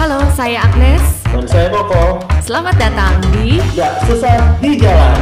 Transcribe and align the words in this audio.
Halo, 0.00 0.16
saya 0.32 0.64
Agnes. 0.64 1.28
Dan 1.28 1.44
saya 1.44 1.68
Koko, 1.68 2.24
Selamat 2.40 2.72
datang 2.80 3.20
di 3.36 3.60
gak 3.76 4.00
susah 4.08 4.56
di 4.56 4.80
jalan. 4.80 5.20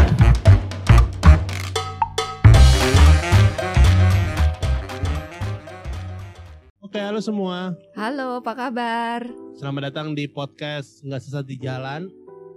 Oke, 6.79 6.95
halo 6.95 7.19
semua. 7.19 7.75
Halo, 7.99 8.39
apa 8.39 8.55
kabar? 8.55 9.27
Selamat 9.59 9.91
datang 9.91 10.15
di 10.15 10.31
podcast 10.31 11.03
Nggak 11.03 11.27
Sesat 11.27 11.43
di 11.51 11.59
Jalan, 11.59 12.07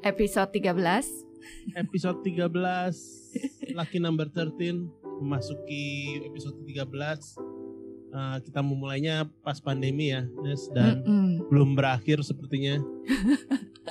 Episode 0.06 0.54
13. 0.54 1.74
episode 1.74 2.22
13, 2.22 3.74
Lucky 3.74 3.98
Number 3.98 4.30
13, 4.30 4.78
memasuki 5.26 6.22
episode 6.22 6.54
13. 6.70 7.51
Eh, 8.12 8.38
kita 8.43 8.59
memulainya 8.59 9.23
pas 9.39 9.55
pandemi 9.58 10.12
ya, 10.12 10.27
Nes, 10.44 10.67
dan 10.70 10.99
Mm-mm. 11.02 11.48
belum 11.48 11.80
berakhir 11.80 12.20
sepertinya. 12.22 12.76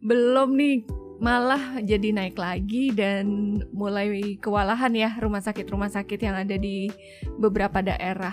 Belum 0.00 0.56
nih, 0.56 0.88
malah 1.20 1.78
jadi 1.78 2.10
naik 2.10 2.40
lagi 2.40 2.88
dan 2.90 3.26
mulai 3.70 4.40
kewalahan 4.40 4.88
ya 4.96 5.12
rumah 5.20 5.44
sakit-rumah 5.44 5.92
sakit 5.92 6.16
yang 6.16 6.32
ada 6.34 6.56
di 6.56 6.88
beberapa 7.36 7.84
daerah. 7.84 8.32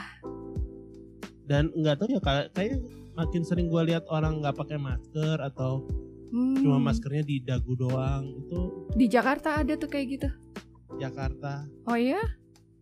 Dan 1.43 1.67
nggak 1.75 1.95
tahu 1.99 2.07
ya, 2.15 2.21
kayak 2.23 2.47
kayak 2.55 2.79
makin 3.13 3.43
sering 3.43 3.67
gue 3.67 3.81
lihat 3.83 4.07
orang 4.07 4.39
nggak 4.39 4.55
pakai 4.55 4.79
masker 4.79 5.37
atau 5.43 5.83
Hmm, 6.27 6.59
cuma 6.59 6.75
maskernya 6.77 7.23
di 7.23 7.39
dagu 7.39 7.71
doang. 7.73 8.27
Itu 8.35 8.91
Di 8.95 9.07
Jakarta 9.07 9.63
ada 9.63 9.75
tuh 9.75 9.87
kayak 9.87 10.07
gitu. 10.11 10.29
Jakarta 10.97 11.63
Oh 11.85 11.95
ya? 11.95 12.19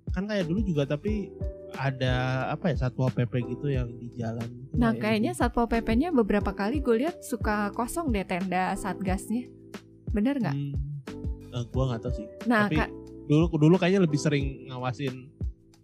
kan 0.10 0.26
kayak 0.26 0.48
dulu 0.48 0.64
juga 0.64 0.88
tapi 0.88 1.28
ada 1.76 2.48
apa 2.52 2.72
ya 2.72 2.88
satpol 2.88 3.12
pp 3.12 3.34
gitu 3.52 3.68
yang 3.72 3.88
di 4.00 4.10
jalan. 4.16 4.48
Nah, 4.76 4.92
kayak 4.92 5.02
kayaknya 5.04 5.32
Satpol 5.32 5.68
PP-nya 5.72 6.10
beberapa 6.12 6.52
kali 6.52 6.84
gue 6.84 7.08
lihat 7.08 7.24
suka 7.24 7.72
kosong 7.72 8.12
deh 8.12 8.28
tenda 8.28 8.76
satgasnya. 8.76 9.48
Bener 10.12 10.36
nggak? 10.40 10.56
Hmm, 10.56 10.74
eh, 11.56 11.64
gua 11.72 11.96
nggak 11.96 12.02
tahu 12.04 12.14
sih. 12.20 12.28
Nah, 12.44 12.68
tapi 12.68 12.84
Kak, 12.84 12.90
dulu 13.32 13.46
dulu 13.56 13.76
kayaknya 13.80 14.04
lebih 14.04 14.20
sering 14.20 14.68
ngawasin 14.68 15.32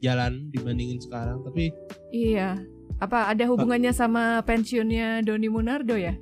jalan 0.03 0.51
dibandingin 0.51 0.99
sekarang. 0.99 1.39
Tapi 1.47 1.71
iya. 2.11 2.59
Apa 3.01 3.33
ada 3.33 3.49
hubungannya 3.49 3.89
sama 3.95 4.45
pensiunnya 4.45 5.25
Doni 5.25 5.49
Munardo 5.49 5.97
ya? 5.97 6.13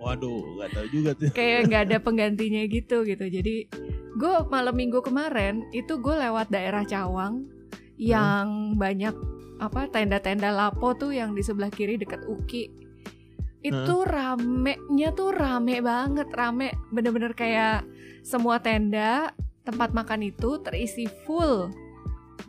waduh, 0.00 0.40
nggak 0.56 0.70
tahu 0.72 0.86
juga 0.88 1.10
tuh. 1.12 1.28
kayak 1.36 1.60
nggak 1.68 1.82
ada 1.92 1.98
penggantinya 2.00 2.64
gitu 2.64 3.04
gitu 3.04 3.24
jadi 3.28 3.68
gue 4.16 4.34
malam 4.48 4.72
minggu 4.72 5.04
kemarin 5.04 5.68
itu 5.76 6.00
gue 6.00 6.16
lewat 6.16 6.48
daerah 6.48 6.88
Cawang 6.88 7.44
yang 8.00 8.80
banyak 8.80 9.12
apa 9.60 9.92
tenda-tenda 9.92 10.48
lapo 10.48 10.96
tuh 10.96 11.12
yang 11.12 11.36
di 11.36 11.44
sebelah 11.44 11.68
kiri 11.68 12.00
dekat 12.00 12.24
Uki. 12.24 12.72
Itu 13.60 14.08
ramenya 14.08 15.12
tuh 15.12 15.36
rame 15.36 15.84
banget 15.84 16.32
rame. 16.32 16.72
Bener-bener 16.88 17.36
kayak 17.36 17.84
semua 18.24 18.56
tenda 18.64 19.36
tempat 19.68 19.92
makan 19.92 20.32
itu 20.32 20.56
terisi 20.64 21.04
full. 21.28 21.68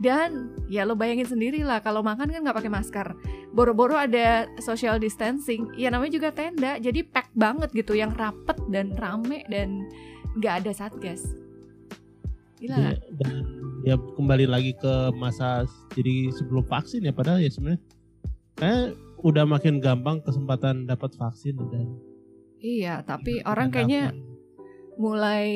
Dan 0.00 0.56
ya 0.72 0.88
lo 0.88 0.96
bayangin 0.96 1.28
sendiri 1.28 1.60
lah 1.60 1.84
kalau 1.84 2.00
makan 2.00 2.32
kan 2.32 2.40
nggak 2.40 2.56
pakai 2.56 2.72
masker. 2.72 3.12
Boro-boro 3.52 4.00
ada 4.00 4.48
social 4.64 4.96
distancing 4.96 5.68
ya 5.76 5.92
namanya 5.92 6.16
juga 6.16 6.32
tenda. 6.32 6.80
Jadi 6.80 7.04
pack 7.04 7.28
banget 7.36 7.76
gitu 7.76 7.92
yang 7.92 8.16
rapet 8.16 8.56
dan 8.72 8.96
rame 8.96 9.44
dan 9.52 9.84
nggak 10.40 10.64
ada 10.64 10.72
satgas 10.72 11.41
gila 12.62 12.76
Ya, 12.78 12.78
nggak? 12.94 12.98
dan 13.18 13.34
ya 13.82 13.94
kembali 13.98 14.46
lagi 14.46 14.72
ke 14.78 15.10
masa 15.18 15.66
jadi 15.98 16.30
sebelum 16.30 16.62
vaksin 16.62 17.02
ya 17.02 17.10
padahal 17.10 17.42
ya 17.42 17.50
sebenarnya 17.50 17.82
kayak 18.54 18.94
udah 19.26 19.44
makin 19.46 19.82
gampang 19.82 20.22
kesempatan 20.22 20.86
dapat 20.86 21.10
vaksin 21.18 21.58
dan 21.58 21.90
iya 22.62 23.02
tapi 23.02 23.42
dan 23.42 23.46
orang 23.50 23.68
kayaknya 23.74 24.02
apa. 24.14 24.18
mulai 25.02 25.46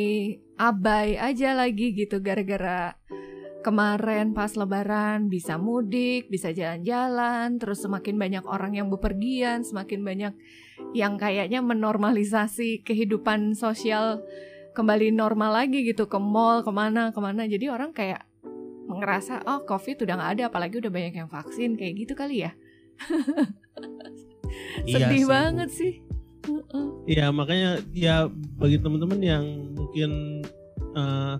abai 0.58 1.14
aja 1.14 1.54
lagi 1.54 1.94
gitu 1.94 2.18
gara-gara 2.18 2.98
kemarin 3.66 4.30
pas 4.30 4.54
lebaran 4.54 5.26
bisa 5.26 5.58
mudik, 5.58 6.30
bisa 6.30 6.54
jalan-jalan, 6.54 7.58
terus 7.58 7.82
semakin 7.82 8.14
banyak 8.14 8.44
orang 8.46 8.78
yang 8.78 8.86
bepergian, 8.94 9.66
semakin 9.66 10.06
banyak 10.06 10.38
yang 10.94 11.18
kayaknya 11.18 11.58
menormalisasi 11.66 12.86
kehidupan 12.86 13.58
sosial 13.58 14.22
kembali 14.76 15.08
normal 15.16 15.64
lagi 15.64 15.80
gitu 15.88 16.04
ke 16.04 16.20
mall 16.20 16.60
ke 16.60 16.68
mana 16.68 17.08
ke 17.08 17.20
mana 17.24 17.48
jadi 17.48 17.72
orang 17.72 17.96
kayak 17.96 18.28
ngerasa 18.86 19.42
oh 19.48 19.64
covid 19.64 20.04
udah 20.04 20.14
nggak 20.14 20.32
ada 20.36 20.42
apalagi 20.52 20.78
udah 20.78 20.92
banyak 20.92 21.14
yang 21.16 21.32
vaksin 21.32 21.74
kayak 21.80 22.04
gitu 22.04 22.12
kali 22.12 22.44
ya 22.44 22.52
Iya 24.86 25.10
sedih 25.10 25.22
sih. 25.22 25.28
banget 25.28 25.70
sih. 25.72 25.92
Iya 27.10 27.26
makanya 27.34 27.82
ya 27.90 28.30
bagi 28.30 28.78
teman-teman 28.78 29.18
yang 29.18 29.44
mungkin 29.74 30.10
eh, 30.94 31.34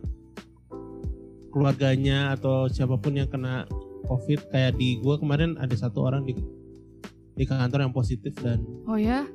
keluarganya 1.54 2.34
atau 2.34 2.66
siapa 2.66 2.98
pun 2.98 3.14
yang 3.14 3.30
kena 3.30 3.64
COVID 4.06 4.50
kayak 4.50 4.74
di 4.78 4.98
gua 4.98 5.18
kemarin 5.18 5.54
ada 5.58 5.72
satu 5.78 6.06
orang 6.06 6.26
di 6.26 6.34
di 7.36 7.44
kantor 7.44 7.86
yang 7.86 7.94
positif 7.94 8.34
dan 8.42 8.64
oh 8.90 8.98
ya 8.98 9.28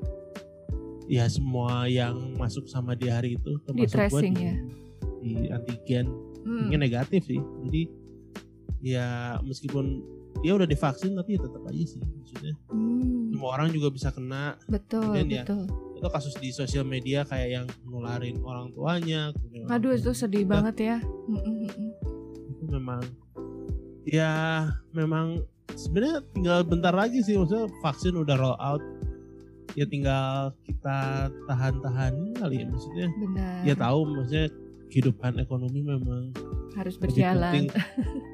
ya 1.12 1.28
semua 1.28 1.86
yang 1.86 2.16
masuk 2.36 2.64
sama 2.66 2.96
di 2.96 3.06
hari 3.06 3.36
itu 3.36 3.52
Di 3.68 3.84
termasuk 3.84 4.00
gua 4.00 4.00
tracing 4.08 4.34
di, 4.34 4.42
ya? 4.42 4.56
di 5.20 5.32
antigen 5.50 6.08
Hmm. 6.42 6.66
mungkin 6.66 6.82
negatif 6.82 7.22
sih 7.24 7.38
jadi 7.38 7.82
ya 8.82 9.08
meskipun 9.42 10.02
dia 10.40 10.56
udah 10.56 10.66
divaksin 10.66 11.14
tapi 11.14 11.36
ya 11.36 11.40
tetap 11.40 11.62
aja 11.62 11.84
sih 11.86 12.02
maksudnya 12.02 12.54
Hmm, 12.66 13.30
semua 13.30 13.50
orang 13.54 13.70
juga 13.70 13.94
bisa 13.94 14.10
kena 14.10 14.58
betul 14.66 15.06
Kemudian 15.14 15.30
ya, 15.30 15.44
betul 15.46 15.70
itu 15.94 16.08
kasus 16.10 16.34
di 16.36 16.50
sosial 16.50 16.82
media 16.84 17.22
kayak 17.22 17.50
yang 17.52 17.66
nularin 17.84 18.42
orang 18.42 18.74
tuanya 18.74 19.30
kemudian 19.32 19.62
orang 19.64 19.78
Aduh 19.78 19.94
itu 19.94 20.12
sedih 20.12 20.42
juga. 20.42 20.54
banget 20.58 20.76
ya. 20.82 20.98
Mm-mm-mm. 21.30 21.90
itu 22.50 22.64
memang 22.68 23.02
ya 24.04 24.32
memang 24.90 25.46
sebenarnya 25.72 26.26
tinggal 26.32 26.60
bentar 26.64 26.90
lagi 26.92 27.22
sih 27.22 27.38
maksudnya 27.38 27.70
vaksin 27.80 28.18
udah 28.18 28.36
roll 28.36 28.58
out 28.58 28.82
ya 29.76 29.86
tinggal 29.88 30.52
kita 30.68 31.32
tahan-tahan 31.48 32.14
kali 32.36 32.64
ya 32.64 32.68
maksudnya 32.68 33.08
Benar. 33.16 33.62
ya 33.64 33.76
tahu 33.76 34.00
maksudnya 34.04 34.48
kehidupan 34.92 35.40
ekonomi 35.40 35.80
memang 35.80 36.36
harus 36.76 37.00
berjalan. 37.00 37.72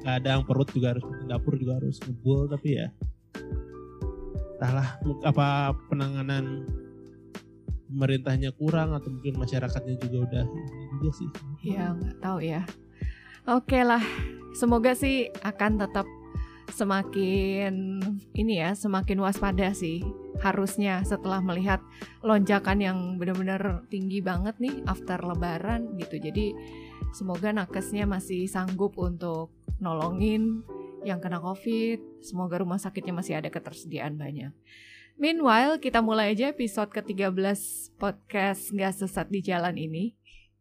kadang 0.05 0.41
perut 0.45 0.69
juga 0.73 0.97
harus 0.97 1.05
dapur 1.29 1.53
juga 1.57 1.77
harus 1.77 2.01
ngebul 2.01 2.49
tapi 2.49 2.81
ya 2.81 2.89
entahlah 4.57 4.97
apa 5.21 5.77
penanganan 5.85 6.65
pemerintahnya 7.87 8.51
kurang 8.57 8.97
atau 8.97 9.13
mungkin 9.13 9.37
masyarakatnya 9.37 9.95
juga 10.01 10.17
udah 10.27 10.45
ini 10.49 10.85
juga 10.97 11.09
sih 11.13 11.29
Ya 11.61 11.93
nggak 11.93 12.17
tahu 12.21 12.39
ya. 12.41 12.61
Oke 13.47 13.79
lah, 13.79 14.03
semoga 14.51 14.91
sih 14.91 15.31
akan 15.39 15.79
tetap 15.79 16.03
semakin 16.73 17.99
ini 18.35 18.53
ya, 18.59 18.75
semakin 18.75 19.19
waspada 19.23 19.71
sih 19.71 20.03
harusnya 20.37 21.01
setelah 21.01 21.41
melihat 21.41 21.81
lonjakan 22.21 22.77
yang 22.77 22.97
benar-benar 23.17 23.87
tinggi 23.89 24.21
banget 24.21 24.53
nih 24.61 24.85
after 24.85 25.17
lebaran 25.21 25.97
gitu. 25.97 26.21
Jadi 26.21 26.53
semoga 27.15 27.49
nakesnya 27.49 28.05
masih 28.05 28.45
sanggup 28.45 28.93
untuk 29.01 29.53
nolongin 29.81 30.61
yang 31.05 31.17
kena 31.23 31.41
covid. 31.41 32.01
Semoga 32.21 32.61
rumah 32.61 32.77
sakitnya 32.77 33.15
masih 33.15 33.39
ada 33.39 33.49
ketersediaan 33.49 34.17
banyak. 34.19 34.53
Meanwhile, 35.17 35.81
kita 35.81 35.97
mulai 36.05 36.37
aja 36.37 36.53
episode 36.53 36.93
ke-13 36.93 37.33
podcast 37.97 38.69
Nggak 38.69 39.01
Sesat 39.01 39.25
di 39.33 39.41
Jalan 39.41 39.73
ini. 39.73 40.13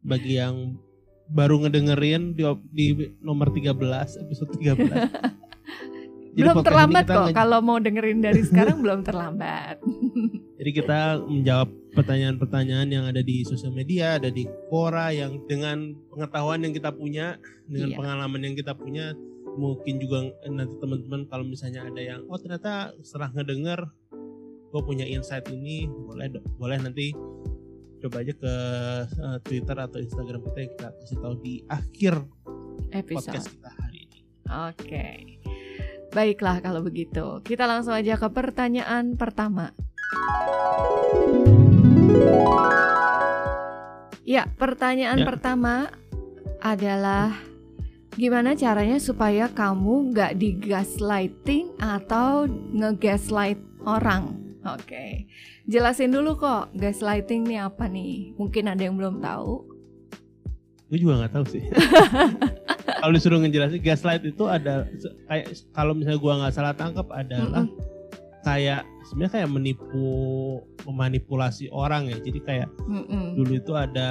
bagi 0.06 0.38
yang 0.38 0.78
baru 1.26 1.66
ngedengerin 1.66 2.38
di, 2.38 2.46
di 2.70 2.86
nomor 3.18 3.50
13 3.50 3.74
episode 4.22 4.50
13 4.54 4.86
Jadi 4.86 4.94
belum 6.36 6.56
terlambat 6.60 7.04
kok 7.08 7.32
kalau 7.32 7.58
mau 7.64 7.80
dengerin 7.80 8.20
dari 8.20 8.44
sekarang 8.48 8.84
belum 8.84 9.00
terlambat 9.02 9.80
Jadi 10.56 10.70
kita 10.72 11.20
menjawab 11.20 11.68
pertanyaan-pertanyaan 11.92 12.88
yang 12.88 13.04
ada 13.06 13.20
di 13.20 13.44
sosial 13.44 13.70
media, 13.70 14.16
ada 14.16 14.32
di 14.32 14.48
Quora 14.72 15.12
yang 15.12 15.44
dengan 15.44 15.94
pengetahuan 16.08 16.64
yang 16.64 16.72
kita 16.72 16.90
punya, 16.90 17.36
dengan 17.68 17.92
Iya. 17.92 17.96
pengalaman 18.00 18.40
yang 18.40 18.54
kita 18.56 18.72
punya, 18.72 19.12
mungkin 19.54 20.00
juga 20.00 20.26
nanti 20.48 20.74
teman-teman 20.80 21.28
kalau 21.28 21.44
misalnya 21.44 21.84
ada 21.84 22.00
yang 22.00 22.24
oh 22.26 22.40
ternyata 22.40 22.96
setelah 23.04 23.30
ngedenger 23.36 23.84
gue 24.72 24.82
punya 24.82 25.04
insight 25.06 25.44
ini, 25.52 25.86
boleh 25.86 26.34
boleh 26.56 26.80
nanti 26.80 27.12
coba 28.00 28.24
aja 28.24 28.32
ke 28.34 28.54
eh, 29.06 29.38
Twitter 29.44 29.76
atau 29.76 29.98
Instagram 30.00 30.40
kita 30.40 30.58
yang 30.58 30.72
kita 30.72 30.88
kasih 30.98 31.18
tahu 31.20 31.34
di 31.40 31.54
akhir 31.68 32.14
episode 32.90 33.28
podcast 33.28 33.46
kita 33.54 33.70
hari 33.76 33.98
ini. 34.08 34.18
oke 34.48 35.06
baiklah 36.16 36.64
kalau 36.64 36.80
begitu 36.80 37.44
kita 37.44 37.68
langsung 37.68 37.92
aja 37.92 38.16
ke 38.16 38.28
pertanyaan 38.32 39.20
pertama 39.20 39.76
ya 44.24 44.48
pertanyaan 44.56 45.20
Ya. 45.20 45.26
pertama 45.28 45.92
adalah 46.64 47.36
gimana 48.16 48.56
caranya 48.56 48.96
supaya 48.96 49.52
kamu 49.52 50.16
nggak 50.16 50.32
digaslighting 50.40 51.76
atau 51.76 52.48
ngegaslight 52.72 53.60
orang 53.84 54.40
Oke, 54.66 55.30
jelasin 55.70 56.10
dulu 56.10 56.34
kok 56.42 56.74
gaslighting 56.74 57.46
nih 57.46 57.62
apa 57.62 57.86
nih? 57.86 58.34
Mungkin 58.34 58.66
ada 58.66 58.82
yang 58.82 58.98
belum 58.98 59.22
tahu. 59.22 59.62
Gue 60.90 60.98
juga 60.98 61.22
nggak 61.22 61.38
tahu 61.38 61.44
sih. 61.46 61.62
kalau 62.86 63.12
disuruh 63.12 63.38
ngejelasin 63.42 63.82
gaslight 63.82 64.22
itu 64.22 64.44
ada 64.46 64.86
kayak 65.26 65.54
kalau 65.74 65.92
misalnya 65.92 66.20
gua 66.22 66.32
nggak 66.42 66.54
salah 66.54 66.74
tangkap 66.74 67.06
adalah 67.10 67.66
kayak 68.46 68.86
sebenarnya 69.10 69.42
kayak 69.42 69.50
menipu 69.50 70.06
memanipulasi 70.86 71.66
orang 71.74 72.06
ya. 72.06 72.18
Jadi 72.22 72.38
kayak 72.46 72.68
Mm-mm. 72.86 73.34
dulu 73.34 73.58
itu 73.58 73.72
ada 73.74 74.10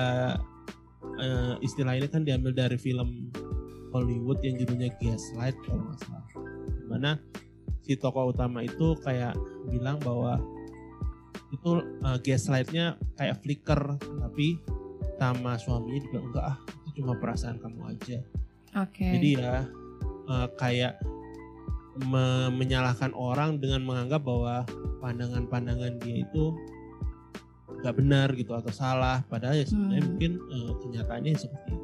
eh, 1.20 1.56
istilah 1.64 1.96
ini 1.96 2.12
kan 2.12 2.28
diambil 2.28 2.52
dari 2.52 2.76
film 2.76 3.32
Hollywood 3.96 4.44
yang 4.44 4.60
judulnya 4.60 4.92
Gaslight 5.00 5.56
kalau 5.64 5.88
nggak 5.88 6.00
salah. 6.04 6.28
Di 6.68 6.86
mana 6.92 7.12
si 7.88 7.96
tokoh 7.96 8.36
utama 8.36 8.60
itu 8.66 9.00
kayak 9.00 9.40
bilang 9.72 10.04
bahwa 10.04 10.36
itu 11.56 11.80
eh, 12.04 12.18
gaslightnya 12.20 13.00
kayak 13.16 13.40
flicker 13.40 13.96
tapi 14.02 14.60
sama 15.16 15.56
suaminya 15.56 16.02
juga 16.12 16.20
enggak 16.20 16.46
ah 16.52 16.58
itu 16.84 17.00
cuma 17.00 17.16
perasaan 17.16 17.56
kamu 17.64 17.96
aja. 17.96 18.20
Oke. 18.78 19.08
Jadi 19.10 19.30
ya 19.36 19.64
eh, 20.26 20.48
kayak 20.56 21.00
me- 22.02 22.52
menyalahkan 22.52 23.12
orang 23.12 23.58
dengan 23.58 23.82
menganggap 23.82 24.22
bahwa 24.22 24.68
pandangan-pandangan 25.00 25.96
dia 25.98 26.22
itu 26.22 26.52
nggak 27.76 27.96
benar 27.96 28.28
gitu 28.34 28.52
atau 28.52 28.70
salah 28.70 29.22
padahal 29.24 29.56
ya 29.56 29.66
sebenarnya 29.66 30.02
Hmm. 30.02 30.10
mungkin 30.10 30.32
eh, 30.42 30.72
kenyataannya 30.82 31.32
seperti 31.34 31.70
itu. 31.70 31.84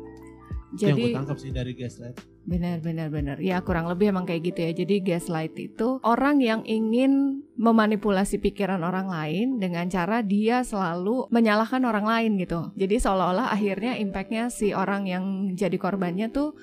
Itu 0.71 0.79
yang 0.81 0.95
Jadi 0.95 1.01
gue 1.03 1.11
tangkap 1.13 1.37
sih 1.37 1.51
dari 1.51 1.71
gaslight. 1.73 2.15
benar 2.41 2.79
benar 2.79 3.07
benar. 3.07 3.37
Ya 3.37 3.59
kurang 3.59 3.85
lebih 3.85 4.09
emang 4.09 4.23
kayak 4.23 4.41
gitu 4.43 4.59
ya. 4.61 4.71
Jadi 4.73 4.95
gaslight 4.99 5.53
itu 5.53 5.99
orang 6.01 6.39
yang 6.39 6.63
ingin 6.63 7.43
memanipulasi 7.53 8.39
pikiran 8.39 8.81
orang 8.81 9.05
lain 9.05 9.59
dengan 9.59 9.85
cara 9.85 10.23
dia 10.23 10.63
selalu 10.63 11.27
menyalahkan 11.29 11.83
orang 11.83 12.01
lain 12.03 12.31
gitu. 12.35 12.71
Jadi 12.73 12.97
seolah-olah 12.97 13.51
akhirnya 13.51 13.93
impactnya 13.95 14.47
si 14.47 14.71
orang 14.71 15.05
yang 15.05 15.23
jadi 15.53 15.75
korbannya 15.75 16.31
tuh 16.31 16.55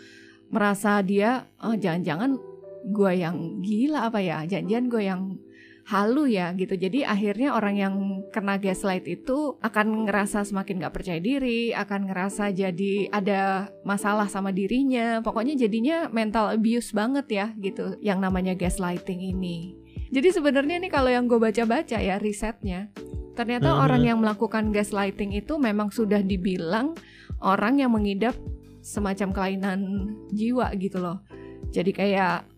merasa 0.48 1.00
dia 1.04 1.46
oh 1.60 1.76
jangan-jangan 1.76 2.36
gue 2.88 3.12
yang 3.16 3.60
gila 3.60 4.08
apa 4.08 4.20
ya? 4.22 4.44
Jangan-jangan 4.48 4.86
gue 4.88 5.02
yang 5.04 5.22
halu 5.88 6.28
ya 6.28 6.52
gitu. 6.52 6.76
Jadi 6.76 7.00
akhirnya 7.00 7.56
orang 7.56 7.74
yang 7.80 7.94
kena 8.28 8.60
gaslight 8.60 9.08
itu 9.08 9.56
akan 9.64 10.04
ngerasa 10.04 10.44
semakin 10.44 10.84
gak 10.84 10.92
percaya 10.92 11.16
diri, 11.16 11.72
akan 11.72 12.12
ngerasa 12.12 12.52
jadi 12.52 13.08
ada 13.08 13.72
masalah 13.88 14.28
sama 14.28 14.52
dirinya. 14.52 15.24
Pokoknya 15.24 15.56
jadinya 15.56 16.12
mental 16.12 16.52
abuse 16.52 16.92
banget 16.92 17.26
ya 17.32 17.46
gitu 17.56 17.96
yang 18.04 18.20
namanya 18.20 18.52
gaslighting 18.52 19.20
ini. 19.32 19.80
Jadi 20.12 20.28
sebenarnya 20.32 20.76
nih 20.80 20.92
kalau 20.92 21.08
yang 21.08 21.24
gue 21.28 21.40
baca-baca 21.40 22.00
ya 22.00 22.16
risetnya, 22.20 22.92
ternyata 23.36 23.72
Mhm. 23.72 23.80
orang 23.80 24.02
yang 24.04 24.18
melakukan 24.20 24.72
gaslighting 24.72 25.36
itu 25.36 25.56
memang 25.56 25.88
sudah 25.88 26.20
dibilang 26.20 26.96
orang 27.40 27.80
yang 27.80 27.92
mengidap 27.92 28.36
semacam 28.88 29.28
kelainan 29.36 29.80
jiwa 30.32 30.72
gitu 30.80 30.96
loh. 30.96 31.20
Jadi 31.68 31.92
kayak 31.92 32.48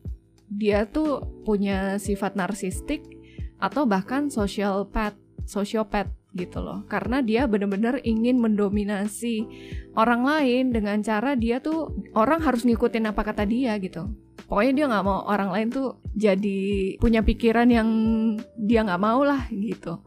dia 0.46 0.86
tuh 0.86 1.26
punya 1.42 1.98
sifat 1.98 2.38
narsistik 2.38 3.02
atau 3.58 3.82
bahkan 3.82 4.30
social 4.30 4.86
path, 4.86 5.18
sociopath 5.42 6.10
gitu 6.38 6.62
loh. 6.62 6.86
Karena 6.86 7.18
dia 7.18 7.50
benar-benar 7.50 7.98
ingin 8.06 8.38
mendominasi 8.38 9.42
orang 9.98 10.22
lain 10.22 10.70
dengan 10.70 11.02
cara 11.02 11.34
dia 11.34 11.58
tuh 11.58 11.90
orang 12.14 12.38
harus 12.46 12.62
ngikutin 12.62 13.10
apa 13.10 13.26
kata 13.26 13.42
dia 13.42 13.74
gitu. 13.82 14.06
Pokoknya 14.46 14.72
dia 14.74 14.86
nggak 14.90 15.06
mau 15.06 15.26
orang 15.26 15.50
lain 15.50 15.68
tuh 15.70 15.88
jadi 16.14 16.58
punya 16.98 17.22
pikiran 17.22 17.70
yang 17.70 17.88
dia 18.54 18.86
nggak 18.86 19.02
mau 19.02 19.22
lah 19.26 19.46
gitu. 19.50 19.98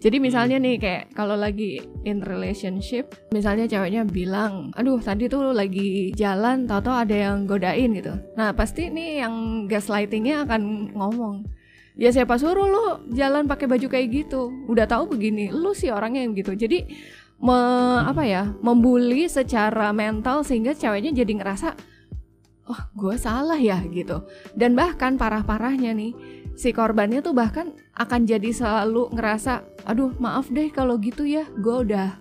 Jadi 0.00 0.16
misalnya 0.16 0.56
nih 0.56 0.80
kayak 0.80 1.04
kalau 1.12 1.36
lagi 1.36 1.76
in 2.08 2.24
relationship, 2.24 3.12
misalnya 3.36 3.68
ceweknya 3.68 4.08
bilang, 4.08 4.72
aduh 4.72 4.96
tadi 4.96 5.28
tuh 5.28 5.52
lagi 5.52 6.16
jalan, 6.16 6.64
tahu-tahu 6.64 7.04
ada 7.04 7.12
yang 7.12 7.44
godain 7.44 7.92
gitu. 7.92 8.16
Nah 8.32 8.56
pasti 8.56 8.88
nih 8.88 9.20
yang 9.20 9.68
gaslightingnya 9.68 10.48
akan 10.48 10.96
ngomong, 10.96 11.44
ya 12.00 12.08
siapa 12.08 12.40
suruh 12.40 12.64
lu 12.64 12.84
jalan 13.12 13.44
pakai 13.44 13.68
baju 13.68 13.86
kayak 13.92 14.08
gitu, 14.08 14.48
udah 14.72 14.88
tahu 14.88 15.12
begini, 15.12 15.52
lu 15.52 15.76
sih 15.76 15.92
orangnya 15.92 16.24
yang 16.24 16.32
gitu. 16.32 16.56
Jadi 16.56 16.88
me- 17.44 18.00
apa 18.08 18.24
ya, 18.24 18.56
membuli 18.64 19.28
secara 19.28 19.92
mental 19.92 20.48
sehingga 20.48 20.72
ceweknya 20.72 21.12
jadi 21.12 21.44
ngerasa, 21.44 21.76
oh 22.72 22.80
gue 22.96 23.20
salah 23.20 23.60
ya 23.60 23.84
gitu. 23.92 24.24
Dan 24.56 24.72
bahkan 24.72 25.20
parah-parahnya 25.20 25.92
nih 25.92 26.39
si 26.56 26.74
korbannya 26.74 27.20
tuh 27.24 27.32
bahkan 27.32 27.72
akan 27.96 28.26
jadi 28.28 28.50
selalu 28.52 29.12
ngerasa 29.14 29.84
aduh 29.88 30.12
maaf 30.20 30.48
deh 30.52 30.68
kalau 30.70 31.00
gitu 31.00 31.24
ya 31.24 31.48
gue 31.48 31.76
udah 31.88 32.20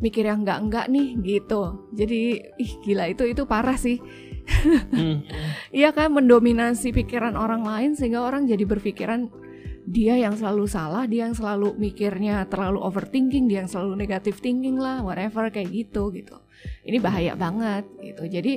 mikir 0.00 0.26
yang 0.26 0.42
enggak 0.42 0.58
enggak 0.64 0.86
nih 0.88 1.08
gitu. 1.20 1.88
Jadi 1.92 2.20
ih 2.56 2.72
gila 2.82 3.12
itu 3.12 3.28
itu 3.28 3.44
parah 3.44 3.76
sih. 3.76 4.00
Hmm. 4.90 5.22
iya 5.70 5.94
kan 5.94 6.10
mendominasi 6.10 6.90
pikiran 6.90 7.38
orang 7.38 7.62
lain 7.62 7.92
sehingga 7.94 8.24
orang 8.24 8.50
jadi 8.50 8.66
berpikiran 8.66 9.30
dia 9.86 10.18
yang 10.18 10.34
selalu 10.34 10.66
salah 10.66 11.06
dia 11.06 11.30
yang 11.30 11.36
selalu 11.36 11.78
mikirnya 11.78 12.44
terlalu 12.50 12.82
overthinking 12.82 13.46
dia 13.46 13.62
yang 13.62 13.70
selalu 13.70 13.94
negative 13.94 14.38
thinking 14.42 14.76
lah 14.76 15.04
whatever 15.06 15.46
kayak 15.54 15.70
gitu 15.70 16.10
gitu. 16.10 16.34
Ini 16.82 16.98
bahaya 16.98 17.38
banget 17.38 17.86
gitu. 18.02 18.26
Jadi 18.26 18.52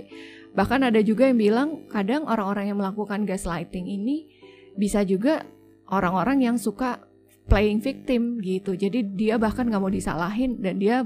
bahkan 0.54 0.82
ada 0.82 1.00
juga 1.02 1.30
yang 1.30 1.38
bilang 1.38 1.70
kadang 1.92 2.26
orang-orang 2.26 2.74
yang 2.74 2.78
melakukan 2.80 3.26
gaslighting 3.26 3.86
ini 3.86 4.33
bisa 4.78 5.06
juga 5.06 5.46
orang-orang 5.90 6.46
yang 6.50 6.56
suka 6.58 7.06
playing 7.48 7.84
victim 7.84 8.40
gitu. 8.40 8.74
Jadi 8.74 9.16
dia 9.16 9.36
bahkan 9.36 9.68
nggak 9.68 9.82
mau 9.84 9.92
disalahin 9.92 10.60
dan 10.64 10.80
dia 10.80 11.04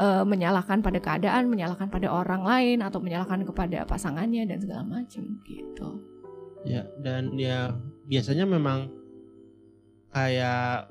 eh, 0.00 0.24
menyalahkan 0.24 0.80
pada 0.80 0.98
keadaan, 0.98 1.52
menyalahkan 1.52 1.88
pada 1.92 2.08
orang 2.10 2.42
lain 2.42 2.78
atau 2.80 2.98
menyalahkan 2.98 3.44
kepada 3.44 3.84
pasangannya 3.84 4.48
dan 4.48 4.58
segala 4.58 4.82
macam 4.82 5.24
gitu. 5.44 5.88
Ya, 6.64 6.88
dan 7.04 7.36
ya 7.36 7.76
biasanya 8.08 8.48
memang 8.48 8.88
kayak 10.08 10.88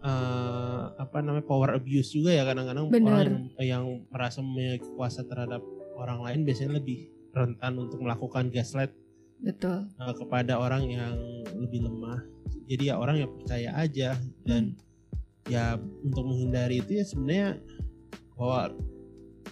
eh, 0.00 0.82
apa 0.96 1.16
namanya 1.20 1.44
power 1.44 1.76
abuse 1.76 2.16
juga 2.16 2.32
ya 2.32 2.48
kadang-kadang 2.48 2.88
orang 2.88 3.20
yang, 3.20 3.36
yang 3.60 3.84
merasa 4.08 4.40
memiliki 4.40 4.88
kuasa 4.96 5.26
terhadap 5.28 5.60
orang 6.00 6.24
lain 6.24 6.40
biasanya 6.48 6.80
lebih 6.80 7.12
rentan 7.36 7.76
untuk 7.78 8.00
melakukan 8.00 8.48
gaslight 8.48 8.90
Betul. 9.40 9.88
eh, 9.88 10.14
kepada 10.16 10.60
orang 10.60 10.84
yang 10.88 11.16
lebih 11.56 11.84
lemah. 11.88 12.20
Jadi 12.70 12.92
ya 12.92 13.00
orang 13.00 13.24
yang 13.24 13.30
percaya 13.34 13.70
aja 13.74 14.14
dan 14.46 14.78
ya 15.50 15.74
untuk 16.04 16.22
menghindari 16.22 16.78
itu 16.78 17.00
ya 17.00 17.04
sebenarnya 17.08 17.48
bahwa 18.38 18.70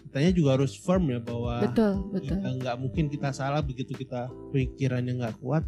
kitanya 0.07 0.33
juga 0.33 0.50
harus 0.57 0.73
firm 0.78 1.11
ya 1.11 1.21
bahwa 1.21 1.66
Betul, 1.66 1.92
betul. 2.14 2.38
kita 2.38 2.49
nggak 2.62 2.76
mungkin 2.78 3.04
kita 3.11 3.28
salah 3.35 3.61
begitu 3.61 3.92
kita 3.92 4.30
pikirannya 4.54 5.18
nggak 5.18 5.37
kuat 5.42 5.66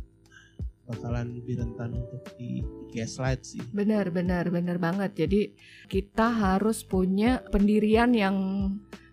bakalan 0.91 1.39
lebih 1.39 1.62
rentan 1.62 1.95
untuk 1.95 2.23
di 2.35 2.67
gaslight 2.91 3.47
sih. 3.47 3.62
Benar, 3.71 4.11
benar, 4.11 4.50
benar 4.50 4.83
banget. 4.83 5.15
Jadi 5.15 5.55
kita 5.87 6.27
harus 6.35 6.83
punya 6.83 7.47
pendirian 7.47 8.11
yang 8.11 8.37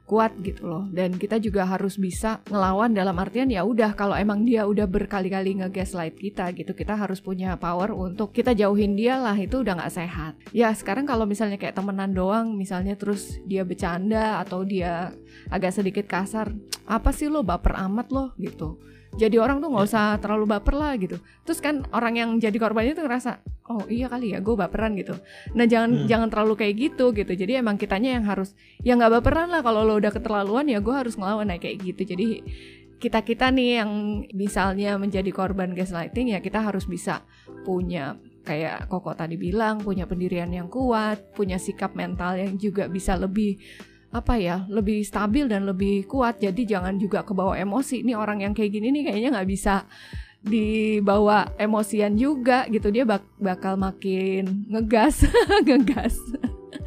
kuat 0.07 0.31
gitu 0.39 0.65
loh. 0.65 0.87
Dan 0.87 1.19
kita 1.19 1.37
juga 1.37 1.67
harus 1.67 1.99
bisa 1.99 2.39
ngelawan 2.47 2.95
dalam 2.95 3.19
artian 3.19 3.51
ya 3.51 3.67
udah 3.67 3.91
kalau 3.93 4.15
emang 4.15 4.47
dia 4.47 4.63
udah 4.63 4.87
berkali-kali 4.87 5.59
nge-gaslight 5.59 6.15
kita 6.15 6.55
gitu 6.55 6.71
kita 6.71 6.95
harus 6.95 7.19
punya 7.19 7.59
power 7.59 7.91
untuk 7.91 8.31
kita 8.31 8.55
jauhin 8.55 8.95
dia 8.95 9.19
lah 9.19 9.35
itu 9.35 9.61
udah 9.61 9.75
nggak 9.75 9.93
sehat. 9.93 10.33
Ya 10.55 10.71
sekarang 10.71 11.03
kalau 11.03 11.27
misalnya 11.27 11.59
kayak 11.59 11.75
temenan 11.75 12.15
doang 12.15 12.55
misalnya 12.55 12.95
terus 12.95 13.35
dia 13.43 13.67
bercanda 13.67 14.39
atau 14.39 14.63
dia 14.63 15.11
agak 15.51 15.75
sedikit 15.75 16.07
kasar 16.07 16.55
apa 16.87 17.11
sih 17.11 17.27
lo 17.27 17.43
baper 17.43 17.75
amat 17.75 18.07
lo 18.15 18.31
gitu 18.39 18.79
jadi 19.15 19.39
orang 19.39 19.63
tuh 19.63 19.71
nggak 19.71 19.85
usah 19.87 20.19
terlalu 20.19 20.45
baper 20.57 20.75
lah 20.75 20.93
gitu. 20.99 21.17
Terus 21.47 21.59
kan 21.63 21.87
orang 21.95 22.19
yang 22.19 22.29
jadi 22.37 22.57
korbannya 22.59 22.93
tuh 22.93 23.07
ngerasa 23.07 23.39
oh 23.71 23.87
iya 23.87 24.11
kali 24.11 24.35
ya 24.35 24.43
gue 24.43 24.55
baperan 24.57 24.99
gitu. 24.99 25.15
Nah 25.55 25.63
jangan 25.63 26.03
Hmm. 26.03 26.07
jangan 26.09 26.27
terlalu 26.27 26.53
kayak 26.59 26.73
gitu 26.75 27.15
gitu. 27.15 27.31
Jadi 27.31 27.59
emang 27.63 27.79
kitanya 27.79 28.19
yang 28.19 28.27
harus 28.27 28.53
ya 28.83 28.99
nggak 28.99 29.21
baperan 29.21 29.47
lah. 29.47 29.63
Kalau 29.63 29.87
lo 29.87 29.95
udah 29.95 30.11
keterlaluan 30.11 30.67
ya 30.67 30.83
gue 30.83 30.95
harus 30.95 31.15
ngelawan 31.15 31.47
nah, 31.47 31.57
kayak 31.57 31.79
gitu. 31.81 32.03
Jadi 32.03 32.27
kita 32.97 33.21
kita 33.21 33.53
nih 33.53 33.81
yang 33.81 33.91
misalnya 34.33 34.97
menjadi 34.97 35.29
korban 35.29 35.77
gaslighting 35.77 36.33
ya 36.33 36.41
kita 36.41 36.65
harus 36.65 36.89
bisa 36.89 37.21
punya 37.61 38.17
kayak 38.41 38.89
Koko 38.89 39.13
tadi 39.13 39.37
bilang 39.37 39.83
punya 39.83 40.09
pendirian 40.09 40.49
yang 40.49 40.65
kuat 40.65 41.35
punya 41.37 41.61
sikap 41.61 41.93
mental 41.93 42.39
yang 42.41 42.57
juga 42.57 42.89
bisa 42.89 43.13
lebih 43.13 43.61
apa 44.07 44.39
ya 44.39 44.63
lebih 44.67 45.03
stabil 45.03 45.45
dan 45.45 45.67
lebih 45.67 46.07
kuat. 46.07 46.39
Jadi 46.39 46.63
jangan 46.63 46.95
juga 46.95 47.21
kebawa 47.21 47.55
emosi. 47.55 48.01
Ini 48.01 48.15
orang 48.15 48.41
yang 48.41 48.53
kayak 48.55 48.71
gini 48.71 48.87
nih 48.89 49.03
kayaknya 49.11 49.29
nggak 49.35 49.49
bisa 49.49 49.83
dibawa 50.41 51.51
emosian 51.55 52.15
juga 52.15 52.65
gitu. 52.67 52.87
Dia 52.87 53.03
bak- 53.03 53.27
bakal 53.37 53.75
makin 53.75 54.65
ngegas 54.67 55.27
ngegas. 55.67 56.15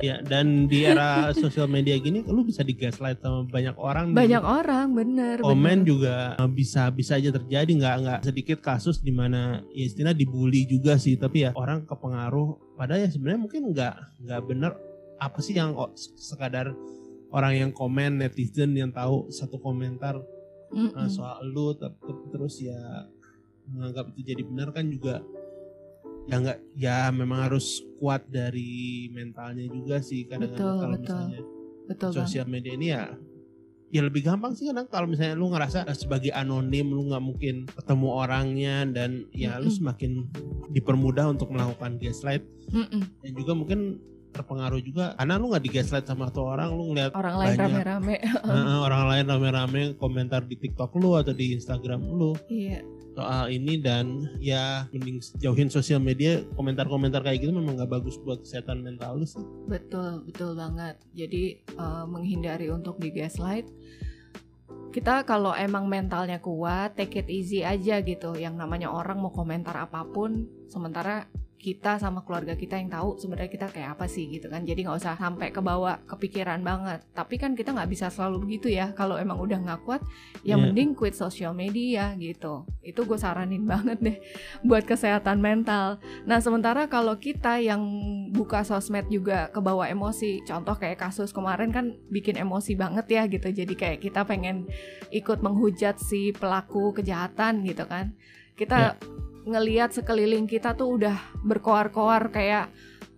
Ya 0.01 0.17
dan 0.25 0.65
di 0.65 0.81
era 0.81 1.29
sosial 1.37 1.69
media 1.69 1.93
gini 2.01 2.25
lu 2.25 2.41
bisa 2.41 2.65
di 2.65 2.73
gaslight 2.73 3.21
sama 3.21 3.45
banyak 3.45 3.77
orang 3.77 4.17
banyak 4.17 4.41
orang 4.41 4.97
bener 4.97 5.37
komen 5.45 5.85
bener. 5.85 5.89
juga 5.89 6.17
eh, 6.41 6.49
bisa 6.49 6.89
bisa 6.89 7.21
aja 7.21 7.29
terjadi. 7.29 7.69
Nggak 7.69 7.95
nggak 8.01 8.21
sedikit 8.25 8.59
kasus 8.65 9.05
di 9.05 9.13
mana 9.13 9.61
ya 9.77 9.85
istilah 9.85 10.17
dibully 10.17 10.65
juga 10.65 10.97
sih. 10.97 11.21
Tapi 11.21 11.45
ya 11.45 11.51
orang 11.53 11.85
kepengaruh. 11.85 12.81
Padahal 12.81 13.05
ya 13.05 13.09
sebenarnya 13.13 13.41
mungkin 13.41 13.63
nggak 13.77 13.95
nggak 14.25 14.41
bener. 14.49 14.73
Apa 15.21 15.45
sih 15.45 15.53
yang 15.53 15.77
sekadar 16.17 16.73
orang 17.31 17.55
yang 17.57 17.71
komen 17.71 18.23
netizen 18.23 18.75
yang 18.75 18.91
tahu 18.91 19.31
satu 19.31 19.59
komentar 19.63 20.19
Mm-mm. 20.71 20.95
uh, 20.95 21.09
soal 21.11 21.43
lu 21.47 21.75
ter- 21.75 21.95
ter- 21.99 22.27
terus 22.31 22.63
ya 22.63 22.79
menganggap 23.71 24.11
itu 24.15 24.35
jadi 24.35 24.43
benar 24.43 24.69
kan 24.75 24.87
juga 24.91 25.23
ya 26.31 26.37
nggak 26.39 26.59
ya 26.79 26.99
memang 27.11 27.51
harus 27.51 27.83
kuat 27.99 28.27
dari 28.31 29.11
mentalnya 29.11 29.67
juga 29.67 29.99
sih 30.03 30.27
kadang-kadang 30.31 30.79
kalau 30.79 30.95
betul. 30.95 31.03
misalnya 31.07 31.41
betul 31.91 32.09
banget 32.15 32.27
sosial 32.27 32.47
media 32.47 32.73
ini 32.79 32.87
ya 32.95 33.05
ya 33.91 34.07
lebih 34.07 34.23
gampang 34.23 34.55
sih 34.55 34.71
kadang 34.71 34.87
kalau 34.87 35.11
misalnya 35.11 35.35
lu 35.35 35.51
ngerasa 35.51 35.83
eh, 35.91 35.99
sebagai 35.99 36.31
anonim 36.31 36.87
lu 36.87 37.11
nggak 37.11 37.25
mungkin 37.25 37.67
ketemu 37.67 38.09
orangnya 38.15 38.87
dan 38.87 39.27
ya 39.35 39.59
lu 39.59 39.67
Mm-mm. 39.67 39.79
semakin 39.83 40.13
dipermudah 40.71 41.27
untuk 41.35 41.51
melakukan 41.51 41.99
gaslight 41.99 42.47
Mm-mm. 42.71 43.03
dan 43.27 43.33
juga 43.35 43.53
mungkin 43.59 43.99
terpengaruh 44.31 44.81
juga 44.83 45.15
karena 45.19 45.35
lu 45.37 45.51
nggak 45.51 45.65
di 45.67 45.71
gaslight 45.71 46.07
sama 46.07 46.31
satu 46.31 46.47
orang 46.47 46.71
lu 46.73 46.95
ngeliat 46.95 47.13
orang 47.15 47.37
lain 47.39 47.57
rame-rame 47.59 48.17
eh, 48.25 48.79
orang 48.81 49.05
lain 49.11 49.25
rame-rame 49.27 49.83
komentar 49.99 50.47
di 50.47 50.57
TikTok 50.57 50.95
lu 50.99 51.19
atau 51.19 51.35
di 51.35 51.55
Instagram 51.55 52.01
lu 52.03 52.35
iya 52.47 52.81
soal 53.11 53.51
ini 53.51 53.83
dan 53.83 54.23
ya 54.39 54.87
mending 54.95 55.19
jauhin 55.43 55.67
sosial 55.67 55.99
media 55.99 56.47
komentar-komentar 56.55 57.21
kayak 57.27 57.43
gitu 57.43 57.53
memang 57.53 57.77
nggak 57.77 57.91
bagus 57.91 58.17
buat 58.23 58.41
kesehatan 58.41 58.87
mental 58.87 59.19
lu 59.19 59.27
sih 59.27 59.43
Betul, 59.71 60.27
betul 60.27 60.59
banget. 60.59 60.99
Jadi 61.15 61.63
eh, 61.63 62.05
menghindari 62.07 62.67
untuk 62.71 62.99
di 62.99 63.15
gaslight. 63.15 63.67
Kita 64.91 65.23
kalau 65.23 65.55
emang 65.55 65.87
mentalnya 65.87 66.43
kuat, 66.43 66.99
take 66.99 67.23
it 67.23 67.29
easy 67.31 67.63
aja 67.63 68.03
gitu. 68.03 68.35
Yang 68.35 68.59
namanya 68.59 68.91
orang 68.91 69.23
mau 69.23 69.31
komentar 69.31 69.79
apa 69.79 70.03
pun, 70.03 70.51
sementara 70.67 71.31
kita 71.61 72.01
sama 72.01 72.25
keluarga 72.25 72.57
kita 72.57 72.81
yang 72.81 72.89
tahu 72.89 73.21
sebenarnya 73.21 73.53
kita 73.53 73.69
kayak 73.69 74.01
apa 74.01 74.09
sih 74.09 74.33
gitu 74.33 74.49
kan. 74.49 74.65
Jadi 74.65 74.89
nggak 74.89 74.97
usah 74.97 75.13
sampai 75.21 75.53
ke 75.53 75.61
bawah 75.61 76.01
kepikiran 76.09 76.65
banget. 76.65 77.05
Tapi 77.13 77.37
kan 77.37 77.53
kita 77.53 77.77
nggak 77.77 77.93
bisa 77.93 78.09
selalu 78.09 78.49
begitu 78.49 78.73
ya. 78.73 78.97
Kalau 78.97 79.21
emang 79.21 79.37
udah 79.37 79.61
nggak 79.61 79.81
kuat, 79.85 80.01
ya 80.41 80.57
Iya. 80.57 80.73
mending 80.73 80.97
quit 80.97 81.13
social 81.13 81.53
media 81.53 82.17
gitu. 82.17 82.65
Itu 82.81 83.05
gue 83.05 83.21
saranin 83.21 83.69
banget 83.69 84.01
deh 84.01 84.17
buat 84.69 84.89
kesehatan 84.89 85.37
mental. 85.45 86.01
Nah, 86.25 86.41
sementara 86.41 86.89
kalau 86.89 87.21
kita 87.21 87.61
yang 87.61 87.85
buka 88.33 88.65
sosmed 88.65 89.13
juga 89.13 89.53
ke 89.53 89.61
bawah 89.61 89.85
emosi, 89.85 90.41
contoh 90.49 90.73
kayak 90.81 90.97
kasus 90.97 91.29
kemarin 91.29 91.69
kan 91.69 91.93
bikin 92.09 92.41
emosi 92.41 92.73
banget 92.73 93.05
ya 93.13 93.23
gitu. 93.29 93.53
Jadi 93.53 93.77
kayak 93.77 94.01
kita 94.01 94.25
pengen 94.25 94.65
ikut 95.13 95.45
menghujat 95.45 96.01
si 96.01 96.33
pelaku 96.33 96.97
kejahatan 96.97 97.69
gitu 97.69 97.85
kan. 97.85 98.17
Kita 98.57 98.97
ngeliat 99.51 99.91
sekeliling 99.91 100.47
kita 100.47 100.79
tuh 100.79 100.95
udah 100.95 101.19
berkoar-koar 101.43 102.31
kayak 102.31 102.71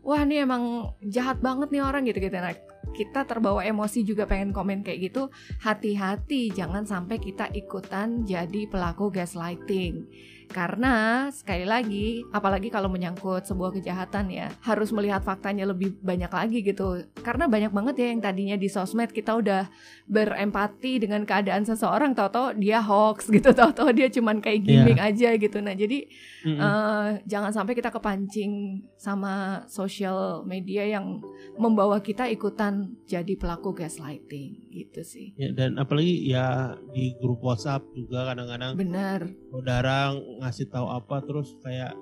wah 0.02 0.24
ini 0.24 0.42
emang 0.42 0.96
jahat 1.04 1.38
banget 1.38 1.70
nih 1.70 1.84
orang 1.84 2.02
gitu-gitu. 2.08 2.34
Nah, 2.34 2.56
kita 2.92 3.24
terbawa 3.24 3.62
emosi 3.62 4.02
juga 4.02 4.26
pengen 4.26 4.50
komen 4.50 4.82
kayak 4.82 5.12
gitu, 5.12 5.30
hati-hati 5.62 6.50
jangan 6.52 6.84
sampai 6.84 7.22
kita 7.22 7.48
ikutan 7.54 8.26
jadi 8.26 8.66
pelaku 8.68 9.08
gaslighting. 9.14 10.04
Karena 10.52 11.26
sekali 11.32 11.64
lagi, 11.64 12.22
apalagi 12.30 12.68
kalau 12.68 12.92
menyangkut 12.92 13.48
sebuah 13.48 13.72
kejahatan 13.74 14.28
ya, 14.28 14.52
harus 14.62 14.92
melihat 14.92 15.24
faktanya 15.24 15.64
lebih 15.64 15.96
banyak 16.04 16.28
lagi 16.28 16.60
gitu. 16.60 17.02
Karena 17.24 17.48
banyak 17.48 17.72
banget 17.72 17.94
ya 17.98 18.06
yang 18.12 18.20
tadinya 18.20 18.56
di 18.60 18.68
sosmed 18.68 19.10
kita 19.10 19.34
udah 19.40 19.72
berempati 20.06 21.00
dengan 21.00 21.24
keadaan 21.24 21.64
seseorang, 21.64 22.12
tahu-tahu 22.12 22.60
dia 22.60 22.84
hoax 22.84 23.26
gitu, 23.34 23.50
tahu-tahu 23.50 23.90
dia 23.96 24.12
cuman 24.12 24.38
kayak 24.38 24.60
gimmick 24.62 25.00
aja 25.00 25.34
gitu. 25.34 25.58
Nah, 25.64 25.72
jadi 25.72 26.04
Mm-mm. 26.44 26.60
eh, 26.60 27.08
jangan 27.24 27.50
sampai 27.50 27.72
kita 27.72 27.88
kepancing 27.88 28.84
sama 29.00 29.64
sosial 29.66 30.44
media 30.44 30.84
yang 30.84 31.18
membawa 31.56 31.98
kita 32.04 32.28
ikutan 32.28 32.92
jadi 33.08 33.34
pelaku 33.40 33.72
gaslighting 33.72 34.68
gitu 34.72 35.00
sih. 35.00 35.32
Ya, 35.40 35.52
dan 35.52 35.80
apalagi 35.80 36.28
ya 36.28 36.76
di 36.92 37.16
grup 37.20 37.40
WhatsApp 37.40 37.84
juga 37.96 38.28
kadang-kadang 38.32 38.76
Bener, 38.76 39.20
saudara 39.52 40.12
ngasih 40.42 40.66
tahu 40.66 40.86
apa 40.86 41.22
terus 41.22 41.54
kayak 41.60 41.94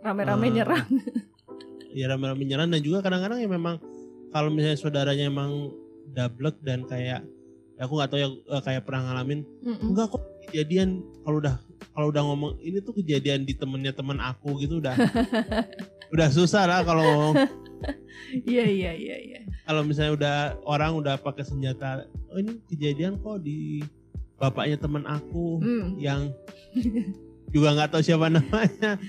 rame-rame 0.00 0.46
eh, 0.46 0.52
nyerang. 0.54 0.86
ya 1.98 2.08
rame-rame 2.08 2.42
nyerang 2.42 2.68
dan 2.68 2.80
juga 2.80 3.00
kadang-kadang 3.00 3.38
ya 3.38 3.48
memang 3.48 3.76
kalau 4.28 4.48
misalnya 4.48 4.76
saudaranya 4.76 5.24
emang 5.24 5.72
dablek 6.08 6.56
dan 6.60 6.84
kayak 6.84 7.24
ya 7.74 7.80
aku 7.80 7.92
nggak 7.94 8.10
tahu 8.10 8.18
ya 8.18 8.28
kayak 8.60 8.82
pernah 8.82 9.00
ngalamin 9.06 9.40
Mm-mm. 9.62 9.88
enggak 9.88 10.10
kok 10.10 10.22
kejadian 10.44 11.00
kalau 11.22 11.38
udah 11.38 11.56
kalau 11.92 12.06
udah 12.08 12.22
ngomong 12.24 12.52
ini 12.58 12.78
tuh 12.80 12.92
kejadian 12.92 13.42
di 13.42 13.54
temennya 13.54 13.92
teman 13.92 14.18
aku 14.18 14.58
gitu 14.58 14.80
udah 14.80 14.96
udah 16.14 16.28
susah 16.28 16.64
lah 16.64 16.80
kalau 16.82 17.32
Iya 18.44 18.66
iya 18.66 18.92
iya 18.92 19.16
iya. 19.16 19.40
kalau 19.62 19.86
misalnya 19.86 20.12
udah 20.12 20.36
orang 20.66 20.92
udah 20.92 21.14
pakai 21.16 21.46
senjata 21.46 22.02
oh 22.28 22.36
ini 22.36 22.58
kejadian 22.66 23.14
kok 23.16 23.38
di 23.40 23.78
bapaknya 24.34 24.76
teman 24.76 25.04
aku 25.04 25.62
Hmm. 25.62 25.94
yang 25.96 26.34
juga 27.52 27.74
nggak 27.74 27.90
tahu 27.92 28.02
siapa 28.04 28.26
namanya. 28.28 29.00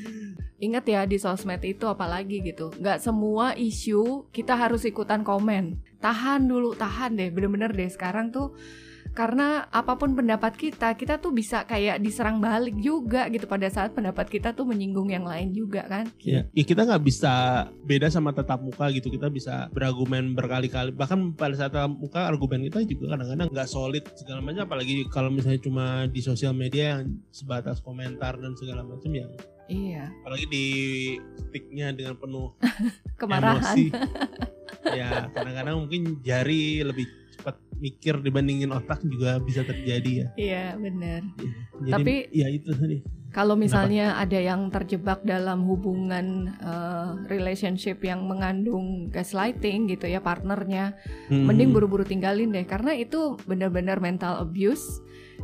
Ingat 0.60 0.84
ya 0.92 1.02
di 1.08 1.16
sosmed 1.16 1.64
itu 1.64 1.88
apalagi 1.88 2.44
gitu. 2.44 2.76
Nggak 2.76 3.00
semua 3.00 3.56
isu 3.56 4.28
kita 4.36 4.60
harus 4.60 4.84
ikutan 4.84 5.24
komen. 5.24 5.80
Tahan 6.04 6.52
dulu, 6.52 6.76
tahan 6.76 7.16
deh. 7.16 7.32
Bener-bener 7.32 7.72
deh 7.72 7.88
sekarang 7.88 8.36
tuh 8.36 8.52
Karena 9.20 9.68
apa 9.68 10.00
pun 10.00 10.16
pendapat 10.16 10.56
kita 10.56 10.96
Kita 10.96 11.20
tuh 11.20 11.36
bisa 11.36 11.68
kayak 11.68 12.00
diserang 12.00 12.40
balik 12.40 12.80
juga 12.80 13.28
gitu 13.28 13.52
Pada 13.52 13.68
saat 13.68 13.92
pendapat 13.92 14.32
kita 14.32 14.56
tuh 14.56 14.64
menyinggung 14.64 15.12
yang 15.12 15.28
lain 15.28 15.52
juga 15.52 15.84
kan. 15.92 16.08
Ya, 16.24 16.48
ya 16.56 16.64
kita 16.64 16.88
nggak 16.88 17.04
bisa 17.04 17.68
beda 17.84 18.08
sama 18.08 18.32
tatap 18.32 18.64
muka 18.64 18.88
gitu. 18.96 19.12
Kita 19.12 19.28
bisa 19.28 19.68
berargumen 19.76 20.32
berkali-kali. 20.32 20.96
Bahkan 20.96 21.36
pada 21.36 21.60
saat 21.60 21.76
tatap 21.76 21.92
muka 21.92 22.32
argumen 22.32 22.64
kita 22.72 22.88
juga 22.88 23.20
kadang-kadang 23.20 23.52
nggak 23.52 23.68
solid 23.68 24.08
segala 24.16 24.40
macam. 24.40 24.64
Apalagi 24.64 25.04
kalau 25.12 25.28
misalnya 25.28 25.60
cuma 25.60 26.08
di 26.08 26.24
sosial 26.24 26.56
media 26.56 26.96
yang 26.96 27.20
sebatas 27.36 27.84
komentar 27.84 28.40
dan 28.40 28.56
segala 28.56 28.88
macam 28.88 29.12
yang 29.12 29.28
Iya. 29.70 30.10
Apalagi 30.26 30.46
di 30.50 30.66
sticknya 31.38 31.94
dengan 31.94 32.18
penuh 32.18 32.56
Kemarahan. 33.20 33.60
emosi. 33.62 33.86
Ya 34.96 35.28
kadang-kadang 35.36 35.76
mungkin 35.86 36.02
jari 36.26 36.82
lebih 36.82 37.19
mikir 37.80 38.20
dibandingin 38.20 38.70
otak 38.70 39.00
juga 39.02 39.40
bisa 39.40 39.64
terjadi 39.64 40.12
ya 40.12 40.28
Iya 40.36 40.66
bener 40.76 41.22
jadi 41.80 41.94
Tapi- 41.96 42.28
ya 42.32 42.48
itu 42.48 42.70
tadi 42.72 43.00
Kalau 43.30 43.54
misalnya 43.54 44.18
ada 44.18 44.42
yang 44.42 44.74
terjebak 44.74 45.22
dalam 45.22 45.62
hubungan 45.64 46.50
eh, 46.50 47.10
relationship 47.30 48.02
yang 48.02 48.26
mengandung 48.26 49.06
gaslighting 49.08 49.86
gitu 49.86 50.10
ya 50.10 50.18
partnernya, 50.18 50.98
Hmm. 51.30 51.46
mending 51.46 51.70
buru-buru 51.70 52.02
tinggalin 52.02 52.50
deh 52.50 52.66
karena 52.66 52.98
itu 52.98 53.38
benar-benar 53.46 54.02
mental 54.02 54.42
abuse 54.42 54.82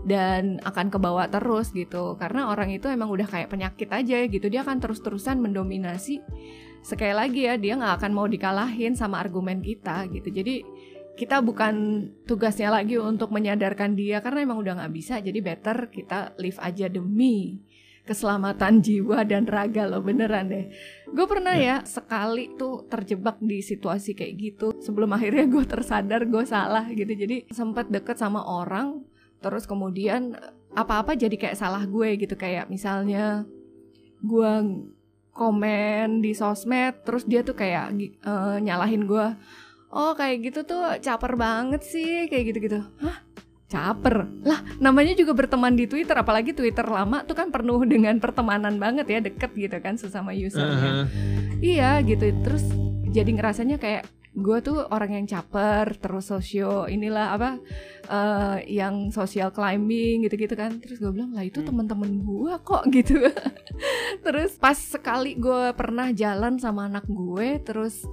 dan 0.02 0.58
akan 0.66 0.90
kebawa 0.90 1.30
terus 1.30 1.70
gitu. 1.72 2.18
Karena 2.18 2.50
orang 2.50 2.74
itu 2.74 2.90
emang 2.90 3.14
udah 3.14 3.30
kayak 3.30 3.54
penyakit 3.54 3.94
aja 3.94 4.18
gitu. 4.26 4.50
Dia 4.50 4.66
akan 4.66 4.82
terus-terusan 4.82 5.38
mendominasi. 5.38 6.26
Sekali 6.82 7.14
lagi 7.14 7.46
ya, 7.46 7.54
dia 7.54 7.78
nggak 7.78 8.02
akan 8.02 8.12
mau 8.14 8.26
dikalahin 8.26 8.98
sama 8.98 9.22
argumen 9.22 9.62
kita 9.62 10.10
gitu. 10.10 10.34
Jadi 10.34 10.66
kita 11.16 11.40
bukan 11.40 12.08
tugasnya 12.28 12.68
lagi 12.68 13.00
untuk 13.00 13.32
menyadarkan 13.32 13.96
dia 13.96 14.20
karena 14.20 14.44
emang 14.44 14.60
udah 14.60 14.84
nggak 14.84 14.94
bisa. 14.94 15.24
Jadi 15.24 15.40
better 15.40 15.88
kita 15.88 16.36
live 16.36 16.60
aja 16.60 16.92
demi 16.92 17.64
keselamatan 18.06 18.86
jiwa 18.86 19.26
dan 19.26 19.50
raga 19.50 19.90
loh 19.90 20.04
beneran 20.04 20.52
deh. 20.52 20.70
Gue 21.10 21.26
pernah 21.26 21.58
ya 21.58 21.82
sekali 21.88 22.54
tuh 22.54 22.86
terjebak 22.86 23.42
di 23.42 23.66
situasi 23.66 24.14
kayak 24.14 24.34
gitu. 24.38 24.68
Sebelum 24.78 25.10
akhirnya 25.16 25.50
gue 25.56 25.66
tersadar 25.66 26.28
gue 26.30 26.44
salah 26.46 26.86
gitu. 26.94 27.10
Jadi 27.10 27.50
sempat 27.50 27.90
deket 27.90 28.22
sama 28.22 28.46
orang, 28.46 29.02
terus 29.42 29.66
kemudian 29.66 30.38
apa-apa 30.78 31.18
jadi 31.18 31.34
kayak 31.34 31.58
salah 31.58 31.82
gue 31.88 32.20
gitu. 32.22 32.38
Kayak 32.38 32.70
misalnya 32.70 33.48
gue 34.22 34.52
komen 35.36 36.24
di 36.24 36.32
sosmed, 36.32 37.04
terus 37.04 37.26
dia 37.26 37.42
tuh 37.42 37.58
kayak 37.58 37.96
eh, 38.04 38.58
nyalahin 38.62 39.10
gue. 39.10 39.28
Oh 39.96 40.12
kayak 40.12 40.44
gitu 40.44 40.68
tuh 40.68 41.00
caper 41.00 41.40
banget 41.40 41.82
sih 41.82 42.28
kayak 42.28 42.52
gitu-gitu. 42.52 42.84
Hah? 43.00 43.24
Caper 43.66 44.30
lah 44.46 44.62
namanya 44.78 45.18
juga 45.18 45.34
berteman 45.34 45.74
di 45.74 45.90
Twitter 45.90 46.14
apalagi 46.14 46.54
Twitter 46.54 46.86
lama 46.86 47.26
tuh 47.26 47.34
kan 47.34 47.50
penuh 47.50 47.82
dengan 47.98 48.22
pertemanan 48.22 48.78
banget 48.78 49.10
ya 49.10 49.20
deket 49.26 49.58
gitu 49.58 49.78
kan 49.82 49.98
sesama 49.98 50.38
usernya 50.38 50.70
Aha. 50.70 51.04
iya 51.66 51.98
gitu 52.06 52.30
terus 52.46 52.62
jadi 53.10 53.26
ngerasanya 53.26 53.82
kayak 53.82 54.06
gue 54.38 54.58
tuh 54.62 54.86
orang 54.92 55.18
yang 55.18 55.26
caper 55.26 55.98
terus 55.98 56.30
sosio 56.30 56.86
inilah 56.86 57.34
apa 57.34 57.50
eh, 58.06 58.58
yang 58.70 59.10
social 59.10 59.50
climbing 59.50 60.30
gitu-gitu 60.30 60.54
kan 60.54 60.78
terus 60.78 61.02
gue 61.02 61.10
bilang 61.10 61.34
lah 61.34 61.42
itu 61.42 61.66
Hmm. 61.66 61.74
teman-teman 61.74 62.22
gue 62.22 62.54
kok 62.62 62.84
gitu 62.96 63.18
terus 64.22 64.62
pas 64.62 64.78
sekali 64.78 65.42
gue 65.42 65.74
pernah 65.74 66.14
jalan 66.14 66.62
sama 66.62 66.86
anak 66.86 67.10
gue 67.10 67.64
terus 67.66 68.06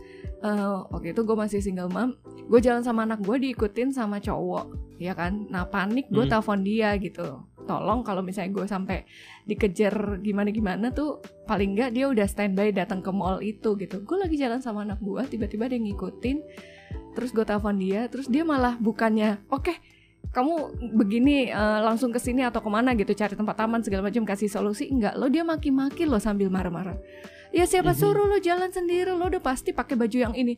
eh, 0.43 0.77
waktu 0.91 1.15
itu 1.15 1.23
gue 1.23 1.37
masih 1.39 1.59
single 1.63 1.91
mom 1.91 2.19
gue 2.51 2.61
jalan 2.61 2.83
sama 2.83 3.07
anak 3.07 3.23
gue 3.23 3.37
diikutin 3.39 3.95
sama 3.95 4.19
cowok 4.19 4.99
ya 5.03 5.19
kan? 5.19 5.51
Nah 5.51 5.67
panik 5.67 6.07
gue 6.11 6.23
Hmm. 6.23 6.31
telepon 6.31 6.63
dia 6.63 6.95
gitu. 6.99 7.43
Tolong 7.63 8.03
kalau 8.03 8.23
misalnya 8.27 8.55
gue 8.55 8.67
sampai 8.67 9.07
dikejar 9.47 10.19
gimana 10.23 10.51
gimana 10.51 10.91
tuh 10.91 11.23
paling 11.47 11.75
nggak 11.75 11.91
dia 11.95 12.07
udah 12.11 12.27
standby 12.27 12.71
datang 12.75 13.03
ke 13.03 13.11
mall 13.11 13.39
itu 13.43 13.75
gitu. 13.79 14.03
Gue 14.03 14.19
lagi 14.19 14.39
jalan 14.39 14.63
sama 14.63 14.83
anak 14.87 14.99
gue 15.03 15.23
tiba-tiba 15.27 15.67
dia 15.71 15.79
ngikutin 15.79 16.39
terus 17.17 17.31
gue 17.33 17.45
telepon 17.47 17.77
dia 17.81 18.09
terus 18.09 18.29
dia 18.29 18.45
malah 18.45 18.77
bukannya 18.77 19.41
oke 19.49 19.73
kamu 20.33 20.55
begini 20.97 21.49
eh, 21.51 21.81
langsung 21.83 22.15
ke 22.15 22.21
sini 22.23 22.47
atau 22.47 22.63
ke 22.63 22.71
mana 22.71 22.95
gitu 22.95 23.13
cari 23.13 23.35
tempat 23.35 23.57
aman 23.63 23.83
segala 23.83 24.07
macam 24.07 24.23
kasih 24.23 24.49
solusi. 24.51 24.87
Enggak 24.91 25.19
lo 25.19 25.27
dia 25.31 25.43
maki-maki 25.43 26.07
lo 26.07 26.19
sambil 26.23 26.51
marah-marah 26.51 26.99
ya 27.53 27.65
siapa 27.65 27.93
Mhm. 27.93 27.99
suruh 27.99 28.27
lo 28.27 28.39
jalan 28.39 28.69
sendiri 28.69 29.13
lo 29.13 29.29
udah 29.29 29.39
pasti 29.39 29.71
pakai 29.71 29.95
baju 29.95 30.19
yang 30.19 30.35
ini. 30.35 30.57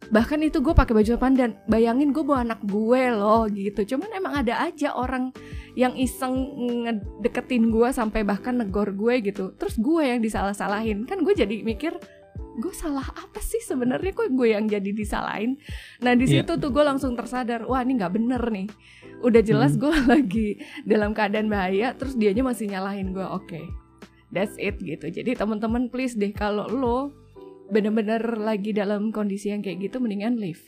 Bahkan 0.00 0.40
itu 0.40 0.58
gue 0.58 0.72
pakai 0.72 0.96
baju 0.96 1.12
pandan 1.18 1.60
bayangin 1.66 2.10
gue 2.10 2.24
bawa 2.24 2.40
anak 2.40 2.64
gue 2.64 3.02
loh 3.12 3.44
gitu. 3.46 3.84
Cuman 3.84 4.08
emang 4.10 4.32
ada 4.32 4.64
aja 4.64 4.96
orang 4.96 5.28
yang 5.74 5.92
iseng 5.92 6.34
ngedeketin 6.82 7.68
gue 7.68 7.88
sampai 7.90 8.24
bahkan 8.24 8.56
negor 8.56 8.90
gue 8.90 9.20
gitu. 9.22 9.52
Terus 9.54 9.76
gue 9.76 10.02
yang 10.02 10.18
disalah-salahin. 10.18 11.04
Kan 11.04 11.20
gue 11.20 11.36
jadi 11.36 11.60
mikir 11.60 11.94
gue 12.56 12.72
salah 12.72 13.04
apa 13.06 13.38
sih 13.38 13.60
sebenarnya? 13.60 14.10
Kok 14.10 14.32
gue 14.32 14.48
yang 14.50 14.64
jadi 14.66 14.88
disalahin? 14.88 15.60
Nah 16.00 16.16
di 16.16 16.24
Iya. 16.24 16.42
situ 16.42 16.56
tuh 16.56 16.70
gue 16.70 16.82
langsung 16.82 17.12
tersadar 17.12 17.68
wah 17.68 17.84
ini 17.84 18.00
nggak 18.00 18.10
bener 18.10 18.42
nih. 18.42 18.66
Udah 19.20 19.44
jelas 19.44 19.76
Hmm. 19.76 19.84
gue 19.84 19.92
lagi 20.16 20.48
dalam 20.82 21.12
keadaan 21.12 21.46
bahaya 21.46 21.92
terus 21.92 22.16
dianya 22.16 22.40
masih 22.42 22.66
nyalahin 22.66 23.12
gue 23.12 23.22
oke 23.22 23.60
that's 24.30 24.54
it 24.56 24.78
gitu. 24.78 25.06
Jadi 25.06 25.34
teman-teman 25.34 25.86
please 25.86 26.14
deh 26.14 26.30
kalau 26.30 26.66
lo 26.66 26.98
bener-bener 27.68 28.18
lagi 28.36 28.70
dalam 28.70 29.10
kondisi 29.10 29.50
yang 29.50 29.62
kayak 29.62 29.86
gitu 29.86 29.98
mendingan 29.98 30.36
leave. 30.36 30.62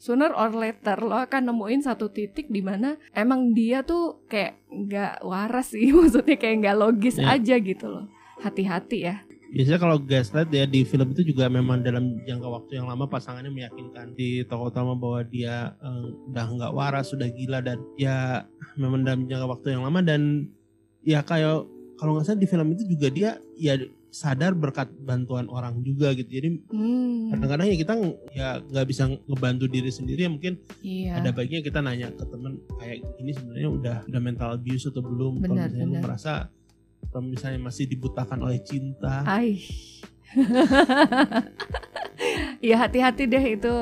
Sooner 0.00 0.32
or 0.32 0.48
later 0.50 0.96
lo 0.98 1.20
akan 1.20 1.52
nemuin 1.52 1.84
satu 1.84 2.08
titik 2.08 2.48
di 2.48 2.64
mana 2.64 2.96
emang 3.12 3.52
dia 3.52 3.84
tuh 3.84 4.24
kayak 4.26 4.56
nggak 4.66 5.20
waras 5.22 5.70
sih. 5.70 5.92
Maksudnya 5.96 6.34
kayak 6.34 6.56
nggak 6.64 6.78
logis 6.78 7.20
Ya. 7.20 7.36
aja 7.36 7.54
gitu 7.56 7.86
loh. 7.86 8.08
Hati-hati 8.40 8.98
ya. 9.04 9.20
Biasanya 9.50 9.82
kalau 9.82 9.98
gaslight 9.98 10.46
ya 10.48 10.62
di 10.62 10.86
film 10.86 11.10
itu 11.10 11.26
juga 11.26 11.50
memang 11.50 11.82
dalam 11.82 12.22
jangka 12.22 12.48
waktu 12.48 12.78
yang 12.78 12.86
lama 12.86 13.04
pasangannya 13.04 13.50
meyakinkan. 13.50 14.14
Di 14.14 14.46
tokoh 14.46 14.70
utama 14.70 14.94
bahwa 14.94 15.20
dia 15.22 15.74
eh, 15.76 16.06
udah 16.30 16.44
nggak 16.48 16.72
waras, 16.72 17.10
sudah 17.10 17.26
gila 17.28 17.58
dan 17.60 17.82
ya 17.98 18.46
memang 18.78 19.02
dalam 19.02 19.26
jangka 19.26 19.46
waktu 19.50 19.74
yang 19.74 19.82
lama 19.82 20.00
dan 20.00 20.48
ya 21.02 21.20
kayak 21.20 21.66
kalau 22.00 22.16
nggak 22.16 22.24
salah 22.24 22.40
di 22.40 22.48
film 22.48 22.72
itu 22.72 22.88
juga 22.88 23.12
dia 23.12 23.30
ya 23.54 23.76
sadar 24.10 24.56
berkat 24.56 24.88
bantuan 24.98 25.46
orang 25.46 25.84
juga 25.84 26.10
gitu. 26.16 26.26
Jadi 26.26 26.48
hmm, 26.66 27.30
kadang-kadang 27.30 27.66
ya 27.68 27.76
kita 27.76 27.92
ya 28.32 28.48
nggak 28.58 28.86
bisa 28.88 29.06
ngebantu 29.28 29.68
diri 29.68 29.92
sendiri 29.92 30.24
ya 30.24 30.30
mungkin 30.32 30.58
iya 30.80 31.20
ada 31.20 31.30
baiknya 31.30 31.60
kita 31.60 31.78
nanya 31.78 32.08
ke 32.10 32.24
temen 32.26 32.58
kayak 32.80 33.04
ini 33.20 33.30
sebenarnya 33.30 33.68
udah 33.70 33.96
udah 34.08 34.20
mental 34.20 34.48
abuse 34.56 34.88
atau 34.88 35.04
belum 35.04 35.44
kalau 35.44 35.54
Benar, 35.54 35.68
misalnya 35.68 35.84
lu 35.84 35.92
benar. 35.94 36.04
merasa 36.08 36.32
kalau 37.12 37.24
misalnya 37.28 37.60
masih 37.60 37.84
dibutakan 37.86 38.38
oleh 38.42 38.58
cinta 38.64 39.22
Ai. 39.28 39.60
ya 42.60 42.76
hati-hati 42.80 43.24
deh 43.26 43.44
itu 43.56 43.72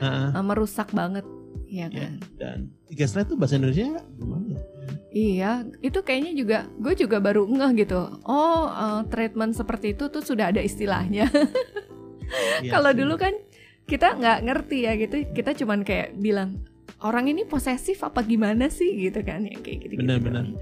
Heeh. 0.00 0.28
uh, 0.34 0.42
merusak 0.42 0.90
banget 0.90 1.22
ya 1.66 1.86
Ya, 1.88 2.10
kan 2.10 2.12
dan 2.36 2.58
gaslight 2.92 3.28
itu 3.30 3.36
bahasa 3.38 3.56
Indonesia 3.56 3.88
gimana 4.18 4.44
ya? 4.52 4.60
Iya, 5.12 5.68
itu 5.84 6.00
kayaknya 6.00 6.32
juga 6.32 6.58
gue 6.80 6.96
juga 6.96 7.20
baru 7.20 7.44
ngeh 7.44 7.84
gitu. 7.84 8.00
Oh, 8.24 8.64
uh, 8.64 9.04
treatment 9.12 9.52
seperti 9.52 9.92
itu 9.92 10.08
tuh 10.08 10.24
sudah 10.24 10.48
ada 10.48 10.64
istilahnya. 10.64 11.28
Iya 12.64 12.72
Kalau 12.72 12.96
dulu 12.96 13.20
kan 13.20 13.36
kita 13.84 14.16
nggak 14.16 14.48
ngerti 14.48 14.88
ya 14.88 14.96
gitu. 14.96 15.20
Kita 15.36 15.52
cuman 15.52 15.84
kayak 15.84 16.16
bilang 16.16 16.64
orang 17.04 17.28
ini 17.28 17.44
posesif 17.44 18.00
apa 18.00 18.24
gimana 18.24 18.72
sih 18.72 18.88
gitu 19.04 19.20
kan 19.20 19.44
ya 19.44 19.60
kayak 19.60 19.78
gitu. 19.84 20.00
Benar-benar. 20.00 20.56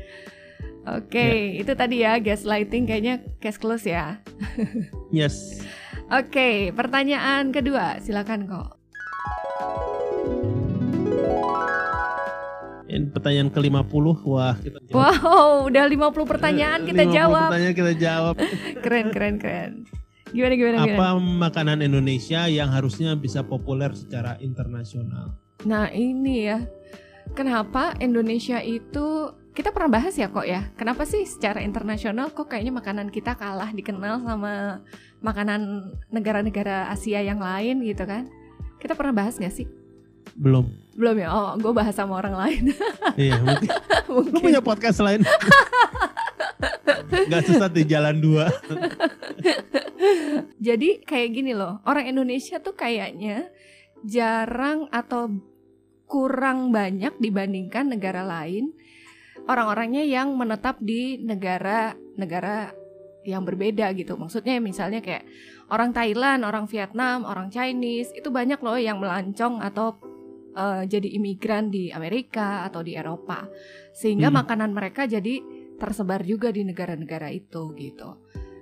Oke, 0.99 1.61
itu 1.61 1.73
tadi 1.79 2.03
ya 2.03 2.19
gaslighting 2.19 2.91
kayaknya 2.91 3.23
case 3.39 3.61
close 3.63 3.87
ya. 3.87 4.19
Yes. 5.15 5.63
Oke, 6.11 6.75
pertanyaan 6.75 7.55
kedua, 7.55 8.03
silakan 8.03 8.51
kok. 8.51 8.81
Pertanyaan 13.15 13.49
ke-50 13.55 14.07
wah 14.27 14.55
kita 14.59 14.79
jawab. 14.87 14.99
Wow, 14.99 15.71
udah 15.71 15.85
50 15.87 16.33
pertanyaan 16.33 16.81
kita 16.83 17.03
50 17.07 17.17
jawab. 17.17 17.49
Pertanyaan 17.51 17.77
kita 17.77 17.93
jawab. 17.95 18.35
Keren, 18.85 19.07
keren, 19.15 19.37
keren. 19.39 19.73
Gimana 20.31 20.55
gimana 20.55 20.77
gimana? 20.87 20.95
Apa 20.95 21.09
makanan 21.19 21.79
Indonesia 21.83 22.47
yang 22.47 22.71
harusnya 22.71 23.19
bisa 23.19 23.43
populer 23.43 23.91
secara 23.99 24.39
internasional? 24.39 25.35
Nah 25.67 25.91
ini 25.91 26.47
ya, 26.47 26.63
kenapa 27.35 27.99
Indonesia 27.99 28.63
itu 28.63 29.35
kita 29.51 29.75
pernah 29.75 29.99
bahas 29.99 30.15
ya 30.15 30.31
kok 30.31 30.47
ya. 30.47 30.71
Kenapa 30.79 31.03
sih 31.03 31.27
secara 31.27 31.59
internasional 31.67 32.31
kok 32.31 32.47
kayaknya 32.47 32.79
makanan 32.79 33.11
kita 33.11 33.35
kalah 33.35 33.75
dikenal 33.75 34.23
sama 34.23 34.81
makanan 35.19 35.91
negara-negara 36.15 36.89
Asia 36.95 37.19
yang 37.21 37.43
lain 37.43 37.83
gitu 37.83 38.07
kan? 38.07 38.31
Kita 38.79 38.95
pernah 38.95 39.13
bahas 39.13 39.37
nggak 39.37 39.55
sih? 39.55 39.67
Belum. 40.37 40.67
Belum 40.95 41.17
ya. 41.17 41.29
Oh, 41.33 41.57
gue 41.57 41.73
bahas 41.73 41.95
sama 41.95 42.19
orang 42.19 42.35
lain. 42.37 42.63
iya, 43.21 43.39
mungkin. 43.41 43.71
Lu 44.35 44.39
punya 44.43 44.61
podcast 44.61 45.01
lain? 45.01 45.25
Gak 47.11 47.43
sesat 47.47 47.73
di 47.73 47.85
jalan 47.87 48.21
dua. 48.21 48.51
Jadi 50.67 51.01
kayak 51.03 51.31
gini 51.33 51.53
loh, 51.57 51.81
orang 51.89 52.09
Indonesia 52.09 52.61
tuh 52.61 52.77
kayaknya 52.77 53.49
jarang 54.05 54.89
atau 54.93 55.29
kurang 56.11 56.75
banyak 56.75 57.17
dibandingkan 57.23 57.95
negara 57.95 58.27
lain 58.27 58.75
orang-orangnya 59.47 60.05
yang 60.05 60.35
menetap 60.37 60.83
di 60.83 61.23
negara-negara 61.23 62.75
yang 63.25 63.45
berbeda 63.45 63.93
gitu. 63.97 64.17
Maksudnya 64.17 64.57
misalnya 64.59 65.05
kayak 65.05 65.29
orang 65.69 65.93
Thailand, 65.93 66.45
orang 66.45 66.65
Vietnam, 66.67 67.29
orang 67.29 67.53
Chinese 67.53 68.13
itu 68.17 68.33
banyak 68.33 68.59
loh 68.61 68.81
yang 68.81 68.99
melancong 68.99 69.61
atau 69.61 70.01
eh, 70.57 70.83
jadi 70.87 71.09
imigran 71.19 71.71
di 71.71 71.91
Amerika 71.91 72.67
atau 72.67 72.83
di 72.83 72.95
Eropa. 72.95 73.47
Sehingga 73.95 74.31
Hmm. 74.31 74.43
makanan 74.43 74.71
mereka 74.75 75.07
jadi 75.07 75.41
tersebar 75.81 76.23
juga 76.23 76.53
di 76.53 76.63
negara-negara 76.63 77.33
itu 77.33 77.73
gitu. 77.75 78.21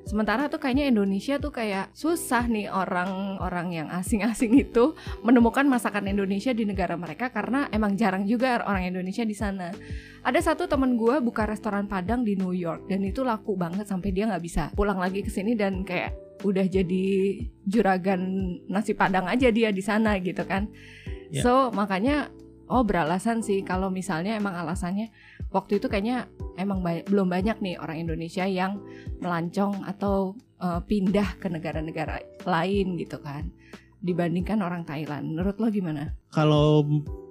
Sementara 0.08 0.48
tuh 0.48 0.56
kayaknya 0.56 0.88
Indonesia 0.88 1.36
tuh 1.36 1.52
kayak 1.52 1.92
susah 1.92 2.48
nih 2.48 2.72
orang-orang 2.72 3.76
yang 3.76 3.88
asing-asing 3.92 4.56
itu 4.56 4.96
menemukan 5.20 5.68
masakan 5.68 6.08
Indonesia 6.08 6.56
di 6.56 6.64
negara 6.64 6.96
mereka 6.96 7.28
karena 7.28 7.68
emang 7.68 7.92
jarang 7.92 8.24
juga 8.24 8.64
orang 8.64 8.88
Indonesia 8.88 9.20
di 9.28 9.36
sana. 9.36 9.68
Ada 10.24 10.40
satu 10.40 10.64
temen 10.64 10.96
gue 10.96 11.20
buka 11.20 11.44
restoran 11.44 11.84
Padang 11.92 12.24
di 12.24 12.40
New 12.40 12.56
York 12.56 12.88
dan 12.88 13.04
itu 13.04 13.20
laku 13.20 13.52
banget 13.60 13.84
sampai 13.84 14.08
dia 14.16 14.24
nggak 14.32 14.40
bisa 14.40 14.72
pulang 14.72 14.96
lagi 14.96 15.20
ke 15.20 15.28
sini 15.28 15.52
dan 15.52 15.84
kayak 15.84 16.16
udah 16.40 16.64
jadi 16.64 17.04
juragan 17.68 18.22
nasi 18.64 18.96
Padang 18.96 19.28
aja 19.28 19.52
dia 19.52 19.68
di 19.76 19.84
sana 19.84 20.16
gitu 20.24 20.40
kan. 20.48 20.72
Ya. 21.28 21.44
So 21.44 21.68
makanya 21.72 22.32
oh 22.68 22.84
beralasan 22.84 23.40
sih 23.40 23.64
kalau 23.64 23.88
misalnya 23.88 24.36
emang 24.36 24.52
alasannya 24.52 25.08
waktu 25.48 25.80
itu 25.80 25.88
kayaknya 25.88 26.28
emang 26.60 26.84
ba- 26.84 27.04
belum 27.08 27.32
banyak 27.32 27.60
nih 27.64 27.80
orang 27.80 28.04
Indonesia 28.04 28.44
yang 28.44 28.80
melancong 29.24 29.88
atau 29.88 30.36
uh, 30.60 30.80
pindah 30.84 31.40
ke 31.40 31.48
negara-negara 31.48 32.20
lain 32.44 33.00
gitu 33.00 33.18
kan 33.24 33.48
dibandingkan 34.04 34.62
orang 34.62 34.84
Thailand. 34.86 35.34
Menurut 35.34 35.56
lo 35.58 35.66
gimana? 35.72 36.12
Kalau 36.30 36.86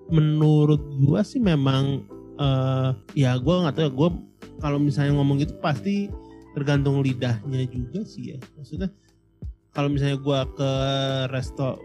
menurut 0.10 0.82
gua 1.04 1.22
sih 1.22 1.40
memang 1.40 2.04
eh 2.38 2.90
ya 3.18 3.38
gua 3.38 3.66
nggak 3.66 3.76
tahu 3.78 3.86
ya 3.86 3.92
gua 3.94 4.10
kalau 4.58 4.78
misalnya 4.82 5.18
ngomong 5.18 5.38
gitu 5.42 5.54
pasti 5.62 6.10
tergantung 6.58 7.06
lidahnya 7.06 7.66
juga 7.70 8.02
sih 8.04 8.36
ya. 8.36 8.38
Maksudnya 8.58 8.90
kalau 9.70 9.94
misalnya 9.94 10.18
gua 10.18 10.50
ke 10.50 10.72
resto 11.30 11.78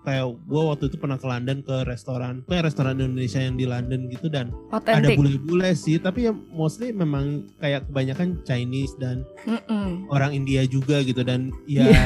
kayak 0.00 0.26
gua 0.44 0.72
waktu 0.72 0.88
itu 0.88 0.96
pernah 0.96 1.14
ke 1.14 1.24
London 1.24 1.60
ke 1.60 1.84
restoran 1.84 2.40
kayak 2.44 2.66
restoran 2.66 2.96
Indonesia 2.96 3.36
yang 3.38 3.54
di 3.54 3.64
London 3.64 4.08
gitu 4.08 4.26
dan 4.26 4.48
ada 4.70 4.80
Otentik. 5.04 5.16
bule-bule 5.16 5.70
sih 5.72 5.96
tapi 5.96 6.24
ya 6.24 6.32
mostly 6.48 6.88
memang 6.90 7.46
kayak 7.56 7.84
kebanyakan 7.86 8.40
Chinese 8.42 8.96
dan 8.96 9.22
Mm-mm. 9.44 10.08
orang 10.08 10.32
India 10.32 10.64
juga 10.64 11.00
gitu 11.00 11.20
dan 11.20 11.52
ya 11.64 11.84
Iya. 11.84 12.04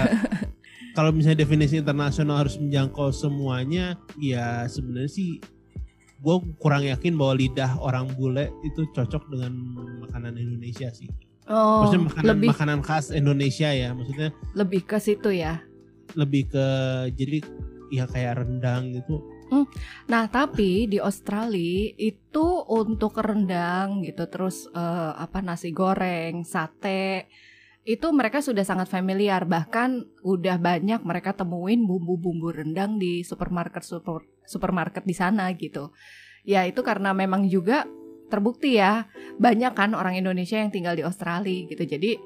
kalau 0.96 1.10
misalnya 1.10 1.40
definisi 1.40 1.74
internasional 1.76 2.38
harus 2.40 2.54
menjangkau 2.54 3.10
semuanya 3.10 3.94
ya 4.16 4.64
sebenarnya 4.64 5.08
sih 5.08 5.38
gue 6.16 6.36
kurang 6.56 6.82
yakin 6.82 7.14
bahwa 7.14 7.36
lidah 7.36 7.76
orang 7.76 8.08
bule 8.10 8.48
itu 8.62 8.86
cocok 8.90 9.28
dengan 9.28 9.52
makanan 10.00 10.34
Indonesia 10.34 10.90
sih 10.90 11.10
Oh, 11.44 11.84
maksudnya 11.84 12.08
makanan 12.08 12.28
lebih 12.32 12.48
makanan 12.50 12.80
khas 12.80 13.12
Indonesia 13.12 13.68
ya 13.68 13.92
maksudnya 13.92 14.32
lebih 14.56 14.80
ke 14.82 14.96
situ 14.96 15.28
ya. 15.28 15.60
lebih 16.16 16.48
ke 16.48 16.66
jadi 17.12 17.44
ya 17.94 18.10
kayak 18.10 18.42
rendang 18.42 18.90
gitu. 18.90 19.22
Nah, 20.10 20.26
tapi 20.26 20.90
di 20.90 20.98
Australia 20.98 21.94
itu 21.94 22.46
untuk 22.66 23.14
rendang 23.22 24.02
gitu 24.02 24.26
terus 24.26 24.66
eh, 24.72 25.12
apa 25.14 25.44
nasi 25.44 25.70
goreng, 25.70 26.42
sate 26.42 27.30
itu 27.84 28.08
mereka 28.16 28.40
sudah 28.40 28.64
sangat 28.64 28.88
familiar. 28.88 29.44
Bahkan 29.44 30.20
udah 30.24 30.56
banyak 30.56 31.00
mereka 31.04 31.36
temuin 31.36 31.84
bumbu-bumbu 31.84 32.50
rendang 32.50 32.96
di 32.96 33.20
supermarket 33.22 33.84
super, 33.84 34.24
supermarket 34.48 35.04
di 35.04 35.14
sana 35.14 35.52
gitu. 35.52 35.92
Ya 36.44 36.64
itu 36.64 36.80
karena 36.80 37.12
memang 37.12 37.48
juga 37.48 37.84
terbukti 38.32 38.80
ya 38.80 39.06
banyak 39.36 39.76
kan 39.76 39.92
orang 39.92 40.16
Indonesia 40.16 40.56
yang 40.56 40.72
tinggal 40.72 40.96
di 40.96 41.04
Australia 41.04 41.68
gitu. 41.68 41.84
Jadi 41.84 42.16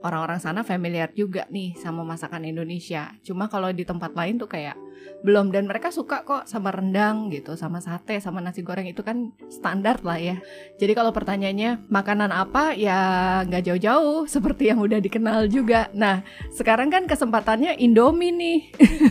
orang-orang 0.00 0.40
sana 0.40 0.64
familiar 0.64 1.12
juga 1.12 1.44
nih 1.52 1.76
sama 1.76 2.02
masakan 2.04 2.48
Indonesia. 2.48 3.12
Cuma 3.20 3.52
kalau 3.52 3.68
di 3.72 3.84
tempat 3.84 4.16
lain 4.16 4.40
tuh 4.40 4.48
kayak 4.48 4.76
belum. 5.20 5.52
Dan 5.52 5.68
mereka 5.68 5.92
suka 5.92 6.24
kok 6.24 6.48
sama 6.48 6.72
rendang 6.72 7.28
gitu 7.28 7.56
sama 7.56 7.80
sate 7.84 8.20
sama 8.20 8.40
nasi 8.40 8.64
goreng. 8.64 8.88
Itu 8.88 9.04
kan 9.04 9.32
standar 9.52 10.00
lah 10.00 10.16
ya. 10.16 10.36
Jadi 10.80 10.92
kalau 10.96 11.12
pertanyaannya 11.12 11.88
makanan 11.92 12.32
apa? 12.32 12.72
Ya 12.76 12.98
nggak 13.44 13.64
jauh-jauh 13.68 14.24
seperti 14.34 14.72
yang 14.72 14.80
udah 14.80 15.00
dikenal 15.00 15.48
juga. 15.52 15.92
Nah 15.92 16.24
sekarang 16.52 16.88
kan 16.88 17.04
kesempatannya 17.04 17.76
Indomie 17.76 18.32
nih. 18.32 18.58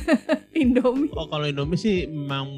Indomie. 0.66 1.14
Oh 1.14 1.30
kalau 1.30 1.46
Indomie 1.46 1.78
sih 1.78 2.10
memang 2.10 2.50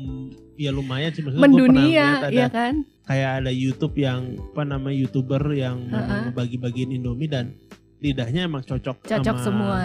ya 0.56 0.72
lumayan 0.72 1.12
sih. 1.12 1.24
Maksudnya 1.24 1.44
pernah 1.44 1.52
mendunia 1.52 2.08
ada 2.24 2.30
ya 2.32 2.48
kan? 2.48 2.88
kayak 3.12 3.44
ada 3.44 3.52
YouTube 3.52 4.00
yang 4.00 4.40
apa 4.56 4.64
nama 4.64 4.88
youtuber 4.88 5.42
yang 5.52 5.90
Uh-uh. 5.92 6.32
bagi-bagiin 6.32 6.96
Indomie 6.96 7.28
dan 7.28 7.60
lidahnya 8.02 8.50
emang 8.50 8.66
cocok, 8.66 9.06
cocok 9.06 9.38
sama, 9.38 9.46
semua. 9.46 9.80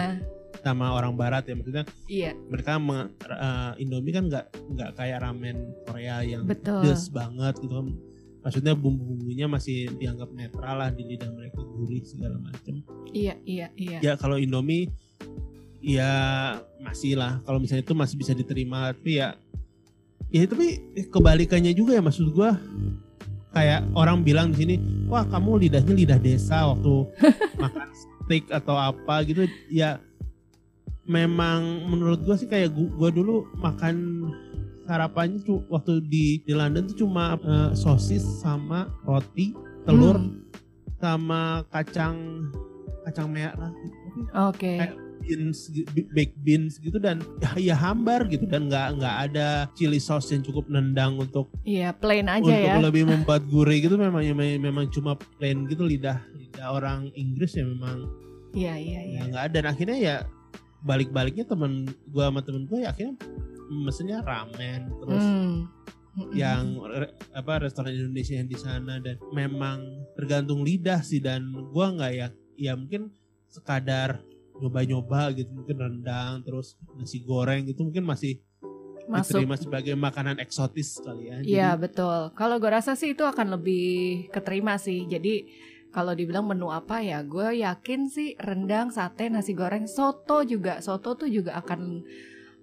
sama 0.65 0.85
orang 0.89 1.13
Barat 1.13 1.45
ya 1.45 1.53
maksudnya 1.53 1.85
iya. 2.09 2.33
mereka 2.49 2.81
me- 2.81 3.13
eh, 3.23 3.81
Indomie 3.85 4.11
kan 4.11 4.25
nggak 4.25 4.45
nggak 4.73 4.89
kayak 4.97 5.21
ramen 5.21 5.71
Korea 5.85 6.25
yang 6.25 6.43
pedes 6.49 7.13
banget 7.13 7.55
gitu 7.61 7.77
kan. 7.77 7.87
Maksudnya 8.41 8.73
bumbu-bumbunya 8.79 9.45
masih 9.45 9.91
dianggap 9.99 10.31
netral 10.31 10.79
lah 10.79 10.89
di 10.89 11.03
lidah 11.03 11.27
mereka 11.35 11.59
gurih 11.61 11.99
segala 12.07 12.39
macam 12.39 12.79
iya 13.11 13.35
iya 13.43 13.67
iya. 13.75 13.99
Ya 14.01 14.13
kalau 14.17 14.39
Indomie 14.39 14.89
ya 15.83 16.11
masih 16.81 17.19
lah. 17.19 17.39
Kalau 17.45 17.61
misalnya 17.61 17.85
itu 17.85 17.95
masih 17.95 18.15
bisa 18.17 18.31
diterima 18.33 18.91
tapi 18.95 19.19
ya 19.21 19.35
ya 20.33 20.43
tapi 20.43 20.79
kebalikannya 21.07 21.71
juga 21.71 21.95
ya 21.95 22.03
maksud 22.03 22.33
gua 22.35 22.57
kayak 23.57 23.81
orang 23.97 24.21
bilang 24.21 24.53
di 24.53 24.57
sini 24.61 24.75
wah 25.09 25.25
kamu 25.25 25.65
lidahnya 25.65 25.93
lidah 25.97 26.19
desa 26.21 26.69
waktu 26.69 26.93
makan 27.63 27.89
steak 27.89 28.45
atau 28.53 28.77
apa 28.77 29.25
gitu. 29.25 29.49
Ya 29.67 29.97
memang 31.07 31.87
menurut 31.89 32.21
gua 32.21 32.37
sih 32.37 32.45
kayak 32.45 32.69
gua 32.75 33.09
dulu 33.09 33.49
makan 33.57 34.27
sarapannya 34.85 35.41
tuh 35.41 35.65
waktu 35.67 35.99
di 36.05 36.45
di 36.45 36.53
London 36.53 36.85
tuh 36.85 37.03
cuma 37.03 37.35
eh, 37.35 37.71
sosis 37.73 38.23
sama 38.39 38.87
roti 39.03 39.51
telur 39.83 40.19
Hmm, 40.19 40.43
sama 40.99 41.63
kacang 41.71 42.15
kacang 43.03 43.27
merah 43.27 43.71
gitu. 43.73 43.97
oke. 44.33 44.73
Kayak 44.77 44.95
beans 45.27 45.67
baked 46.15 46.39
beans 46.39 46.79
gitu 46.79 46.95
dan 46.97 47.19
ya, 47.43 47.73
ya 47.73 47.75
hambar 47.75 48.23
gitu 48.25 48.47
dan 48.47 48.71
nggak 48.71 48.95
nggak 48.95 49.15
ada 49.27 49.47
chili 49.75 49.99
sauce 49.99 50.31
yang 50.31 50.39
cukup 50.39 50.71
nendang 50.71 51.19
untuk 51.19 51.51
iya 51.67 51.91
plain 51.91 52.31
aja 52.31 52.47
untuk 52.47 52.63
ya 52.71 52.79
lebih 52.79 53.03
membuat 53.03 53.43
gurih 53.45 53.83
gitu 53.83 53.99
memang 53.99 54.23
ya, 54.23 54.31
memang 54.37 54.87
cuma 54.87 55.19
plain 55.35 55.67
gitu 55.67 55.83
lidah 55.83 56.23
lidah 56.33 56.67
orang 56.71 57.11
Inggris 57.13 57.53
ya 57.53 57.67
memang 57.67 58.07
iya 58.55 58.79
iya 58.79 59.01
iya 59.03 59.19
ya 59.21 59.29
nggak 59.29 59.43
ada 59.51 59.55
dan 59.59 59.65
akhirnya 59.67 59.97
ya 59.99 60.15
balik-baliknya 60.79 61.43
temen 61.43 61.91
gua 62.07 62.31
sama 62.31 62.39
temen 62.39 62.63
gua 62.63 62.87
ya 62.87 62.89
akhirnya 62.95 63.19
mesennya 63.67 64.23
ramen 64.23 64.87
terus 65.03 65.25
Hmm. 65.27 65.67
Mm-mm. 66.17 66.33
yang 66.33 66.81
re- 66.81 67.13
apa 67.29 67.61
restoran 67.61 67.93
Indonesia 67.93 68.33
yang 68.33 68.49
di 68.49 68.57
sana 68.57 68.97
dan 68.97 69.21
memang 69.29 69.85
tergantung 70.17 70.65
lidah 70.65 71.05
sih 71.05 71.21
dan 71.21 71.45
gua 71.69 71.93
nggak 71.93 72.13
ya 72.15 72.27
ya 72.57 72.73
mungkin 72.73 73.13
sekadar 73.45 74.25
nyoba-nyoba 74.57 75.37
gitu 75.37 75.53
mungkin 75.53 75.77
rendang 75.77 76.41
terus 76.41 76.75
nasi 76.97 77.21
goreng 77.21 77.69
gitu 77.69 77.85
mungkin 77.85 78.05
masih 78.09 78.41
masuk 79.07 79.39
diterima 79.39 79.55
sebagai 79.55 79.95
makanan 79.95 80.37
eksotis 80.43 80.99
kali 80.99 81.31
ya. 81.31 81.35
Iya 81.41 81.69
betul. 81.79 82.35
Kalau 82.35 82.59
gue 82.59 82.67
rasa 82.67 82.93
sih 82.93 83.15
itu 83.15 83.23
akan 83.23 83.55
lebih 83.55 84.27
keterima 84.29 84.75
sih. 84.75 85.07
Jadi 85.07 85.47
kalau 85.95 86.11
dibilang 86.11 86.45
menu 86.45 86.67
apa 86.67 86.99
ya, 86.99 87.23
gue 87.23 87.63
yakin 87.63 88.11
sih 88.11 88.35
rendang, 88.37 88.91
sate, 88.91 89.31
nasi 89.31 89.55
goreng, 89.55 89.87
soto 89.87 90.43
juga. 90.43 90.83
Soto 90.83 91.15
tuh 91.15 91.31
juga 91.31 91.55
akan 91.57 92.03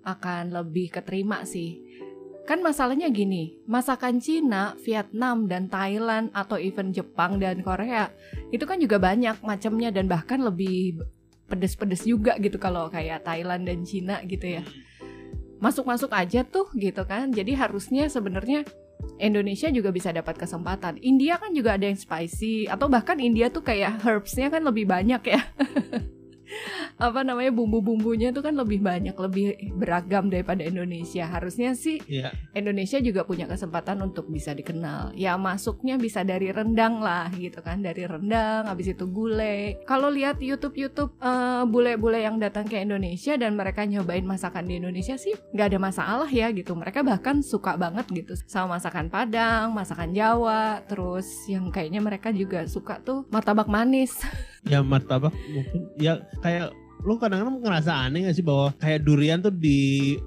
akan 0.04 0.52
lebih 0.52 0.92
keterima 0.92 1.48
sih. 1.48 1.80
Kan 2.44 2.60
masalahnya 2.60 3.08
gini, 3.08 3.56
masakan 3.64 4.20
Cina, 4.20 4.76
Vietnam, 4.84 5.48
dan 5.48 5.72
Thailand 5.72 6.28
atau 6.36 6.60
even 6.60 6.92
Jepang 6.92 7.40
dan 7.40 7.64
Korea 7.64 8.12
itu 8.52 8.68
kan 8.68 8.76
juga 8.76 9.00
banyak 9.00 9.40
macamnya 9.40 9.88
dan 9.88 10.12
bahkan 10.12 10.44
lebih 10.44 11.00
pedes-pedes 11.46 12.08
juga 12.08 12.36
gitu 12.40 12.56
kalau 12.56 12.88
kayak 12.88 13.22
Thailand 13.24 13.68
dan 13.68 13.84
Cina 13.84 14.20
gitu 14.24 14.60
ya 14.60 14.64
masuk-masuk 15.64 16.12
aja 16.12 16.44
tuh 16.44 16.68
gitu 16.76 17.08
kan. 17.08 17.32
Jadi 17.32 17.56
harusnya 17.56 18.12
sebenarnya 18.12 18.68
Indonesia 19.16 19.72
juga 19.72 19.88
bisa 19.88 20.12
dapat 20.12 20.36
kesempatan. 20.36 21.00
India 21.00 21.40
kan 21.40 21.56
juga 21.56 21.80
ada 21.80 21.88
yang 21.88 21.96
spicy 21.96 22.68
atau 22.68 22.92
bahkan 22.92 23.16
India 23.16 23.48
tuh 23.48 23.64
kayak 23.64 24.04
herbsnya 24.04 24.52
kan 24.52 24.60
lebih 24.60 24.84
banyak 24.84 25.22
ya. 25.24 25.40
Apa 27.00 27.26
namanya 27.26 27.50
bumbu-bumbunya 27.50 28.30
tuh 28.30 28.44
kan 28.44 28.54
lebih 28.54 28.80
banyak, 28.80 29.16
lebih 29.16 29.74
beragam 29.74 30.30
daripada 30.30 30.62
Indonesia. 30.62 31.26
Harusnya 31.26 31.74
sih 31.74 32.00
Iya, 32.04 32.30
Indonesia 32.54 32.98
juga 33.00 33.24
punya 33.24 33.48
kesempatan 33.48 33.98
untuk 34.04 34.28
bisa 34.28 34.52
dikenal. 34.52 35.16
Ya 35.16 35.34
masuknya 35.40 35.96
bisa 35.96 36.22
dari 36.22 36.52
rendang 36.52 37.00
lah 37.00 37.32
gitu 37.34 37.64
kan, 37.64 37.80
dari 37.80 38.04
rendang, 38.04 38.68
habis 38.68 38.92
itu 38.92 39.08
gulai. 39.08 39.80
Kalau 39.88 40.12
lihat 40.12 40.38
YouTube-YouTube 40.38 41.16
eh, 41.18 41.62
bule-bule 41.66 42.20
yang 42.22 42.36
datang 42.38 42.68
ke 42.68 42.78
Indonesia 42.80 43.34
dan 43.34 43.56
mereka 43.56 43.88
nyobain 43.88 44.24
masakan 44.24 44.68
di 44.68 44.78
Indonesia 44.78 45.16
sih 45.18 45.34
nggak 45.52 45.66
ada 45.74 45.78
masalah 45.80 46.28
ya 46.30 46.52
gitu. 46.52 46.76
Mereka 46.76 47.02
bahkan 47.02 47.40
suka 47.40 47.74
banget 47.74 48.06
gitu 48.12 48.32
sama 48.46 48.78
masakan 48.78 49.08
Padang, 49.08 49.70
masakan 49.72 50.10
Jawa, 50.10 50.82
terus 50.86 51.26
yang 51.48 51.70
kayaknya 51.70 52.00
mereka 52.02 52.30
juga 52.34 52.66
suka 52.66 53.00
tuh 53.00 53.24
martabak 53.30 53.68
manis. 53.70 54.14
ya 54.64 54.80
martabak 54.80 55.32
mungkin 55.46 55.80
ya 55.96 56.12
kayak 56.40 56.72
lu 57.04 57.20
kadang-kadang 57.20 57.60
ngerasa 57.60 58.08
aneh 58.08 58.24
gak 58.24 58.32
sih 58.32 58.40
bahwa 58.40 58.72
kayak 58.80 59.04
durian 59.04 59.36
tuh 59.36 59.52
di 59.52 59.76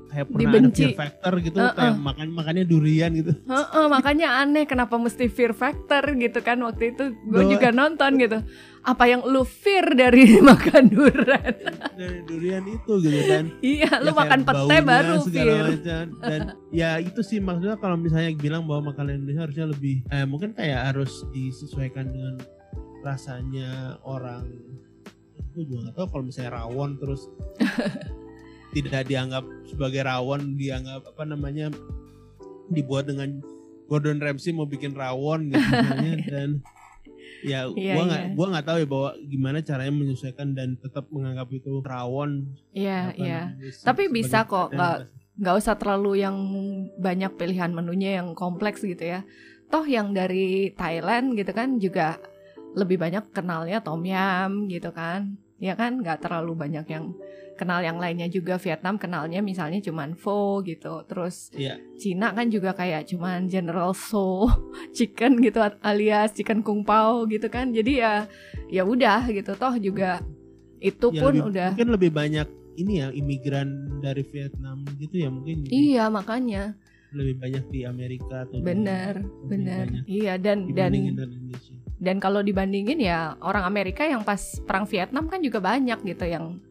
kayak 0.07 0.29
pernah 0.29 0.41
Dibenci. 0.45 0.77
ada 0.77 0.85
fear 0.85 0.93
factor 0.95 1.33
gitu 1.41 1.57
Uh-uh. 1.57 1.73
kayak 1.73 1.95
makan 1.97 2.27
makannya 2.29 2.65
durian 2.69 3.11
gitu. 3.17 3.33
Heeh, 3.33 3.85
makanya 3.89 4.27
aneh 4.37 4.69
kenapa 4.69 4.93
mesti 4.95 5.25
fear 5.25 5.57
factor 5.57 6.05
gitu 6.13 6.37
kan 6.37 6.61
waktu 6.61 6.93
itu 6.93 7.17
gue 7.17 7.43
juga 7.49 7.73
nonton 7.73 8.21
gitu. 8.21 8.45
Apa 8.85 9.09
yang 9.09 9.25
lu 9.25 9.41
fear 9.41 9.89
dari 9.91 10.37
makan 10.53 10.83
durian? 10.87 11.53
Dari 11.97 12.19
durian 12.29 12.63
itu 12.63 12.93
gitu 13.01 13.19
dan 13.25 13.49
Iya, 13.57 13.89
lu 13.97 14.13
ya 14.13 14.13
kayak 14.13 14.21
makan 14.21 14.39
pete 14.45 14.77
baru 14.85 15.15
fear. 15.25 15.65
macam. 15.65 16.05
dan 16.21 16.41
ya 16.69 16.89
itu 17.01 17.25
sih 17.25 17.41
maksudnya 17.41 17.81
kalau 17.81 17.97
misalnya 17.97 18.37
bilang 18.37 18.69
bahwa 18.69 18.93
makanan 18.93 19.17
Indonesia 19.17 19.49
harusnya 19.49 19.65
lebih 19.65 20.05
eh, 20.07 20.29
mungkin 20.29 20.53
kayak 20.53 20.93
harus 20.93 21.25
disesuaikan 21.33 22.05
dengan 22.05 22.37
rasanya 23.01 23.99
orang 24.01 24.45
gue 25.53 25.63
juga 25.65 25.89
gak 25.89 25.95
tahu 25.97 26.07
kalau 26.13 26.23
misalnya 26.23 26.51
rawon 26.53 27.01
terus 27.01 27.25
tidak 28.77 29.09
dianggap 29.09 29.41
sebagai 29.65 30.05
rawon 30.05 30.53
dianggap 30.53 31.01
apa 31.07 31.23
namanya 31.25 31.73
dibuat 32.69 33.09
dengan 33.09 33.41
Gordon 33.87 34.19
Ramsay 34.19 34.53
mau 34.53 34.67
bikin 34.67 34.93
rawon 34.93 35.49
gitu 35.49 35.65
misalnya 35.73 36.13
dan 36.27 36.49
ya 37.41 37.69
Iya, 37.69 37.93
gua 37.93 38.03
nggak 38.05 38.23
iya. 38.23 38.33
gua 38.33 38.47
nggak 38.53 38.65
tahu 38.65 38.77
ya 38.81 38.87
bahwa 38.89 39.09
gimana 39.23 39.57
caranya 39.61 39.93
menyesuaikan 39.93 40.47
dan 40.57 40.69
tetap 40.77 41.05
menganggap 41.09 41.47
itu 41.53 41.81
rawon 41.81 42.53
Iya, 42.73 43.13
apa 43.13 43.17
iya. 43.17 43.41
namanya, 43.55 43.81
Tapi 43.85 44.03
bisa 44.09 44.39
kok, 44.45 44.73
nggak- 44.73 45.01
Nggak 45.37 45.55
usah 45.61 45.77
terlalu 45.77 46.25
yang 46.25 46.33
banyak 46.97 47.37
pilihan 47.37 47.69
menunya 47.69 48.17
yang 48.17 48.33
kompleks 48.33 48.81
gitu 48.81 49.05
ya. 49.05 49.21
Toh 49.69 49.85
yang 49.85 50.09
dari 50.09 50.73
Thailand 50.73 51.37
gitu 51.37 51.53
kan 51.53 51.77
juga 51.77 52.17
lebih 52.77 52.95
banyak 52.95 53.33
kenalnya 53.33 53.81
tom 53.81 54.05
yum 54.05 54.69
gitu 54.69 54.89
kan. 54.91 55.33
Ya 55.57 55.73
kan 55.73 55.97
nggak 55.97 56.21
terlalu 56.21 56.53
banyak 56.53 56.85
yang 56.85 57.17
kenal 57.57 57.81
yang 57.81 57.97
lainnya 57.97 58.29
juga 58.29 58.55
Vietnam 58.55 58.95
kenalnya 58.95 59.41
misalnya 59.41 59.81
cuman 59.81 60.13
pho 60.13 60.61
gitu. 60.61 61.01
Terus 61.03 61.49
Iya. 61.51 61.81
Cina 61.95 62.29
kan 62.31 62.47
juga 62.47 62.71
kayak 62.71 63.09
cuman 63.09 63.45
general 63.47 63.91
so 63.91 64.45
chicken 64.93 65.41
gitu 65.41 65.57
alias 65.81 66.31
chicken 66.31 66.61
kung 66.61 66.85
pao 66.85 67.25
gitu 67.25 67.49
kan. 67.49 67.73
Jadi 67.73 67.97
ya 67.97 68.29
ya 68.69 68.85
udah 68.85 69.25
gitu 69.27 69.51
toh 69.53 69.73
juga 69.75 70.21
itu 70.77 71.09
Ya, 71.09 71.19
pun 71.19 71.33
lebih- 71.33 71.49
udah 71.49 71.69
mungkin 71.73 71.89
lebih 71.91 72.11
banyak 72.13 72.47
ini 72.77 72.93
ya 72.95 73.07
imigran 73.09 73.69
dari 73.97 74.21
Vietnam 74.21 74.85
gitu 74.95 75.17
ya 75.17 75.33
mungkin 75.33 75.65
Iya 75.65 76.05
makanya 76.07 76.77
lebih 77.09 77.41
banyak 77.41 77.65
di 77.67 77.81
Amerika 77.81 78.45
atau 78.45 78.61
di- 78.61 78.67
benar 78.67 79.17
benar 79.47 79.89
iya 80.05 80.37
dan 80.37 80.69
dan 80.69 80.93
Indonesia. 80.93 81.73
Dan 81.97 82.17
kalau 82.17 82.39
dibandingin 82.39 82.97
ya 82.97 83.19
orang 83.39 83.63
Amerika 83.63 84.01
yang 84.01 84.21
pas 84.21 84.39
perang 84.63 84.85
Vietnam 84.85 85.25
kan 85.25 85.41
juga 85.41 85.59
banyak 85.59 86.01
gitu 86.03 86.23
yang 86.23 86.61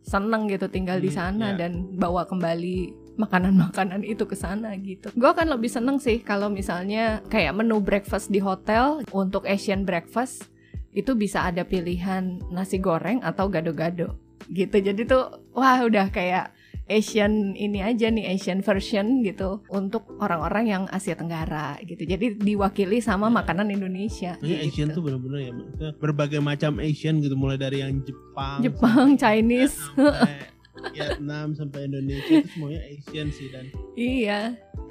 seneng 0.00 0.46
gitu 0.46 0.68
tinggal 0.68 0.96
di 0.96 1.08
Hmm, 1.08 1.18
sana 1.32 1.46
ya. 1.50 1.64
dan 1.64 1.72
bawa 1.92 2.24
kembali 2.24 2.92
makanan-makanan 3.16 4.04
itu 4.04 4.22
ke 4.22 4.34
sana 4.34 4.76
gitu. 4.76 5.08
Gue 5.12 5.26
akan 5.26 5.50
lebih 5.50 5.68
seneng 5.68 5.98
sih 5.98 6.18
kalau 6.18 6.46
misalnya 6.48 7.20
kayak 7.26 7.52
menu 7.52 7.78
breakfast 7.78 8.28
di 8.28 8.38
hotel 8.38 9.02
untuk 9.10 9.44
Asian 9.44 9.82
breakfast 9.82 10.46
itu 10.90 11.10
bisa 11.12 11.42
ada 11.42 11.62
pilihan 11.62 12.22
nasi 12.48 12.78
goreng 12.78 13.18
atau 13.20 13.50
gado-gado 13.50 14.14
gitu. 14.46 14.76
Jadi 14.76 15.02
tuh 15.04 15.26
wah 15.50 15.82
udah 15.82 16.06
kayak 16.08 16.53
Asian 16.84 17.56
ini 17.56 17.80
aja 17.80 18.12
nih 18.12 18.36
Asian 18.36 18.60
version 18.60 19.24
gitu 19.24 19.64
untuk 19.72 20.04
orang-orang 20.20 20.68
yang 20.68 20.82
Asia 20.92 21.16
Tenggara 21.16 21.80
gitu. 21.80 22.04
Jadi 22.04 22.36
diwakili 22.36 23.00
sama 23.00 23.32
makanan 23.32 23.72
Indonesia. 23.72 24.36
Ini 24.44 24.44
gitu. 24.44 24.64
Asian 24.68 24.88
tuh 24.92 25.00
bener-bener 25.00 25.48
ya 25.48 25.52
maksudnya 25.56 25.90
berbagai 25.96 26.40
macam 26.44 26.76
Asian 26.84 27.24
gitu 27.24 27.32
mulai 27.40 27.56
dari 27.56 27.80
yang 27.80 28.04
Jepang, 28.04 28.60
Jepang, 28.60 29.16
Chinese. 29.16 29.80
sampai 29.96 30.52
Vietnam 30.92 31.56
sampai 31.56 31.88
Indonesia 31.88 32.44
itu 32.44 32.48
semuanya 32.52 32.82
Asian 32.84 33.26
sih 33.32 33.48
dan 33.48 33.64
Iya. 33.96 34.40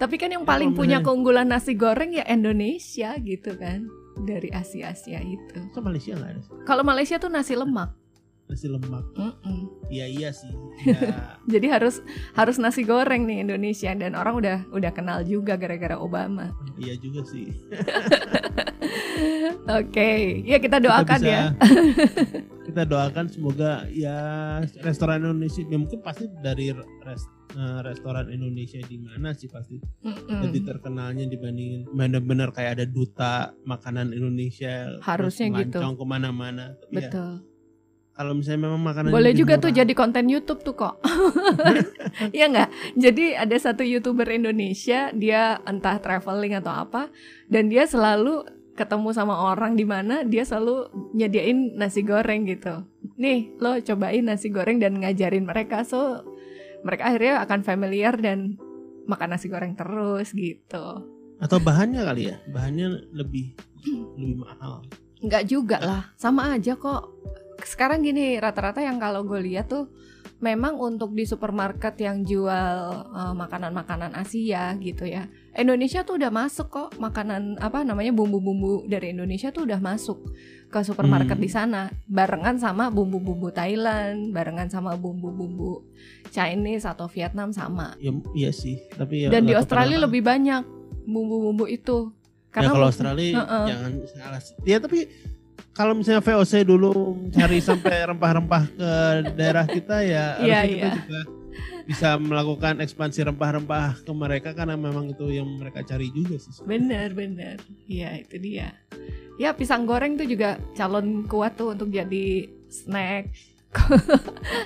Tapi 0.01 0.15
kan 0.17 0.33
yang 0.33 0.43
Ya, 0.43 0.49
paling 0.49 0.73
punya 0.73 0.97
keunggulan 1.05 1.53
nasi 1.53 1.77
goreng 1.77 2.09
ya 2.17 2.25
Indonesia 2.25 3.13
gitu 3.21 3.53
kan 3.59 3.85
dari 4.25 4.49
Asia-Asia 4.49 5.21
itu. 5.21 5.59
kok 5.69 5.83
Malaysia 5.85 6.17
nggak 6.17 6.31
ada? 6.33 6.41
Kalau 6.65 6.81
Malaysia 6.81 7.21
tuh 7.21 7.29
nasi 7.29 7.53
lemak. 7.53 7.93
Nasi 8.53 8.67
lemak 8.67 9.01
iya 9.89 10.05
iya 10.05 10.29
sih 10.29 10.53
ya 10.85 11.37
Jadi 11.43 11.67
harus 11.67 12.05
harus 12.33 12.55
nasi 12.55 12.81
goreng 12.81 13.25
nih 13.25 13.41
Indonesia 13.41 13.89
dan 13.91 14.13
orang 14.13 14.37
udah 14.37 14.57
udah 14.69 14.91
kenal 14.91 15.21
juga 15.21 15.53
gara-gara 15.55 15.97
Obama. 15.97 16.53
iya 16.77 16.93
juga 16.95 17.25
sih 17.25 17.49
Oke, 19.65 20.11
ya 20.43 20.57
kita 20.57 20.75
Kita 20.75 20.79
doakan 20.81 21.19
bisa- 21.19 21.29
ya. 21.29 21.43
kita 22.67 22.83
doakan 22.83 23.25
semoga 23.27 23.71
ya 23.87 24.17
restoran 24.81 25.21
Indonesia 25.21 25.61
ya 25.61 25.77
mungkin 25.77 25.99
pasti 25.99 26.25
dari 26.37 26.71
res- 26.73 27.27
eh, 27.53 27.79
restoran 27.81 28.27
Indonesia 28.27 28.79
di 28.81 28.97
mana 28.97 29.31
sih 29.31 29.47
pasti 29.47 29.77
Mm-mm. 30.01 30.39
lebih 30.41 30.63
terkenalnya 30.63 31.23
dibandingin 31.25 31.87
bener-bener 31.87 32.49
kayak 32.49 32.75
ada 32.77 32.85
duta 32.85 33.33
makanan 33.61 34.11
Indonesia 34.11 34.99
Harusnya 34.99 35.47
gitu. 35.53 35.79
ke 35.79 36.03
mana-mana 36.03 36.75
Tapi 36.81 36.91
ya, 36.93 37.07
Betul. 37.07 37.31
Kalau 38.13 38.37
misalnya 38.37 38.69
memang 38.69 38.81
makanan 38.85 39.09
Boleh 39.09 39.33
juga 39.33 39.57
tuh 39.57 39.73
jadi 39.73 39.89
konten 39.97 40.29
YouTube 40.29 40.61
tuh 40.61 40.77
kok. 40.77 41.01
Iya 42.37 42.45
nggak? 42.45 42.69
Jadi 42.93 43.33
ada 43.33 43.57
satu 43.57 43.81
youtuber 43.81 44.29
Indonesia, 44.29 45.09
dia 45.17 45.57
entah 45.65 45.97
traveling 45.97 46.53
atau 46.61 46.85
apa, 46.85 47.09
dan 47.49 47.73
dia 47.73 47.89
selalu 47.89 48.45
ketemu 48.77 49.09
sama 49.13 49.53
orang 49.53 49.73
di 49.73 49.85
mana 49.85 50.21
dia 50.21 50.45
selalu 50.45 50.93
nyediain 51.17 51.73
nasi 51.73 52.05
goreng 52.05 52.45
gitu. 52.45 52.85
Nih 53.17 53.49
lo 53.57 53.81
cobain 53.81 54.21
nasi 54.21 54.53
goreng 54.53 54.77
dan 54.77 55.01
ngajarin 55.01 55.49
mereka, 55.49 55.81
so 55.81 56.21
mereka 56.85 57.09
akhirnya 57.09 57.41
akan 57.41 57.59
familiar 57.65 58.13
dan 58.21 58.61
makan 59.09 59.33
nasi 59.33 59.49
goreng 59.49 59.73
terus 59.73 60.31
gitu. 60.31 61.09
atau 61.43 61.59
bahannya 61.59 62.07
kali 62.07 62.31
ya 62.31 62.39
bahannya 62.55 63.11
lebih 63.11 63.51
lebih 64.15 64.47
mahal 64.47 64.79
Nggak 65.23 65.43
juga 65.47 65.77
lah, 65.79 66.03
sama 66.19 66.51
aja 66.51 66.75
kok. 66.75 67.07
Sekarang 67.63 67.99
gini, 67.99 68.37
rata-rata 68.37 68.79
yang 68.79 68.97
kalau 68.97 69.23
gue 69.23 69.39
lihat 69.41 69.67
tuh 69.67 69.87
memang 70.39 70.75
untuk 70.75 71.11
di 71.11 71.23
supermarket 71.23 71.95
yang 71.97 72.21
jual 72.21 72.77
eh, 73.09 73.33
makanan-makanan 73.33 74.11
Asia 74.13 74.75
gitu 74.77 75.05
ya. 75.05 75.25
Indonesia 75.53 76.01
tuh 76.01 76.17
udah 76.17 76.27
masuk 76.29 76.67
kok 76.67 76.89
makanan 76.97 77.55
apa 77.57 77.81
namanya 77.81 78.11
bumbu-bumbu 78.11 78.85
dari 78.85 79.11
Indonesia 79.11 79.49
tuh 79.49 79.63
udah 79.63 79.79
masuk 79.79 80.19
ke 80.67 80.79
supermarket 80.81 81.37
Hmm. 81.37 81.45
di 81.45 81.49
sana 81.49 81.81
barengan 82.05 82.57
sama 82.57 82.89
bumbu-bumbu 82.89 83.49
Thailand, 83.49 84.33
barengan 84.33 84.67
sama 84.67 84.93
bumbu-bumbu 84.93 85.85
Chinese 86.27 86.83
atau 86.83 87.05
Vietnam 87.07 87.53
sama. 87.53 87.93
ya 87.97 88.09
iya 88.33 88.49
sih 88.51 88.81
tapi 88.91 89.23
ya 89.23 89.29
Dan 89.29 89.45
di 89.45 89.53
Australia 89.53 90.01
lebih 90.01 90.19
banyak 90.21 90.65
bumbu-bumbu 91.05 91.69
itu. 91.69 92.09
ya 92.49 92.65
kalau 92.65 92.81
waktu- 92.81 92.89
Australia 92.89 93.33
Heeh. 93.39 93.65
jangan 93.65 93.91
salah 94.11 94.41
sih. 94.41 94.55
ya 94.63 94.77
tapi 94.77 94.99
kalau 95.73 95.93
misalnya 95.93 96.21
VOC 96.21 96.63
dulu 96.63 96.93
cari 97.29 97.57
sampai 97.57 97.95
rempah-rempah 98.09 98.63
ke 98.69 98.91
daerah 99.33 99.65
kita 99.65 99.95
ya 100.01 100.25
Iya, 100.37 100.57
harusnya 100.59 100.63
kita 100.63 100.77
iya. 100.79 100.93
juga 100.99 101.21
bisa 101.83 102.09
melakukan 102.15 102.79
ekspansi 102.79 103.19
rempah-rempah 103.25 104.01
ke 104.01 104.11
mereka 104.11 104.49
karena 104.53 104.73
memang 104.73 105.11
itu 105.11 105.27
yang 105.29 105.49
mereka 105.53 105.83
cari 105.83 106.09
juga 106.09 106.37
sih 106.37 106.63
Bener 106.63 107.11
bener, 107.11 107.59
iya 107.83 108.15
itu 108.15 108.39
dia. 108.39 108.71
Ya 109.35 109.51
pisang 109.51 109.83
goreng 109.83 110.13
tuh 110.13 110.23
juga 110.23 110.55
calon 110.73 111.25
kuat 111.25 111.53
tuh 111.53 111.73
untuk 111.73 111.89
jadi 111.89 112.47
snack. 112.69 113.33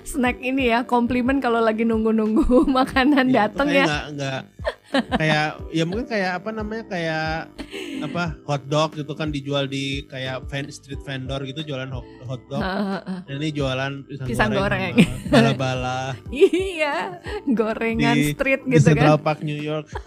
snack 0.03 0.37
ini 0.39 0.67
ya 0.67 0.83
komplimen 0.83 1.39
kalau 1.39 1.57
lagi 1.57 1.83
nunggu-nunggu 1.83 2.43
makanan 2.77 3.25
Iya, 3.25 3.47
dateng 3.47 3.67
makanya 3.67 3.79
ya. 3.79 3.87
nggak 3.87 4.05
nggak 4.13 4.41
kayak 4.89 5.45
ya 5.69 5.83
mungkin 5.83 6.05
kayak 6.05 6.31
apa 6.37 6.49
namanya 6.49 6.83
kayak 6.85 7.51
apa 7.99 8.23
hotdog 8.43 8.93
gitu 8.93 9.11
kan 9.11 9.27
dijual 9.27 9.65
di 9.65 10.05
kayak 10.05 10.47
ven- 10.47 10.69
street 10.69 11.01
vendor 11.01 11.43
gitu 11.43 11.59
jualan 11.61 11.89
hot- 11.89 12.07
hotdog 12.23 12.59
Heeh. 12.59 13.19
dan 13.21 13.35
ini 13.35 13.49
jualan 13.51 13.91
pisang, 14.03 14.27
Pisang 14.27 14.49
goreng, 14.51 14.95
goreng. 14.95 14.95
bala-bala 15.27 16.15
iya, 16.31 17.19
gorengan 17.45 18.15
Di- 18.15 18.31
street 18.31 18.61
di 18.63 18.75
gitu 18.75 18.87
Central 18.89 19.15
kan. 19.15 19.25
Park 19.25 19.39
New 19.41 19.57
York 19.57 19.87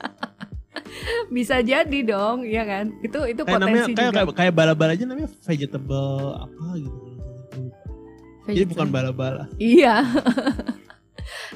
Bisa 1.30 1.62
jadi 1.62 1.98
dong, 2.02 2.42
ya 2.42 2.66
kan? 2.66 2.90
Itu 2.98 3.22
itu 3.22 3.42
kayak 3.42 3.62
namanya 3.62 3.86
potensi 3.86 3.94
kayak 3.94 4.10
juga. 4.10 4.18
kayak, 4.18 4.34
kayak 4.34 4.54
bala-bala 4.54 4.90
aja 4.92 5.04
namanya 5.04 5.30
vegetable 5.40 6.10
apa 6.36 6.66
gitu 6.76 6.98
jadi 8.50 8.66
bukan 8.66 8.88
bala-bala 8.88 9.44
Iya. 9.56 10.02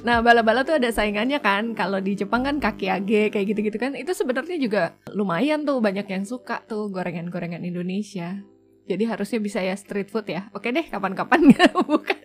nah, 0.06 0.20
bala-bala 0.20 0.62
tuh 0.62 0.76
ada 0.78 0.90
saingannya 0.90 1.38
kan. 1.38 1.72
Kalau 1.72 1.98
di 1.98 2.14
Jepang 2.14 2.46
kan 2.46 2.56
kakiage 2.58 3.30
kayak 3.30 3.46
gitu-gitu 3.54 3.76
kan. 3.78 3.92
Itu 3.94 4.12
sebenarnya 4.12 4.56
juga 4.58 4.82
lumayan 5.12 5.62
tuh 5.62 5.78
banyak 5.78 6.06
yang 6.08 6.24
suka 6.26 6.62
tuh 6.66 6.90
gorengan-gorengan 6.90 7.62
Indonesia. 7.62 8.40
Jadi 8.84 9.04
harusnya 9.08 9.40
bisa 9.40 9.64
ya 9.64 9.72
street 9.74 10.12
food 10.12 10.28
ya. 10.28 10.52
Oke 10.52 10.68
deh, 10.70 10.84
kapan-kapan 10.84 11.50
bukan. 11.88 12.22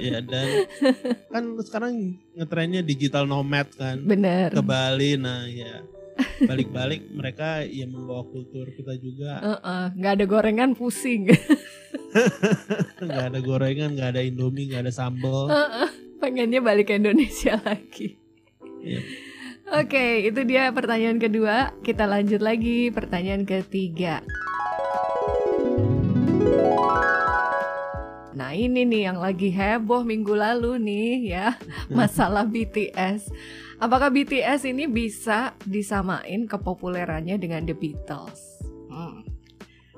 ya 0.00 0.20
dan 0.24 0.48
kan 1.28 1.44
sekarang 1.60 2.16
ngetrennya 2.36 2.80
digital 2.80 3.28
nomad 3.28 3.68
kan 3.76 4.00
Bener. 4.00 4.48
ke 4.52 4.62
Bali 4.64 5.16
nah 5.20 5.44
ya 5.44 5.84
balik-balik 6.50 7.08
mereka 7.10 7.62
ya 7.62 7.84
membawa 7.86 8.24
kultur 8.24 8.70
kita 8.72 8.94
juga 8.96 9.30
nggak 9.94 10.12
ada 10.20 10.24
gorengan 10.24 10.72
pusing. 10.74 11.30
nggak 13.04 13.24
ada 13.30 13.38
gorengan 13.38 13.94
nggak 13.94 14.08
ada 14.16 14.22
indomie 14.22 14.66
nggak 14.70 14.88
ada 14.88 14.92
sambal 14.92 15.46
Heeh, 15.46 15.88
Pengennya 16.18 16.60
balik 16.60 16.90
ke 16.90 16.98
Indonesia 16.98 17.56
lagi. 17.66 18.18
Iya. 18.82 19.00
Oke, 19.70 20.26
itu 20.26 20.42
dia 20.42 20.74
pertanyaan 20.74 21.22
kedua. 21.22 21.70
Kita 21.80 22.02
lanjut 22.04 22.42
lagi 22.42 22.90
pertanyaan 22.90 23.46
ketiga. 23.46 24.18
Nah 28.30 28.56
ini 28.56 28.82
nih 28.82 29.10
yang 29.10 29.18
lagi 29.20 29.52
heboh 29.52 30.00
minggu 30.00 30.32
lalu 30.32 30.80
nih 30.80 31.34
ya 31.34 31.48
Masalah 31.92 32.48
BTS 32.48 33.28
Apakah 33.80 34.12
BTS 34.12 34.68
ini 34.68 34.84
bisa 34.84 35.56
disamain 35.64 36.44
kepopulerannya 36.44 37.34
dengan 37.34 37.64
The 37.64 37.72
Beatles? 37.72 38.60
Hmm. 38.86 39.24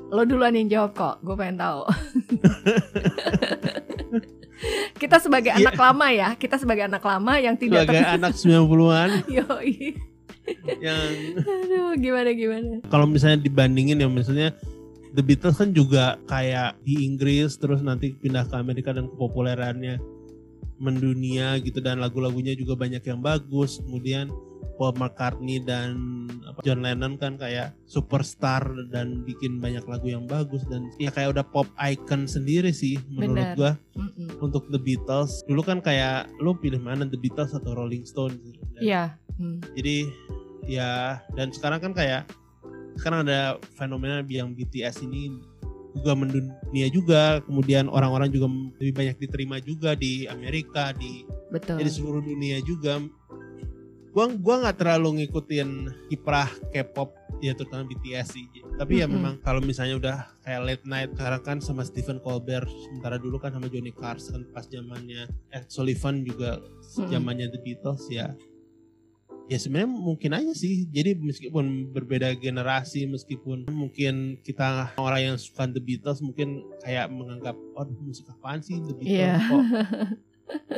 Lo 0.09 0.23
duluan 0.23 0.55
yang 0.55 0.68
jawab 0.68 0.92
kok, 0.92 1.14
gue 1.21 1.35
pengen 1.35 1.57
tahu 1.57 1.83
Kita 4.95 5.18
sebagai 5.18 5.51
Iya. 5.51 5.66
anak 5.66 5.75
lama 5.75 6.07
ya 6.09 6.29
Kita 6.37 6.55
sebagai 6.55 6.85
anak 6.85 7.03
lama 7.03 7.33
yang 7.37 7.57
tidak 7.57 7.88
sebagai 7.88 8.07
anak 8.07 8.33
90-an 8.37 9.11
Yoi 9.40 9.99
yang 10.83 11.38
Aduh 11.38 11.95
gimana 11.97 12.35
gimana 12.35 12.83
kalau 12.90 13.07
misalnya 13.07 13.38
dibandingin 13.40 13.95
ya 13.97 14.11
misalnya 14.11 14.51
The 15.14 15.23
Beatles 15.23 15.55
kan 15.55 15.71
juga 15.71 16.18
kayak 16.27 16.83
di 16.83 17.07
Inggris 17.07 17.55
terus 17.57 17.79
nanti 17.79 18.11
pindah 18.12 18.51
ke 18.51 18.55
Amerika 18.59 18.90
dan 18.90 19.07
kepopulerannya 19.07 20.03
mendunia 20.83 21.55
gitu 21.62 21.79
dan 21.79 22.03
lagu-lagunya 22.03 22.59
juga 22.59 22.75
banyak 22.75 23.07
yang 23.07 23.23
bagus 23.23 23.79
kemudian 23.79 24.27
Paul 24.75 24.99
McCartney 24.99 25.62
dan 25.62 25.95
apa, 26.42 26.59
John 26.66 26.83
Lennon 26.83 27.14
kan 27.14 27.38
kayak 27.38 27.71
superstar 27.87 28.66
dan 28.90 29.23
bikin 29.23 29.62
banyak 29.62 29.87
lagu 29.87 30.11
yang 30.11 30.27
bagus 30.27 30.66
dan 30.66 30.90
ya 30.99 31.14
kayak 31.14 31.38
udah 31.38 31.47
pop 31.47 31.71
icon 31.79 32.27
sendiri 32.27 32.75
sih 32.75 32.99
menurut 33.07 33.55
Benar. 33.55 33.55
gua 33.55 33.73
Mm-mm. 33.95 34.42
untuk 34.42 34.66
The 34.75 34.81
Beatles 34.83 35.47
dulu 35.47 35.62
kan 35.62 35.79
kayak 35.79 36.27
lu 36.42 36.59
pilih 36.59 36.83
mana 36.83 37.07
The 37.07 37.14
Beatles 37.14 37.55
atau 37.55 37.79
Rolling 37.79 38.03
Stone 38.03 38.35
gitu. 38.42 38.59
Iya 38.83 39.14
Hmm. 39.40 39.64
jadi 39.73 40.12
ya 40.68 41.18
dan 41.33 41.49
sekarang 41.57 41.81
kan 41.81 41.92
kayak 41.97 42.29
sekarang 43.01 43.25
ada 43.25 43.57
fenomena 43.73 44.21
yang 44.29 44.53
BTS 44.53 45.01
ini 45.09 45.33
juga 45.93 46.13
mendunia 46.17 46.89
juga 46.89 47.23
kemudian 47.45 47.87
orang-orang 47.93 48.33
juga 48.33 48.49
lebih 48.81 48.95
banyak 48.97 49.17
diterima 49.21 49.57
juga 49.61 49.93
di 49.93 50.25
Amerika 50.27 50.97
di 50.97 51.25
Betul. 51.53 51.81
ya 51.81 51.85
di 51.85 51.93
seluruh 51.93 52.23
dunia 52.25 52.59
juga. 52.65 53.01
Gua 54.13 54.29
gua 54.37 54.61
nggak 54.61 54.77
terlalu 54.77 55.25
ngikutin 55.25 55.69
kiprah 56.13 56.49
K-pop 56.73 57.17
ya 57.41 57.57
terutama 57.57 57.89
BTS 57.89 58.37
sih. 58.37 58.45
Tapi 58.77 59.01
ya 59.01 59.09
Mm-mm. 59.09 59.17
memang 59.17 59.35
kalau 59.41 59.65
misalnya 59.65 59.97
udah 59.97 60.17
kayak 60.45 60.61
late 60.63 60.87
night 60.87 61.11
sekarang 61.17 61.43
kan 61.43 61.59
sama 61.65 61.83
Stephen 61.83 62.21
Colbert 62.21 62.69
sementara 62.69 63.17
dulu 63.17 63.41
kan 63.41 63.57
sama 63.57 63.73
Johnny 63.73 63.91
Carson 63.93 64.45
pas 64.53 64.69
zamannya 64.69 65.27
Ed 65.49 65.67
Sullivan 65.73 66.23
juga 66.23 66.61
zamannya 67.09 67.49
The 67.51 67.61
Beatles 67.65 68.05
ya 68.13 68.37
ya 69.53 69.59
sebenarnya 69.59 69.93
mungkin 69.93 70.33
aja 70.33 70.53
sih 70.55 70.88
jadi 70.88 71.12
meskipun 71.12 71.65
berbeda 71.91 72.33
generasi 72.35 73.05
meskipun 73.05 73.69
mungkin 73.69 74.41
kita 74.41 74.97
orang 74.97 75.21
yang 75.23 75.37
suka 75.37 75.69
The 75.69 75.77
Beatles 75.79 76.19
mungkin 76.19 76.49
kayak 76.81 77.07
menganggap 77.07 77.53
oh 77.77 77.85
musik 78.01 78.25
apaan 78.27 78.61
sih 78.61 78.81
The 78.81 78.95
Beatles 78.95 79.12
Iya. 79.12 79.37
kok 79.45 79.62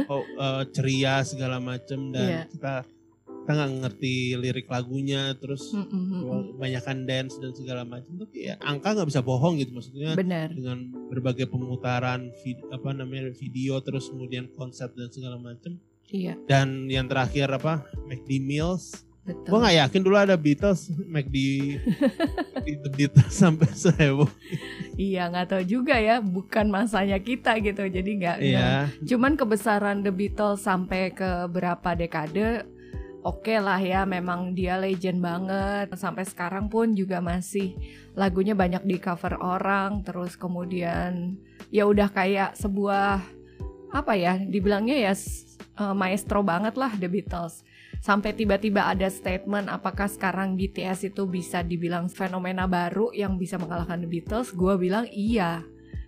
kok 0.04 0.24
eh, 0.26 0.62
ceria 0.70 1.22
segala 1.22 1.62
macem 1.62 2.10
dan 2.10 2.26
Iya. 2.26 2.42
kita 2.48 2.74
kita 3.44 3.52
nggak 3.52 3.72
ngerti 3.78 4.14
lirik 4.34 4.66
lagunya 4.66 5.37
terus 5.37 5.68
Mm, 5.70 5.84
mm, 5.84 5.92
mm, 5.92 6.08
mm. 6.16 6.44
kebanyakan 6.56 6.98
dance 7.04 7.34
dan 7.37 7.52
segala 7.52 7.84
macam 7.84 8.12
tapi 8.16 8.37
ya 8.42 8.56
angka 8.58 8.88
nggak 8.90 9.08
bisa 9.12 9.20
bohong 9.20 9.60
gitu 9.60 9.70
maksudnya 9.70 10.16
benar 10.16 10.48
dengan 10.48 10.80
berbagai 11.06 11.46
pemutaran 11.46 12.32
vid- 12.40 12.64
apa 12.72 12.90
namanya 12.90 13.28
video 13.30 13.76
terus 13.78 14.08
kemudian 14.08 14.48
konsep 14.50 14.88
dan 14.94 15.12
segala 15.12 15.37
macam 15.37 15.76
iya. 16.10 16.34
Dan 16.48 16.88
yang 16.88 17.06
terakhir 17.08 17.48
apa? 17.52 17.84
McD 18.04 18.40
Meals 18.40 19.04
betul. 19.24 19.56
Gue 19.56 19.58
nggak 19.64 19.76
yakin 19.88 20.00
dulu 20.04 20.16
ada 20.20 20.36
Beatles 20.36 20.92
McD 21.08 21.36
McD 22.60 22.76
The 22.84 22.90
Beatles 22.92 23.32
sampai 23.42 23.72
seheboh 23.72 24.28
iya 25.00 25.32
nggak 25.32 25.48
tahu 25.48 25.62
juga 25.64 25.96
ya 25.96 26.20
bukan 26.20 26.68
masanya 26.68 27.16
kita 27.16 27.56
gitu 27.64 27.88
jadi 27.88 28.04
nggak 28.04 28.36
nggak- 28.36 28.52
ya 28.60 28.92
Cuman 29.08 29.40
kebesaran 29.40 30.04
The 30.04 30.12
Beatles 30.12 30.60
sampai 30.60 31.16
ke 31.16 31.48
berapa 31.48 31.96
dekade 31.96 32.68
Oke 33.24 33.56
lah 33.56 33.80
ya, 33.80 34.04
memang 34.04 34.52
dia 34.52 34.76
legend 34.76 35.24
banget. 35.24 35.96
Sampai 35.96 36.28
sekarang 36.28 36.68
pun 36.68 36.92
juga 36.92 37.24
masih 37.24 37.72
lagunya 38.12 38.52
banyak 38.52 38.84
di 38.84 39.00
cover 39.00 39.40
orang. 39.40 40.04
Terus 40.04 40.36
kemudian 40.36 41.40
ya 41.72 41.88
udah 41.88 42.12
kayak 42.12 42.52
sebuah 42.52 43.24
apa 43.96 44.12
ya, 44.12 44.36
dibilangnya 44.36 45.08
ya 45.08 45.16
eh, 45.58 45.94
maestro 45.94 46.40
banget 46.42 46.74
lah 46.78 46.92
The 46.96 47.08
Beatles. 47.08 47.64
Sampai 48.04 48.36
tiba-tiba 48.36 48.84
ada 48.84 49.08
statement 49.08 49.72
apakah 49.72 50.10
sekarang 50.10 50.60
BTS 50.60 51.14
itu 51.14 51.24
bisa 51.24 51.64
dibilang 51.64 52.12
fenomena 52.12 52.68
baru 52.68 53.14
yang 53.16 53.40
bisa 53.40 53.56
mengalahkan 53.56 54.02
The 54.04 54.08
Beatles? 54.10 54.52
Gua 54.52 54.76
bilang 54.76 55.08
iya 55.08 55.64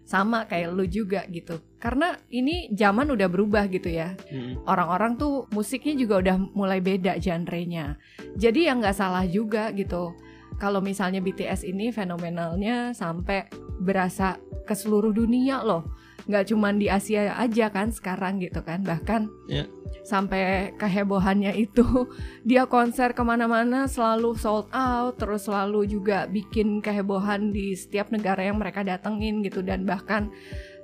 sama 0.07 0.47
kayak 0.47 0.71
lu 0.71 0.87
juga 0.87 1.27
gitu 1.27 1.59
karena 1.83 2.15
ini 2.31 2.71
zaman 2.71 3.11
udah 3.11 3.27
berubah 3.27 3.67
gitu 3.67 3.91
ya 3.91 4.15
Mm. 4.31 4.63
orang-orang 4.63 5.19
tuh 5.19 5.51
musiknya 5.51 5.99
juga 5.99 6.15
udah 6.23 6.37
mulai 6.55 6.79
beda 6.79 7.19
genrenya 7.19 7.99
jadi 8.39 8.71
yang 8.71 8.79
nggak 8.79 8.95
salah 8.95 9.27
juga 9.27 9.75
gitu 9.75 10.15
kalau 10.63 10.79
misalnya 10.79 11.19
BTS 11.19 11.67
ini 11.67 11.91
fenomenalnya 11.91 12.95
sampai 12.95 13.51
berasa 13.83 14.39
ke 14.63 14.79
seluruh 14.79 15.11
dunia 15.11 15.67
loh 15.67 15.91
nggak 16.27 16.51
cuman 16.51 16.75
di 16.77 16.87
Asia 16.87 17.35
aja 17.35 17.71
kan 17.71 17.91
sekarang 17.91 18.39
gitu 18.39 18.61
kan. 18.61 18.83
Bahkan 18.83 19.31
Ya. 19.47 19.63
sampai 20.03 20.75
kehebohannya 20.75 21.55
itu 21.55 21.83
dia 22.49 22.67
konser 22.67 23.11
ke 23.11 23.23
mana-mana 23.23 23.87
selalu 23.87 24.35
sold 24.35 24.67
out 24.71 25.15
terus 25.17 25.47
selalu 25.47 25.87
juga 25.87 26.27
bikin 26.27 26.79
kehebohan 26.79 27.51
di 27.51 27.75
setiap 27.75 28.11
negara 28.11 28.43
yang 28.43 28.59
mereka 28.59 28.83
datengin 28.83 29.43
gitu. 29.43 29.63
Dan 29.63 29.87
bahkan 29.87 30.31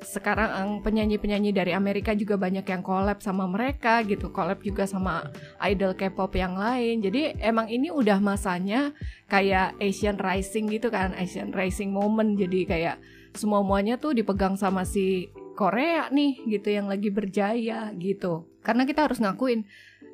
sekarang 0.03 0.51
ang- 0.51 0.81
penyanyi-penyanyi 0.83 1.51
dari 1.51 1.71
Amerika 1.71 2.11
juga 2.13 2.35
banyak 2.35 2.63
yang 2.63 2.83
collab 2.83 3.19
sama 3.19 3.47
mereka 3.47 4.03
gitu. 4.03 4.31
Collab 4.31 4.63
juga 4.63 4.87
sama 4.87 5.27
idol 5.63 5.95
K-pop 5.95 6.35
yang 6.35 6.55
lain. 6.55 7.03
Jadi 7.03 7.39
emang 7.39 7.67
ini 7.67 7.91
udah 7.91 8.19
masanya 8.19 8.91
kayak 9.27 9.75
Asian 9.79 10.19
Rising 10.19 10.71
gitu 10.71 10.91
kan 10.91 11.15
Asian 11.15 11.51
Rising 11.51 11.91
moment. 11.91 12.35
Jadi 12.35 12.63
kayak 12.63 12.99
semua 13.35 13.65
muanya 13.65 13.97
tuh 13.97 14.13
dipegang 14.17 14.57
sama 14.57 14.85
si 14.85 15.33
Korea 15.53 16.09
nih 16.09 16.45
gitu 16.49 16.73
yang 16.73 16.89
lagi 16.89 17.13
berjaya 17.13 17.93
gitu. 17.97 18.49
Karena 18.65 18.89
kita 18.89 19.09
harus 19.09 19.21
ngakuin 19.21 19.67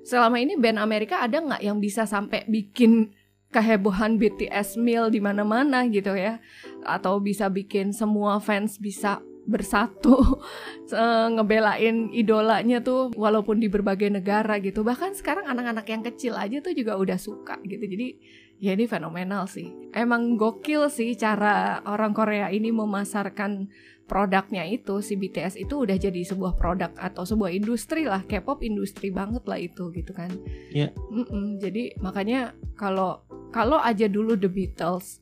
selama 0.03 0.41
ini 0.41 0.57
band 0.57 0.81
Amerika 0.81 1.23
ada 1.23 1.39
nggak 1.39 1.63
yang 1.63 1.79
bisa 1.79 2.09
sampai 2.09 2.49
bikin 2.49 3.13
kehebohan 3.49 4.21
BTS 4.21 4.77
meal 4.77 5.09
di 5.09 5.23
mana-mana 5.23 5.87
gitu 5.89 6.13
ya? 6.15 6.43
Atau 6.85 7.23
bisa 7.23 7.49
bikin 7.49 7.95
semua 7.95 8.43
fans 8.43 8.77
bisa 8.77 9.23
bersatu 9.49 10.21
eh, 10.93 11.27
ngebelain 11.33 12.13
idolanya 12.13 12.85
tuh 12.85 13.09
walaupun 13.17 13.57
di 13.57 13.73
berbagai 13.73 14.13
negara 14.13 14.61
gitu. 14.61 14.85
Bahkan 14.85 15.17
sekarang 15.17 15.49
anak-anak 15.49 15.87
yang 15.89 16.03
kecil 16.05 16.37
aja 16.37 16.61
tuh 16.61 16.77
juga 16.77 17.01
udah 17.01 17.17
suka 17.17 17.57
gitu. 17.65 17.85
Jadi 17.89 18.09
ya 18.59 18.75
ini 18.75 18.91
fenomenal 18.91 19.47
sih 19.47 19.71
emang 19.95 20.35
gokil 20.35 20.91
sih 20.91 21.15
cara 21.15 21.83
orang 21.87 22.11
Korea 22.11 22.51
ini 22.51 22.75
memasarkan 22.75 23.71
produknya 24.09 24.65
itu 24.65 25.05
si 25.05 25.15
BTS 25.21 25.61
itu 25.61 25.85
udah 25.85 25.95
jadi 26.01 26.25
sebuah 26.25 26.57
produk 26.57 26.91
atau 26.97 27.29
sebuah 27.29 27.53
industri 27.53 28.09
lah 28.09 28.25
K-pop 28.25 28.65
industri 28.65 29.13
banget 29.13 29.45
lah 29.45 29.61
itu 29.61 29.93
gitu 29.93 30.17
kan 30.17 30.33
Iya. 30.73 30.91
Mm-mm, 31.13 31.61
jadi 31.61 31.95
makanya 32.01 32.57
kalau 32.75 33.23
kalau 33.53 33.79
aja 33.81 34.09
dulu 34.09 34.35
The 34.35 34.49
Beatles 34.49 35.21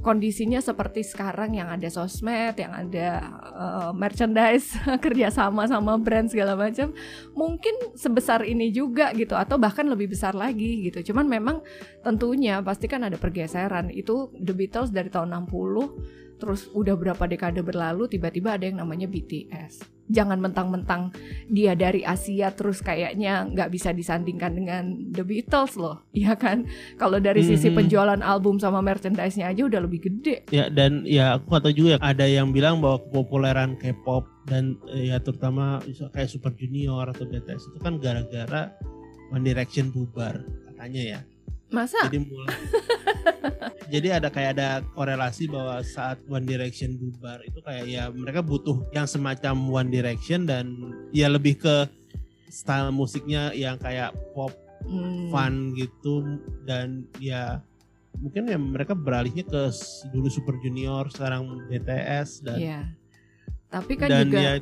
kondisinya 0.00 0.62
seperti 0.62 1.02
sekarang 1.02 1.58
yang 1.58 1.66
ada 1.66 1.90
sosmed 1.90 2.54
yang 2.56 2.70
ada 2.70 3.08
uh, 3.52 3.90
merchandise 3.90 4.72
kerjasama 5.04 5.66
sama 5.66 5.98
brand 5.98 6.30
segala 6.30 6.54
macam 6.54 6.94
mungkin 7.34 7.74
sebesar 7.98 8.46
ini 8.46 8.70
juga 8.70 9.10
gitu 9.12 9.34
atau 9.34 9.58
bahkan 9.58 9.84
lebih 9.90 10.14
besar 10.14 10.32
lagi 10.38 10.86
gitu. 10.86 11.12
Cuman 11.12 11.26
memang 11.26 11.60
tentunya 12.06 12.62
pasti 12.62 12.86
kan 12.86 13.02
ada 13.02 13.18
pergeseran. 13.18 13.90
Itu 13.90 14.30
The 14.38 14.54
Beatles 14.54 14.94
dari 14.94 15.10
tahun 15.10 15.34
60 15.50 16.25
terus 16.36 16.68
udah 16.70 16.94
berapa 16.94 17.24
dekade 17.24 17.60
berlalu 17.60 18.06
tiba-tiba 18.06 18.54
ada 18.56 18.68
yang 18.68 18.80
namanya 18.80 19.08
BTS 19.08 19.96
jangan 20.06 20.38
mentang-mentang 20.38 21.10
dia 21.50 21.74
dari 21.74 22.06
Asia 22.06 22.54
terus 22.54 22.78
kayaknya 22.78 23.42
nggak 23.50 23.74
bisa 23.74 23.90
disandingkan 23.90 24.54
dengan 24.54 24.84
The 25.10 25.26
Beatles 25.26 25.74
loh 25.74 26.06
ya 26.14 26.38
kan? 26.38 26.62
Kalau 26.94 27.18
dari 27.18 27.42
sisi 27.42 27.74
Mhm. 27.74 27.74
penjualan 27.74 28.20
album 28.22 28.62
sama 28.62 28.78
merchandise-nya 28.78 29.50
aja 29.50 29.66
udah 29.66 29.82
lebih 29.82 30.06
gede. 30.06 30.46
Ya 30.54 30.70
dan 30.70 31.02
ya 31.02 31.34
aku 31.34 31.50
kata 31.58 31.74
juga 31.74 31.98
ada 31.98 32.22
yang 32.22 32.54
bilang 32.54 32.78
bahwa 32.78 33.02
kepopuleran 33.02 33.74
K-pop 33.82 34.30
dan 34.46 34.78
eh, 34.94 35.10
ya 35.10 35.18
terutama 35.18 35.82
kayak 36.14 36.30
Super 36.30 36.54
Junior 36.54 37.10
atau 37.10 37.26
BTS 37.26 37.74
itu 37.74 37.78
kan 37.82 37.98
gara-gara 37.98 38.70
One 39.34 39.42
Direction 39.42 39.90
bubar 39.90 40.38
katanya 40.70 41.02
ya 41.02 41.20
masa? 41.76 42.00
Jadi 42.08 42.18
mulai. 42.24 42.56
Jadi 43.94 44.08
ada 44.10 44.28
kayak 44.32 44.50
ada 44.56 44.68
korelasi 44.96 45.46
bahwa 45.46 45.84
saat 45.84 46.18
One 46.26 46.48
Direction 46.48 46.96
bubar 46.96 47.44
itu 47.44 47.60
kayak 47.60 47.84
ya 47.86 48.08
mereka 48.08 48.40
butuh 48.40 48.82
yang 48.96 49.04
semacam 49.04 49.54
One 49.68 49.90
Direction 49.92 50.48
dan 50.48 50.72
ya 51.12 51.28
lebih 51.28 51.60
ke 51.60 51.86
style 52.48 52.90
musiknya 52.90 53.52
yang 53.52 53.76
kayak 53.78 54.16
pop 54.34 54.50
Hmm, 54.86 55.34
fun 55.34 55.74
gitu 55.74 56.38
dan 56.62 57.10
ya 57.18 57.58
mungkin 58.22 58.46
ya 58.46 58.54
mereka 58.54 58.94
beralihnya 58.94 59.42
ke 59.42 59.62
dulu 60.14 60.30
Super 60.30 60.54
Junior 60.62 61.10
sekarang 61.10 61.66
BTS 61.66 62.46
dan 62.46 62.58
iya. 62.58 62.80
Tapi 63.66 63.98
kan 63.98 64.08
dan 64.08 64.30
juga 64.30 64.38
ya 64.40 64.54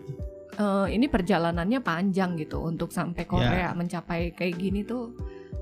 eh, 0.57 0.87
ini 0.97 1.07
perjalanannya 1.13 1.85
panjang 1.85 2.41
gitu 2.41 2.65
untuk 2.65 2.89
sampai 2.89 3.29
Korea 3.29 3.77
mencapai 3.77 4.33
kayak 4.33 4.57
gini 4.57 4.81
tuh 4.81 5.13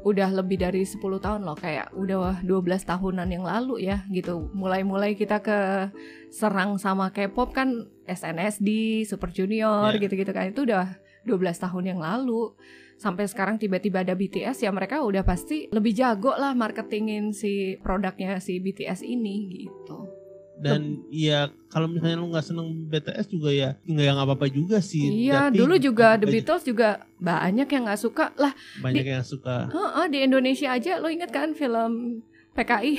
udah 0.03 0.29
lebih 0.33 0.59
dari 0.65 0.83
10 0.83 0.99
tahun 0.99 1.45
loh 1.45 1.55
kayak 1.55 1.93
udah 1.95 2.41
12 2.43 2.89
tahunan 2.89 3.29
yang 3.29 3.45
lalu 3.45 3.85
ya 3.87 4.03
gitu. 4.11 4.51
Mulai-mulai 4.57 5.15
kita 5.15 5.45
ke 5.45 5.93
serang 6.33 6.81
sama 6.81 7.13
K-pop 7.13 7.53
kan 7.53 7.87
SNSD, 8.09 9.03
Super 9.05 9.31
Junior 9.31 9.93
Ya. 9.95 10.01
gitu-gitu 10.01 10.33
kan. 10.33 10.51
Itu 10.51 10.65
udah 10.65 10.97
12 11.29 11.63
tahun 11.63 11.85
yang 11.95 12.01
lalu. 12.03 12.57
Sampai 12.99 13.27
sekarang 13.27 13.59
tiba-tiba 13.59 14.07
ada 14.07 14.15
BTS 14.15 14.63
ya 14.63 14.71
mereka 14.71 15.03
udah 15.03 15.27
pasti 15.27 15.67
lebih 15.75 15.91
jago 15.95 16.35
lah 16.39 16.55
marketingin 16.55 17.35
si 17.35 17.75
produknya 17.83 18.39
si 18.39 18.63
BTS 18.63 19.03
ini 19.03 19.67
gitu 19.67 20.22
dan 20.61 21.01
ya 21.09 21.49
kalau 21.73 21.89
misalnya 21.89 22.21
lu 22.21 22.29
nggak 22.29 22.45
seneng 22.45 22.69
BTS 22.93 23.27
juga 23.33 23.51
ya 23.51 23.71
nggak 23.89 24.07
yang 24.07 24.19
apa 24.21 24.33
apa 24.37 24.47
juga 24.53 24.79
sih. 24.85 25.29
Iya 25.29 25.49
Tapi 25.49 25.57
dulu 25.59 25.75
juga 25.81 26.21
The 26.21 26.29
Beatles 26.29 26.65
juga 26.69 27.09
banyak 27.17 27.69
yang 27.71 27.83
nggak 27.89 28.03
suka. 28.03 28.37
Lah 28.37 28.53
banyak 28.85 29.07
yang 29.07 29.25
suka. 29.25 29.73
Heeh, 29.73 30.07
di 30.13 30.19
Indonesia 30.21 30.69
aja 30.77 31.01
lo 31.01 31.09
inget 31.09 31.33
kan 31.33 31.57
film 31.57 32.21
PKI 32.53 32.93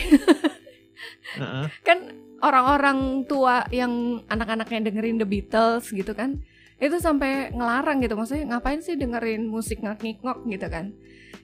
Heeh. 1.40 1.66
kan 1.86 1.98
orang-orang 2.42 3.24
tua 3.30 3.64
yang 3.70 4.26
anak-anak 4.28 4.68
yang 4.74 4.84
dengerin 4.84 5.18
The 5.22 5.28
Beatles 5.30 5.94
gitu 5.94 6.12
kan 6.18 6.42
itu 6.82 6.98
sampai 7.00 7.54
ngelarang 7.54 8.02
gitu. 8.02 8.18
Maksudnya 8.18 8.58
ngapain 8.58 8.82
sih 8.82 8.98
dengerin 8.98 9.48
musik 9.48 9.80
ngak-ngikngok? 9.86 10.50
gitu 10.50 10.68
kan 10.68 10.92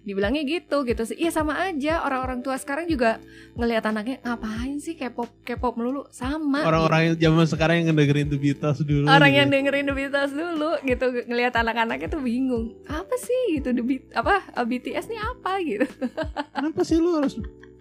dibilangnya 0.02 0.44
gitu 0.44 0.84
gitu 0.84 1.04
sih. 1.04 1.16
Iya 1.16 1.30
sama 1.30 1.60
aja. 1.60 2.02
Orang-orang 2.02 2.40
tua 2.40 2.56
sekarang 2.56 2.88
juga 2.88 3.20
ngelihat 3.54 3.84
anaknya 3.86 4.18
ngapain 4.24 4.80
sih 4.80 4.96
K-pop 4.96 5.30
K-pop 5.44 5.76
melulu? 5.76 6.08
Sama 6.10 6.64
orang-orang 6.64 7.14
yang 7.14 7.16
zaman 7.20 7.46
sekarang 7.46 7.76
yang 7.84 7.94
dengerin 7.94 8.28
The 8.28 8.40
Beatles 8.40 8.80
dulu 8.82 9.06
orang 9.06 9.32
gitu. 9.32 9.40
yang 9.44 9.48
dengerin 9.52 9.86
The 9.86 9.96
Beatles 9.96 10.32
dulu 10.32 10.72
gitu. 10.82 11.06
Ngelihat 11.28 11.54
anak-anaknya 11.56 12.08
tuh 12.08 12.22
bingung. 12.22 12.80
Apa 12.86 13.16
sih 13.20 13.60
gitu 13.60 13.70
The 13.72 13.84
Beat- 13.84 14.12
apa 14.16 14.42
eh, 14.46 14.66
BTS 14.66 15.06
nih 15.08 15.20
apa? 15.20 15.52
gitu. 15.62 15.86
Kenapa 16.56 16.82
sih 16.84 16.98
lu 16.98 17.20
harus 17.20 17.36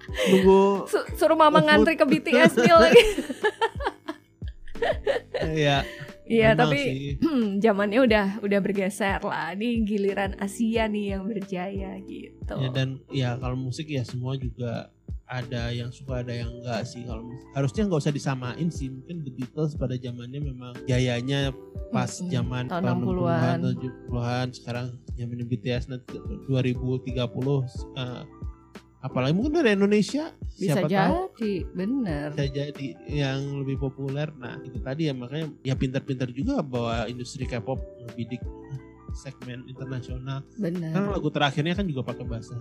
nunggu 0.09 0.89
Su- 0.89 1.09
suruh 1.21 1.37
mama 1.37 1.61
ngantri 1.61 1.93
ke 1.95 2.05
BTS 2.05 2.57
meal 2.59 2.81
lagi. 2.81 3.05
Ya 5.59 5.83
Iya, 6.29 6.53
tapi 6.53 7.17
zamannya 7.65 8.01
udah 8.05 8.27
udah 8.45 8.61
bergeser 8.61 9.19
lah. 9.25 9.57
Ini 9.57 9.83
giliran 9.89 10.37
Asia 10.37 10.85
nih 10.87 11.17
yang 11.17 11.25
berjaya 11.25 11.97
gitu. 12.05 12.55
Ya, 12.55 12.69
dan 12.69 13.01
ya 13.09 13.31
kalau 13.41 13.57
musik 13.57 13.89
ya 13.89 14.05
semua 14.05 14.37
juga 14.37 14.93
ada 15.29 15.69
yang 15.69 15.93
suka 15.93 16.25
ada 16.25 16.33
yang 16.33 16.49
enggak 16.49 16.89
sih 16.89 17.05
kalau 17.05 17.29
harusnya 17.53 17.85
nggak 17.85 18.01
usah 18.01 18.15
disamain 18.17 18.69
sih 18.73 18.89
mungkin 18.89 19.21
The 19.29 19.33
Beatles 19.37 19.77
pada 19.77 19.93
zamannya 20.01 20.41
memang 20.41 20.73
gayanya 20.89 21.53
pas 21.93 22.09
zaman 22.09 22.65
Tahun 22.73 22.81
tahun 22.81 22.99
60-an. 23.05 23.57
60-an 23.61 23.77
70-an 24.09 24.47
sekarang 24.57 24.87
zamannya 25.21 25.45
BTS 25.45 25.93
nanti 25.93 26.17
2030 26.49 27.13
eh, 27.13 28.23
apalagi 28.99 29.31
mungkin 29.31 29.55
dari 29.55 29.79
Indonesia 29.79 30.35
Bisa 30.59 30.75
siapa 30.75 30.91
tahu 30.91 31.31
jadi, 31.39 31.53
bener. 31.71 32.27
bisa 32.35 32.47
jadi 32.51 32.89
yang 33.07 33.63
lebih 33.63 33.79
populer 33.79 34.27
nah 34.35 34.59
itu 34.61 34.83
tadi 34.83 35.07
ya 35.07 35.15
makanya 35.15 35.55
ya 35.63 35.75
pintar-pintar 35.75 36.29
juga 36.31 36.59
bahwa 36.61 37.07
industri 37.07 37.47
K-pop 37.47 37.79
membidik 38.03 38.43
segmen 39.15 39.63
internasional 39.67 40.43
Bener. 40.59 40.91
kan 40.91 41.09
lagu 41.09 41.31
terakhirnya 41.31 41.75
kan 41.75 41.87
juga 41.87 42.03
pakai 42.05 42.27
bahasa 42.27 42.59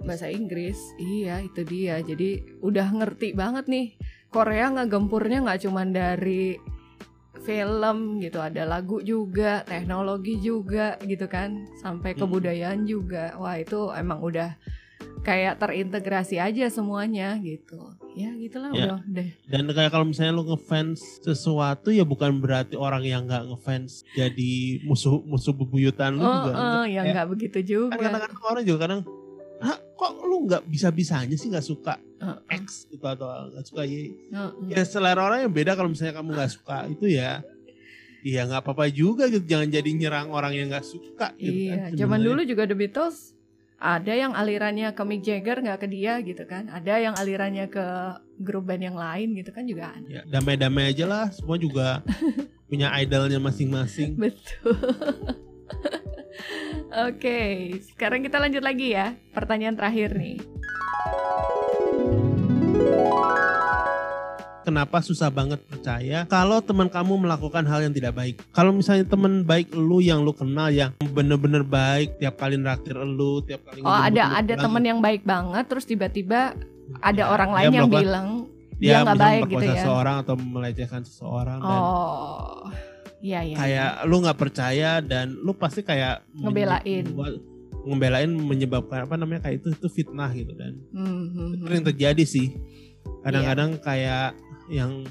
bahasa 0.00 0.30
Inggris 0.30 0.78
iya 0.96 1.42
itu 1.42 1.60
dia 1.62 1.98
jadi 2.00 2.40
udah 2.62 2.86
ngerti 2.94 3.34
banget 3.34 3.66
nih 3.66 3.86
Korea 4.30 4.70
ngegempurnya 4.70 5.42
nggak 5.42 5.66
cuman 5.66 5.90
dari 5.90 6.54
film 7.40 8.20
gitu 8.20 8.38
ada 8.38 8.62
lagu 8.62 9.00
juga 9.00 9.64
teknologi 9.64 10.38
juga 10.38 10.94
gitu 11.00 11.24
kan 11.26 11.66
sampai 11.76 12.12
Hmm. 12.12 12.20
kebudayaan 12.26 12.84
juga 12.84 13.32
wah 13.36 13.56
itu 13.56 13.88
emang 13.90 14.20
udah 14.20 14.54
kayak 15.20 15.56
terintegrasi 15.56 16.36
aja 16.36 16.66
semuanya 16.66 17.36
gitu 17.38 17.76
ya 18.12 18.32
gitulah 18.34 18.72
Ya. 18.72 18.96
udah 18.96 19.00
deh 19.06 19.28
Dan 19.44 19.68
kayak 19.68 19.90
kalau 19.90 20.04
misalnya 20.04 20.32
lu 20.32 20.44
ngefans 20.44 21.20
sesuatu 21.20 21.88
ya 21.88 22.02
bukan 22.02 22.38
berarti 22.38 22.74
orang 22.74 23.02
yang 23.02 23.22
nggak 23.24 23.46
ngefans 23.46 24.02
jadi 24.10 24.52
musuh 24.82 25.20
musuh 25.20 25.52
bebuyutan 25.52 26.14
lu 26.14 26.22
oh 26.22 26.32
juga. 26.42 26.52
eh, 26.82 26.84
ya 26.90 27.00
nggak 27.06 27.28
begitu 27.28 27.58
Kan 27.58 27.66
juga 27.66 27.96
kadang-kadang 27.98 28.40
orang 28.42 28.64
juga 28.64 28.80
kadang 28.80 29.00
Hah, 29.60 29.76
kok 29.76 30.24
lu 30.24 30.48
nggak 30.48 30.64
bisa-bisanya 30.64 31.36
sih 31.36 31.52
nggak 31.52 31.66
suka 31.66 32.00
Heeh, 32.16 32.38
X 32.58 32.88
gitu 32.88 33.04
atau 33.04 33.28
nggak 33.50 33.64
suka 33.66 33.82
Y? 33.84 34.08
heeh. 34.26 34.72
Ya 34.72 34.82
selera 34.82 35.20
orang 35.20 35.44
yang 35.44 35.52
beda 35.52 35.72
kalau 35.74 35.88
misalnya 35.88 36.16
kamu 36.16 36.32
nggak 36.32 36.50
suka 36.50 36.88
itu 36.88 37.06
ya 37.06 37.44
Iya 38.20 38.44
nggak 38.44 38.60
apa-apa 38.62 38.88
juga 38.88 39.28
gitu 39.28 39.44
jangan 39.44 39.68
jadi 39.68 39.90
nyerang 39.90 40.28
orang 40.28 40.52
yang 40.52 40.68
nggak 40.68 40.82
suka 40.82 41.32
gitu 41.36 41.68
Iya, 41.68 41.88
kan, 41.88 41.96
zaman 41.98 42.20
dulu 42.22 42.40
juga 42.42 42.64
The 42.64 42.72
Beatles 42.74 43.36
ada 43.80 44.12
yang 44.12 44.36
alirannya 44.36 44.92
ke 44.92 45.02
Mick 45.08 45.24
Jagger 45.24 45.64
nggak 45.64 45.80
ke 45.80 45.88
dia 45.88 46.20
gitu 46.20 46.44
kan, 46.44 46.68
ada 46.68 47.00
yang 47.00 47.16
alirannya 47.16 47.64
ke 47.72 47.84
grup 48.36 48.68
band 48.68 48.84
yang 48.84 48.96
lain 48.96 49.32
gitu 49.32 49.50
kan 49.56 49.64
juga 49.64 49.96
ada. 49.96 50.04
ya 50.04 50.22
damai-damai 50.28 50.92
aja 50.92 51.08
lah 51.08 51.26
semua 51.32 51.56
juga 51.56 52.04
punya 52.68 52.92
idolnya 53.00 53.40
masing-masing 53.40 54.20
Betul. 54.20 54.76
Oke, 56.90 57.78
sekarang 57.86 58.26
kita 58.26 58.42
lanjut 58.42 58.66
lagi 58.66 58.98
ya. 58.98 59.14
Pertanyaan 59.30 59.78
terakhir 59.78 60.10
nih. 60.18 60.42
Kenapa 64.60 65.00
susah 65.00 65.28
banget 65.28 65.60
percaya 65.62 66.24
kalau 66.26 66.60
teman 66.60 66.86
kamu 66.86 67.16
melakukan 67.18 67.64
hal 67.64 67.80
yang 67.80 67.92
tidak 67.92 68.12
baik. 68.12 68.40
Kalau 68.50 68.70
misalnya 68.70 69.04
teman 69.04 69.42
baik 69.42 69.72
lu 69.72 69.98
yang 69.98 70.20
lu 70.20 70.30
kenal 70.30 70.68
yang 70.68 70.92
bener-bener 71.10 71.60
baik, 71.60 72.16
tiap 72.16 72.36
kali 72.36 72.56
naktir 72.56 72.96
lu, 72.96 73.40
tiap 73.42 73.64
kali 73.64 73.80
Oh, 73.80 73.90
ada 73.90 74.36
ada 74.36 74.52
pulang, 74.52 74.64
temen 74.64 74.82
yang 74.84 75.00
baik 75.00 75.22
banget, 75.22 75.64
terus 75.66 75.84
tiba-tiba 75.84 76.54
ada 76.98 77.22
ya, 77.22 77.26
orang 77.26 77.50
lain 77.52 77.70
yang 77.72 77.88
bilang 77.88 78.28
dia 78.76 79.04
nggak 79.04 79.18
baik 79.18 79.42
gitu 79.46 79.64
ya. 79.64 79.74
seseorang 79.78 80.16
atau 80.24 80.34
melecehkan 80.34 81.02
seseorang 81.04 81.58
dan 81.60 81.80
Oh, 81.80 82.64
iya 83.20 83.44
iya. 83.44 83.56
kayak 83.56 83.90
lu 84.08 84.16
nggak 84.20 84.38
percaya 84.38 84.90
dan 84.98 85.36
lu 85.36 85.52
pasti 85.52 85.84
kayak 85.84 86.24
Ngebelain. 86.32 87.04
ngebelain 87.80 88.28
menyebabkan 88.28 89.08
apa 89.08 89.16
namanya 89.16 89.44
kayak 89.44 89.64
itu 89.64 89.72
itu 89.72 89.88
fitnah 89.88 90.28
gitu 90.32 90.52
dan 90.52 90.76
Hmm, 90.92 91.28
hmm, 91.28 91.48
itu 91.56 91.64
hmm. 91.64 91.76
yang 91.76 91.86
terjadi 91.86 92.24
sih 92.24 92.48
Iya. 92.50 93.20
kadang-kadang 93.24 93.70
kayak 93.80 94.28
yang 94.70 95.02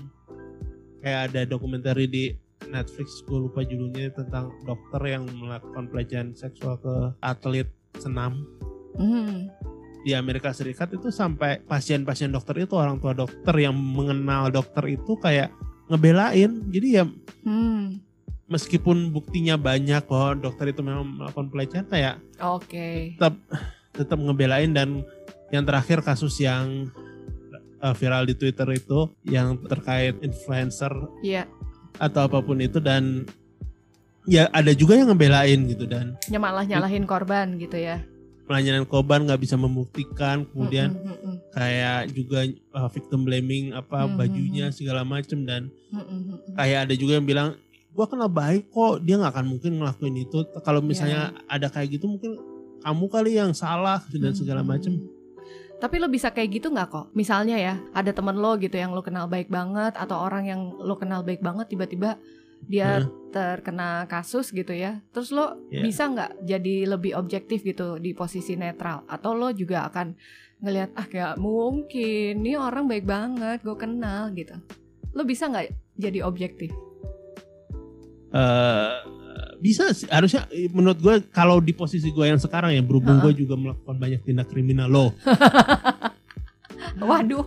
kayak 1.04 1.32
ada 1.32 1.42
dokumenter 1.46 2.00
di 2.08 2.34
Netflix 2.68 3.24
gue 3.24 3.40
lupa 3.48 3.64
judulnya 3.64 4.12
tentang 4.14 4.52
dokter 4.64 5.02
yang 5.06 5.28
melakukan 5.28 5.88
pelecehan 5.90 6.28
seksual 6.34 6.80
ke 6.80 6.96
atlet 7.20 7.68
senam 8.00 8.48
Hmm. 9.00 9.48
di 10.04 10.12
Amerika 10.12 10.52
Serikat 10.52 10.92
itu 10.92 11.08
sampai 11.08 11.64
pasien-pasien 11.64 12.34
dokter 12.34 12.68
itu 12.68 12.76
orang 12.76 13.00
tua 13.00 13.16
dokter 13.16 13.54
yang 13.56 13.72
mengenal 13.76 14.52
dokter 14.52 14.84
itu 14.92 15.16
kayak 15.20 15.54
ngebelain 15.88 16.68
jadi 16.68 16.88
ya 16.92 17.04
Hmm. 17.46 18.04
meskipun 18.50 19.14
buktinya 19.14 19.56
banyak 19.56 20.04
bahwa 20.04 20.36
dokter 20.36 20.74
itu 20.74 20.82
memang 20.84 21.06
melakukan 21.06 21.48
pelecehan 21.48 21.88
kayak 21.88 22.16
Oke. 22.44 23.16
tetap 23.96 24.20
ngebelain 24.20 24.74
dan 24.74 25.06
yang 25.50 25.64
terakhir 25.64 26.04
kasus 26.04 26.38
yang 26.42 26.90
uh, 27.80 27.92
viral 27.92 28.24
di 28.24 28.34
Twitter 28.34 28.68
itu 28.72 29.00
yang 29.24 29.60
terkait 29.64 30.16
influencer 30.20 30.92
Iya, 31.20 31.44
atau 31.96 32.26
apa 32.26 32.40
pun 32.40 32.58
itu 32.58 32.78
dan 32.78 33.26
ya 34.24 34.46
ada 34.50 34.72
juga 34.72 34.94
yang 34.94 35.10
ngebelain 35.10 35.60
gitu 35.66 35.84
dan 35.84 36.14
malah 36.32 36.62
nyalahin 36.62 37.04
korban 37.04 37.58
gitu 37.58 37.76
ya. 37.76 38.04
pelayanan 38.46 38.82
korban 38.82 39.26
nggak 39.26 39.42
bisa 39.42 39.54
membuktikan 39.56 40.42
kemudian 40.44 40.90
Mm, 40.90 41.06
mm, 41.06 41.18
mm, 41.22 41.36
kayak 41.50 42.00
juga 42.12 42.40
uh, 42.74 42.90
victim 42.90 43.22
blaming 43.22 43.72
apa 43.72 44.06
Hmm, 44.06 44.18
bajunya 44.18 44.70
hmm, 44.70 44.74
segala 44.74 45.02
macem 45.04 45.46
dan 45.46 45.70
mm, 45.90 45.94
mm, 45.94 46.02
mm, 46.02 46.22
mm. 46.26 46.54
kayak 46.58 46.90
ada 46.90 46.94
juga 46.94 47.22
yang 47.22 47.26
bilang 47.26 47.50
gua 47.90 48.10
kenal 48.10 48.26
baik 48.26 48.66
kok 48.68 49.02
dia 49.02 49.18
nggak 49.18 49.34
akan 49.34 49.46
mungkin 49.48 49.72
ngelakuin 49.78 50.18
itu 50.20 50.40
kalau 50.62 50.82
misalnya 50.82 51.30
ada 51.46 51.70
kayak 51.70 51.94
gitu 51.94 52.10
mungkin 52.10 52.42
kamu 52.80 53.06
kali 53.08 53.32
yang 53.36 53.54
salah 53.54 54.02
dan 54.10 54.34
segala 54.34 54.62
Hmm. 54.62 54.70
macem 54.72 54.94
Tapi 55.80 55.96
lo 55.96 56.12
bisa 56.12 56.36
kayak 56.36 56.60
gitu 56.60 56.68
nggak 56.70 56.92
kok? 56.92 57.08
Misalnya 57.16 57.56
ya, 57.56 57.80
ada 57.96 58.12
temen 58.12 58.36
lo 58.36 58.60
gitu 58.60 58.76
yang 58.76 58.92
lo 58.92 59.00
kenal 59.00 59.32
baik 59.32 59.48
banget 59.48 59.96
atau 59.96 60.20
orang 60.20 60.44
yang 60.44 60.62
lo 60.76 61.00
kenal 61.00 61.24
baik 61.24 61.40
banget 61.40 61.72
tiba-tiba 61.72 62.20
dia 62.60 63.00
terkena 63.32 64.04
kasus 64.12 64.52
gitu 64.52 64.76
ya. 64.76 65.00
Terus 65.16 65.32
lo 65.32 65.56
Iya. 65.72 65.80
bisa 65.88 66.04
nggak 66.12 66.32
jadi 66.44 66.76
lebih 66.84 67.16
objektif 67.16 67.64
gitu 67.64 67.96
di 67.96 68.12
posisi 68.12 68.60
netral? 68.60 69.08
Atau 69.08 69.40
lo 69.40 69.56
juga 69.56 69.88
akan 69.88 70.20
ngelihat 70.60 70.92
ah 71.00 71.08
kayak 71.08 71.40
mungkin 71.40 72.44
nih 72.44 72.60
orang 72.60 72.92
baik 72.92 73.08
banget, 73.08 73.64
gue 73.64 73.78
kenal 73.80 74.36
gitu. 74.36 74.60
Lo 75.16 75.24
bisa 75.24 75.48
nggak 75.48 75.72
jadi 75.96 76.20
objektif? 76.28 76.76
eh 78.30 78.94
bisa 79.60 79.92
sih 79.92 80.08
harusnya 80.08 80.48
eh, 80.56 80.72
menurut 80.72 81.00
gue 81.00 81.16
kalau 81.36 81.60
di 81.60 81.76
posisi 81.76 82.10
gue 82.16 82.26
yang 82.26 82.40
sekarang 82.40 82.72
ya 82.72 82.82
berhubung 82.84 83.20
gue 83.20 83.36
juga 83.36 83.60
melakukan 83.60 83.96
banyak 84.00 84.22
tindak 84.24 84.48
kriminal 84.48 84.88
loh 84.88 85.12
Waduh, 87.00 87.46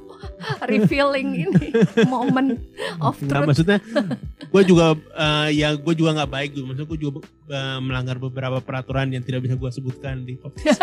revealing 0.65 1.45
ini 1.49 1.69
momen 2.13 2.63
of 3.03 3.19
nah, 3.27 3.43
truth. 3.43 3.47
maksudnya 3.53 3.79
gue 4.49 4.63
juga 4.65 4.97
eh, 4.97 5.49
ya 5.57 5.75
gue 5.77 5.95
juga 5.97 6.21
nggak 6.21 6.31
baik 6.31 6.51
gitu 6.57 6.65
maksudnya 6.69 6.89
gue 6.89 6.99
juga 7.01 7.11
eh, 7.51 7.79
melanggar 7.81 8.17
beberapa 8.21 8.61
peraturan 8.61 9.13
yang 9.13 9.25
tidak 9.25 9.45
bisa 9.45 9.57
gue 9.57 9.71
sebutkan 9.73 10.25
di 10.25 10.37
podcast 10.37 10.81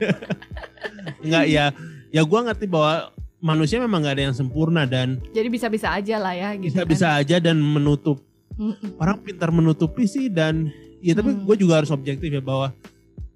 nggak 1.28 1.44
ya 1.46 1.72
ya 2.10 2.22
gue 2.24 2.40
ngerti 2.40 2.66
bahwa 2.66 3.12
manusia 3.40 3.80
memang 3.80 4.04
nggak 4.04 4.14
ada 4.20 4.24
yang 4.30 4.36
sempurna 4.36 4.84
dan 4.84 5.20
Jadi 5.32 5.48
bisa-bisa 5.48 5.88
aja 5.96 6.16
lah 6.20 6.34
ya 6.36 6.50
gitu. 6.60 6.72
bisa 6.72 6.82
bisa 6.84 7.06
aja 7.16 7.36
dan 7.40 7.56
menutup 7.60 8.20
kan. 8.20 8.29
Mm-mm. 8.56 8.98
orang 8.98 9.20
pintar 9.20 9.48
menutupi 9.48 10.04
sih 10.04 10.26
dan 10.26 10.68
ya 10.98 11.12
tapi 11.12 11.32
Hmm. 11.32 11.44
gue 11.44 11.56
juga 11.56 11.78
harus 11.78 11.88
objektif 11.88 12.28
ya 12.28 12.40
bahwa 12.40 12.74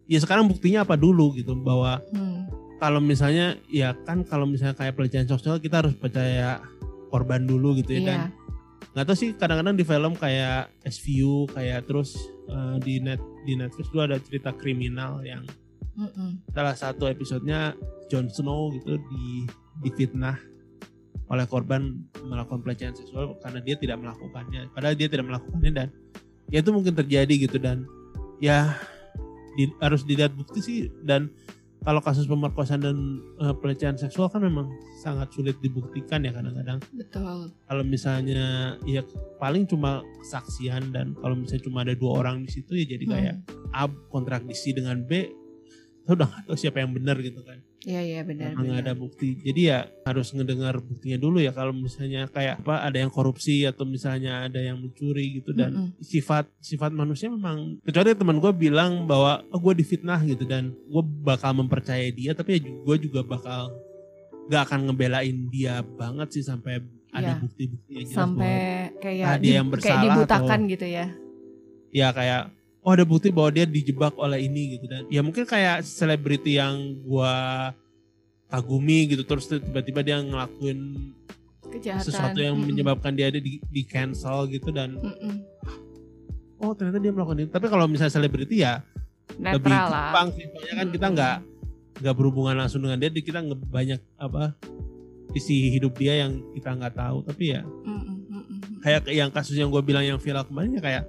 ya 0.04 0.18
sekarang 0.18 0.44
buktinya 0.44 0.82
apa 0.82 0.94
dulu 0.94 1.32
gitu 1.32 1.54
bahwa 1.54 2.02
Hmm. 2.10 2.44
kalau 2.76 2.98
misalnya 2.98 3.56
ya 3.66 3.96
kan 4.04 4.20
kalau 4.22 4.44
misalnya 4.44 4.74
kayak 4.74 4.94
pelecehan 4.94 5.24
seksual 5.24 5.56
kita 5.56 5.80
harus 5.80 5.94
percaya 5.94 6.60
korban 7.08 7.42
dulu 7.42 7.72
gitu 7.74 7.94
ya 7.94 8.02
dan 8.04 8.18
Iya. 8.20 8.28
nggak 8.92 9.04
tahu 9.04 9.16
sih 9.16 9.30
kadang-kadang 9.32 9.74
di 9.74 9.82
film 9.82 10.12
kayak 10.14 10.68
SVU 10.84 11.48
kayak 11.48 11.84
terus 11.84 12.14
eh, 12.44 12.76
di 12.78 13.00
net 13.00 13.18
di 13.42 13.54
Netflix 13.54 13.88
dulu 13.88 14.02
ada 14.04 14.18
cerita 14.18 14.52
kriminal 14.52 15.18
yang 15.20 15.42
Mm-mm. 15.94 16.42
salah 16.50 16.74
satu 16.74 17.06
episodenya 17.06 17.72
Jon 18.06 18.28
Snow 18.28 18.70
gitu 18.72 18.98
di 19.00 19.48
difitnah 19.80 20.36
oleh 21.24 21.46
korban 21.46 22.04
melakukan 22.20 22.60
pelecehan 22.60 22.92
seksual 22.92 23.36
karena 23.40 23.60
dia 23.60 23.76
tidak 23.76 23.96
melakukannya 23.96 24.68
padahal 24.70 24.94
dia 24.94 25.08
tidak 25.08 25.26
melakukannya 25.26 25.72
dan 25.72 25.88
ya 26.52 26.60
itu 26.60 26.70
mungkin 26.70 26.92
terjadi 26.92 27.34
gitu 27.48 27.56
dan 27.56 27.88
ya 28.38 28.76
di- 29.54 29.72
harus 29.80 30.04
dilihat 30.04 30.36
bukti 30.36 30.60
sih 30.60 30.78
dan 31.00 31.32
kalau 31.84 32.00
kasus 32.00 32.24
pemerkosaan 32.24 32.80
dan 32.80 32.96
eh, 33.40 33.52
pelecehan 33.56 33.96
seksual 33.96 34.28
kan 34.28 34.40
memang 34.40 34.68
sangat 35.00 35.28
sulit 35.32 35.56
dibuktikan 35.60 36.24
ya 36.24 36.32
kadang-kadang 36.32 36.80
Betul. 36.92 37.52
kalau 37.52 37.84
misalnya 37.84 38.76
ya 38.84 39.04
paling 39.36 39.64
cuma 39.64 40.00
kesaksian 40.20 40.92
dan 40.92 41.12
kalau 41.20 41.36
misalnya 41.36 41.64
cuma 41.64 41.84
ada 41.84 41.92
dua 41.92 42.24
orang 42.24 42.44
di 42.44 42.50
situ 42.52 42.72
ya 42.76 42.84
jadi 42.88 43.04
kayak 43.04 43.34
Hmm. 43.44 43.72
A 43.74 43.84
kontradiksi 44.08 44.70
dengan 44.70 45.02
B 45.02 45.28
kita 46.04 46.14
udah 46.14 46.24
nggak 46.24 46.42
tahu 46.46 46.56
siapa 46.56 46.78
yang 46.78 46.92
benar 46.94 47.16
gitu 47.18 47.42
kan 47.42 47.58
Iya 47.84 48.00
iya 48.00 48.20
benar. 48.22 48.52
Nggak 48.54 48.80
ada 48.80 48.92
bukti. 48.92 49.36
Jadi 49.38 49.60
ya 49.64 49.78
harus 50.02 50.32
ngedengar 50.32 50.76
buktinya 50.78 51.16
dulu 51.16 51.36
ya 51.36 51.50
kalau 51.50 51.70
misalnya 51.70 52.24
kayak 52.26 52.58
apa 52.58 52.80
ada 52.82 52.96
yang 52.96 53.08
korupsi 53.08 53.62
atau 53.62 53.84
misalnya 53.84 54.42
ada 54.42 54.56
yang 54.56 54.76
mencuri 54.78 55.38
gitu 55.38 55.52
dan 55.52 55.70
Mm-mm. 55.70 56.00
sifat 56.00 56.48
sifat 56.58 56.90
manusia 56.90 57.28
memang 57.28 57.76
kecuali 57.80 58.10
teman 58.10 58.36
gue 58.38 58.52
bilang 58.54 59.04
bahwa 59.04 59.44
oh, 59.46 59.60
gue 59.60 59.74
difitnah 59.76 60.16
gitu 60.22 60.42
dan 60.42 60.72
gue 60.72 61.02
bakal 61.20 61.52
mempercayai 61.54 62.08
dia 62.10 62.32
tapi 62.32 62.56
ya 62.56 62.60
gue 62.62 62.96
juga 62.98 63.20
bakal 63.20 63.68
gak 64.46 64.64
akan 64.66 64.80
ngebelain 64.86 65.48
dia 65.48 65.80
banget 65.82 66.28
sih 66.30 66.42
sampai 66.42 66.80
ada 67.10 67.30
Iya. 67.30 67.34
bukti-bukti 67.38 67.92
yang 67.94 68.06
jelas 68.06 68.16
Sampai 68.16 68.48
bahwa 68.50 68.98
kayak 68.98 69.24
Ah, 69.24 69.36
dia 69.36 69.40
di- 69.40 69.52
yang 69.52 69.66
kayak 69.66 69.74
bersalah 69.76 70.02
dibutakan 70.02 70.48
atau- 70.58 70.70
gitu 70.70 70.86
ya. 70.86 71.06
ya 71.92 72.08
kayak 72.10 72.42
oh 72.84 72.92
ada 72.92 73.02
bukti 73.08 73.32
bahwa 73.32 73.48
dia 73.48 73.64
dijebak 73.64 74.12
oleh 74.20 74.44
ini 74.44 74.76
gitu 74.76 74.84
dan 74.84 75.08
ya 75.08 75.24
mungkin 75.24 75.48
kayak 75.48 75.80
selebriti 75.82 76.60
yang 76.60 77.00
gua 77.00 77.72
kagumi 78.52 79.08
gitu 79.08 79.24
terus 79.24 79.48
tiba-tiba 79.48 80.04
dia 80.04 80.20
ngelakuin 80.20 81.10
Kejahatan. 81.72 82.04
sesuatu 82.04 82.38
yang 82.38 82.54
Mm-mm. 82.54 82.70
menyebabkan 82.70 83.16
dia 83.16 83.32
ada 83.32 83.40
di, 83.40 83.58
di 83.58 83.82
cancel 83.82 84.46
gitu 84.52 84.68
dan 84.70 85.00
Mm-mm. 85.00 85.34
oh 86.60 86.76
ternyata 86.76 87.00
dia 87.00 87.10
melakukan 87.10 87.48
itu 87.48 87.50
tapi 87.50 87.66
kalau 87.72 87.88
misalnya 87.88 88.14
selebriti 88.14 88.62
ya 88.62 88.84
lebih 89.40 89.72
netral 89.72 89.88
lah. 89.90 90.12
gampang 90.12 90.28
sih 90.36 90.44
soalnya 90.52 90.74
kan 90.76 90.88
kita 90.92 91.06
Mm-mm. 91.08 91.16
nggak 91.16 91.36
nggak 92.04 92.14
berhubungan 92.14 92.54
langsung 92.60 92.84
dengan 92.84 93.00
dia 93.00 93.08
jadi 93.10 93.22
kita 93.24 93.40
banyak 93.48 94.00
apa 94.20 94.54
isi 95.34 95.72
hidup 95.72 95.96
dia 95.98 96.28
yang 96.28 96.38
kita 96.52 96.68
nggak 96.78 96.94
tahu 96.94 97.24
tapi 97.26 97.56
ya 97.56 97.64
Mm-mm, 97.64 98.16
mm-mm. 98.28 98.58
kayak 98.84 99.08
yang 99.10 99.32
kasus 99.32 99.56
yang 99.56 99.72
gue 99.72 99.82
bilang 99.82 100.04
yang 100.04 100.20
viral 100.20 100.46
kemarin 100.46 100.78
ya 100.78 100.82
kayak 100.84 101.04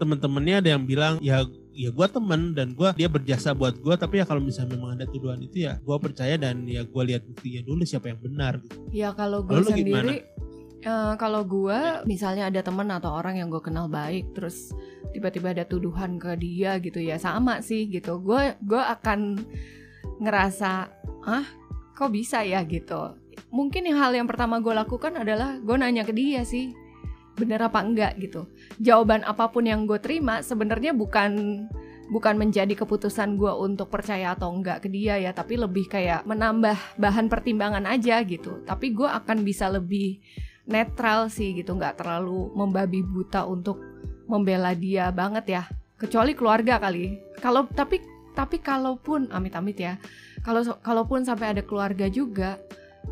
temen-temennya 0.00 0.56
ada 0.64 0.68
yang 0.76 0.84
bilang 0.84 1.14
ya 1.22 1.44
ya 1.72 1.88
gue 1.88 2.06
temen 2.08 2.52
dan 2.52 2.76
gua 2.76 2.92
dia 2.92 3.08
berjasa 3.08 3.56
buat 3.56 3.80
gue 3.80 3.94
tapi 3.96 4.20
ya 4.20 4.24
kalau 4.28 4.44
misalnya 4.44 4.76
memang 4.76 5.00
ada 5.00 5.08
tuduhan 5.08 5.40
itu 5.40 5.64
ya 5.64 5.80
gue 5.80 5.96
percaya 5.96 6.36
dan 6.36 6.68
ya 6.68 6.84
gue 6.84 7.02
lihat 7.08 7.24
buktinya 7.24 7.64
dulu 7.64 7.82
siapa 7.88 8.12
yang 8.12 8.20
benar 8.20 8.60
gitu. 8.60 8.76
Ya 8.92 9.08
kalau 9.16 9.40
gue 9.40 9.56
gimana? 9.56 9.72
sendiri, 9.72 10.16
eh, 10.84 11.14
kalau 11.16 11.42
gue 11.48 11.78
misalnya 12.04 12.52
ada 12.52 12.60
teman 12.60 12.92
atau 12.92 13.16
orang 13.16 13.40
yang 13.40 13.48
gue 13.48 13.62
kenal 13.64 13.88
baik, 13.88 14.36
terus 14.36 14.76
tiba-tiba 15.16 15.56
ada 15.56 15.64
tuduhan 15.64 16.20
ke 16.20 16.36
dia 16.36 16.76
gitu 16.80 17.00
ya 17.00 17.16
sama 17.16 17.64
sih 17.64 17.88
gitu. 17.88 18.20
Gue 18.20 18.52
gue 18.60 18.80
akan 18.80 19.40
ngerasa, 20.20 20.72
ah 21.24 21.46
kok 21.96 22.12
bisa 22.12 22.44
ya 22.44 22.60
gitu. 22.68 23.16
Mungkin 23.48 23.88
yang 23.88 23.98
hal 24.00 24.12
yang 24.12 24.28
pertama 24.28 24.60
gue 24.60 24.72
lakukan 24.76 25.16
adalah 25.16 25.56
gue 25.60 25.76
nanya 25.76 26.04
ke 26.04 26.12
dia 26.12 26.44
sih, 26.44 26.72
bener 27.36 27.60
apa 27.64 27.80
enggak 27.80 28.18
gitu. 28.20 28.48
Jawaban 28.78 29.24
apa 29.24 29.48
pun 29.48 29.64
yang 29.64 29.88
gue 29.88 29.98
terima 29.98 30.44
sebenarnya 30.44 30.92
bukan 30.92 31.64
bukan 32.12 32.36
menjadi 32.36 32.76
keputusan 32.76 33.40
gue 33.40 33.48
untuk 33.48 33.88
percaya 33.88 34.36
atau 34.36 34.52
enggak 34.52 34.84
ke 34.84 34.88
dia 34.92 35.16
ya, 35.16 35.32
tapi 35.32 35.56
lebih 35.56 35.88
kayak 35.88 36.28
menambah 36.28 36.76
bahan 37.00 37.32
pertimbangan 37.32 37.88
aja 37.88 38.20
gitu. 38.26 38.60
Tapi 38.68 38.92
gue 38.92 39.08
akan 39.08 39.40
bisa 39.40 39.72
lebih 39.72 40.20
netral 40.68 41.32
sih 41.32 41.56
gitu, 41.56 41.72
nggak 41.72 42.04
terlalu 42.04 42.52
membabi 42.52 43.00
buta 43.00 43.48
untuk 43.48 43.80
membela 44.28 44.76
dia 44.76 45.08
banget 45.08 45.44
ya. 45.48 45.62
Kecuali 45.96 46.36
keluarga 46.36 46.76
kali. 46.76 47.16
Kalau 47.40 47.64
tapi 47.72 48.02
tapi 48.36 48.60
kalaupun 48.60 49.32
amit-amit 49.32 49.76
ya, 49.80 49.96
kalau 50.44 50.64
kalaupun 50.84 51.24
sampai 51.24 51.56
ada 51.56 51.62
keluarga 51.64 52.08
juga, 52.12 52.60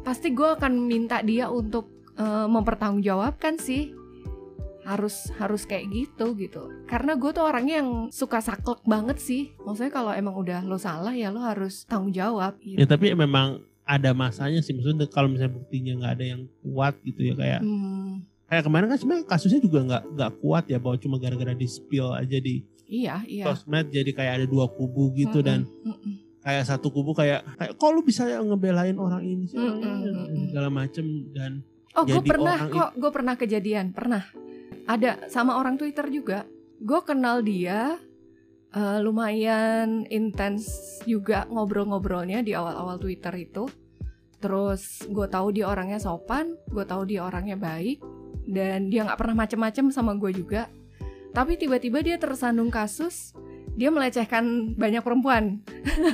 pasti 0.04 0.32
gue 0.32 0.56
akan 0.60 0.76
minta 0.76 1.24
dia 1.24 1.48
untuk 1.48 1.88
eh, 2.20 2.46
mempertanggungjawabkan 2.48 3.56
sih 3.56 3.99
harus 4.90 5.30
harus 5.36 5.62
kayak 5.62 5.86
gitu 5.88 6.34
gitu 6.34 6.62
karena 6.84 7.14
gue 7.14 7.30
tuh 7.30 7.42
orangnya 7.42 7.80
yang 7.80 7.90
suka 8.10 8.38
saklek 8.38 8.82
banget 8.82 9.16
sih 9.16 9.54
maksudnya 9.62 9.88
kalau 9.88 10.10
emang 10.10 10.34
udah 10.34 10.60
lo 10.62 10.76
salah 10.76 11.14
ya 11.14 11.30
lo 11.30 11.38
harus 11.40 11.86
tanggung 11.86 12.10
jawab 12.10 12.58
gitu. 12.58 12.76
Ya 12.76 12.86
tapi 12.86 13.14
memang 13.14 13.62
ada 13.82 14.10
masanya 14.10 14.58
sih 14.60 14.70
maksudnya 14.70 15.06
kalau 15.06 15.26
misalnya 15.26 15.54
buktinya 15.54 15.92
nggak 15.96 16.12
ada 16.14 16.24
yang 16.26 16.42
kuat 16.60 16.94
gitu 17.02 17.20
ya 17.22 17.34
kayak 17.34 17.60
Hmm, 17.60 18.22
kayak 18.46 18.62
kemarin 18.62 18.86
kan 18.86 18.98
sebenarnya 18.98 19.26
kasusnya 19.26 19.58
juga 19.58 19.78
nggak 19.82 20.02
nggak 20.14 20.32
kuat 20.38 20.64
ya 20.66 20.78
bahwa 20.78 20.96
cuma 20.98 21.16
gara-gara 21.18 21.54
di 21.54 21.66
spill 21.66 22.10
aja 22.10 22.38
di 22.38 22.66
iya 22.86 23.22
iya 23.24 23.46
sosmed 23.46 23.90
jadi 23.90 24.10
kayak 24.10 24.32
ada 24.42 24.46
dua 24.46 24.66
kubu 24.66 25.14
gitu 25.14 25.38
Mm-mm, 25.38 25.46
dan 25.46 25.58
mm-mm. 25.86 26.12
kayak 26.40 26.66
satu 26.66 26.90
kubu 26.90 27.14
kayak 27.14 27.46
kayak 27.54 27.72
kok 27.74 27.90
lu 27.90 28.02
bisa 28.02 28.26
ngebelain 28.26 28.94
orang 28.94 29.22
ini 29.22 29.46
sih 29.46 29.54
Mm, 29.54 29.70
mm, 29.70 29.82
mm, 29.82 30.14
mm. 30.14 30.44
segala 30.50 30.68
macem 30.68 31.06
dan 31.30 31.62
Oh, 31.90 32.06
gue 32.06 32.22
pernah 32.22 32.70
kok, 32.70 32.90
gue 32.94 33.10
pernah 33.10 33.34
kejadian, 33.34 33.90
pernah. 33.90 34.22
Ada 34.86 35.28
sama 35.32 35.58
orang 35.58 35.76
Twitter 35.76 36.06
juga. 36.08 36.44
Gue 36.80 37.00
kenal 37.04 37.44
dia, 37.44 38.00
eh, 38.72 38.98
lumayan 39.02 40.06
intens 40.08 40.68
juga 41.04 41.44
ngobrol-ngobrolnya 41.50 42.40
di 42.40 42.56
awal-awal 42.56 42.96
Twitter 42.96 43.32
itu. 43.36 43.68
Terus 44.40 45.04
gue 45.04 45.26
tahu 45.28 45.52
dia 45.52 45.68
orangnya 45.68 46.00
sopan, 46.00 46.56
gue 46.72 46.84
tahu 46.88 47.04
dia 47.04 47.28
orangnya 47.28 47.60
baik, 47.60 48.00
dan 48.48 48.88
dia 48.88 49.04
nggak 49.04 49.20
pernah 49.20 49.44
macem-macem 49.44 49.92
sama 49.92 50.16
gue 50.16 50.32
juga. 50.32 50.72
Tapi 51.30 51.60
tiba-tiba 51.60 52.00
dia 52.02 52.16
tersandung 52.16 52.72
kasus, 52.72 53.36
dia 53.78 53.92
melecehkan 53.92 54.74
banyak 54.74 55.04
perempuan. 55.04 55.62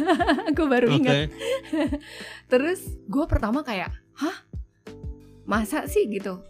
gue 0.56 0.66
baru 0.66 0.92
ingat. 0.92 1.30
Terus 2.52 2.82
gue 3.08 3.24
pertama 3.24 3.64
kayak, 3.64 3.94
hah? 4.20 4.36
Masa 5.46 5.86
sih 5.86 6.10
gitu? 6.10 6.42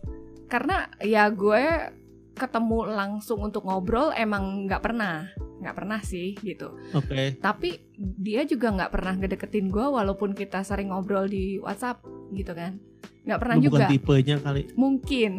Karena 0.49 0.89
ya 1.05 1.29
gue 1.29 1.93
ketemu 2.37 2.85
langsung 2.87 3.41
untuk 3.41 3.65
ngobrol 3.65 4.13
emang 4.13 4.65
nggak 4.65 4.79
pernah, 4.81 5.25
nggak 5.59 5.73
pernah 5.75 5.99
sih 6.01 6.37
gitu. 6.39 6.77
oke 6.93 7.37
Tapi 7.39 7.81
dia 7.97 8.45
juga 8.45 8.71
nggak 8.71 8.93
pernah 8.93 9.13
ngedeketin 9.15 9.67
gue 9.67 9.83
walaupun 9.83 10.31
kita 10.33 10.61
sering 10.61 10.89
ngobrol 10.89 11.25
di 11.25 11.57
WhatsApp 11.57 12.05
gitu 12.31 12.53
kan. 12.53 12.77
Nggak 13.25 13.41
pernah 13.41 13.55
Lu 13.57 13.63
bukan 13.65 13.73
juga, 13.73 13.87
tipenya 13.89 14.37
kali 14.39 14.63
mungkin. 14.77 15.33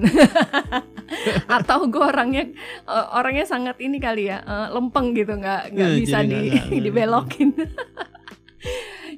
Atau 1.47 1.87
gue 1.87 2.03
orangnya 2.03 2.43
eh, 2.83 3.05
orangnya 3.13 3.45
sangat 3.45 3.77
ini 3.77 3.97
kali 3.97 4.27
ya 4.27 4.41
eh, 4.41 4.67
lempeng 4.69 5.13
gitu 5.13 5.33
nggak 5.33 5.71
nggak 5.71 5.89
Eh, 5.89 5.97
bisa 5.97 6.17
di 6.19 6.27
nggak- 6.27 6.43
nggak- 6.43 6.65
nggak- 6.67 6.83
dibelokin. 6.83 7.49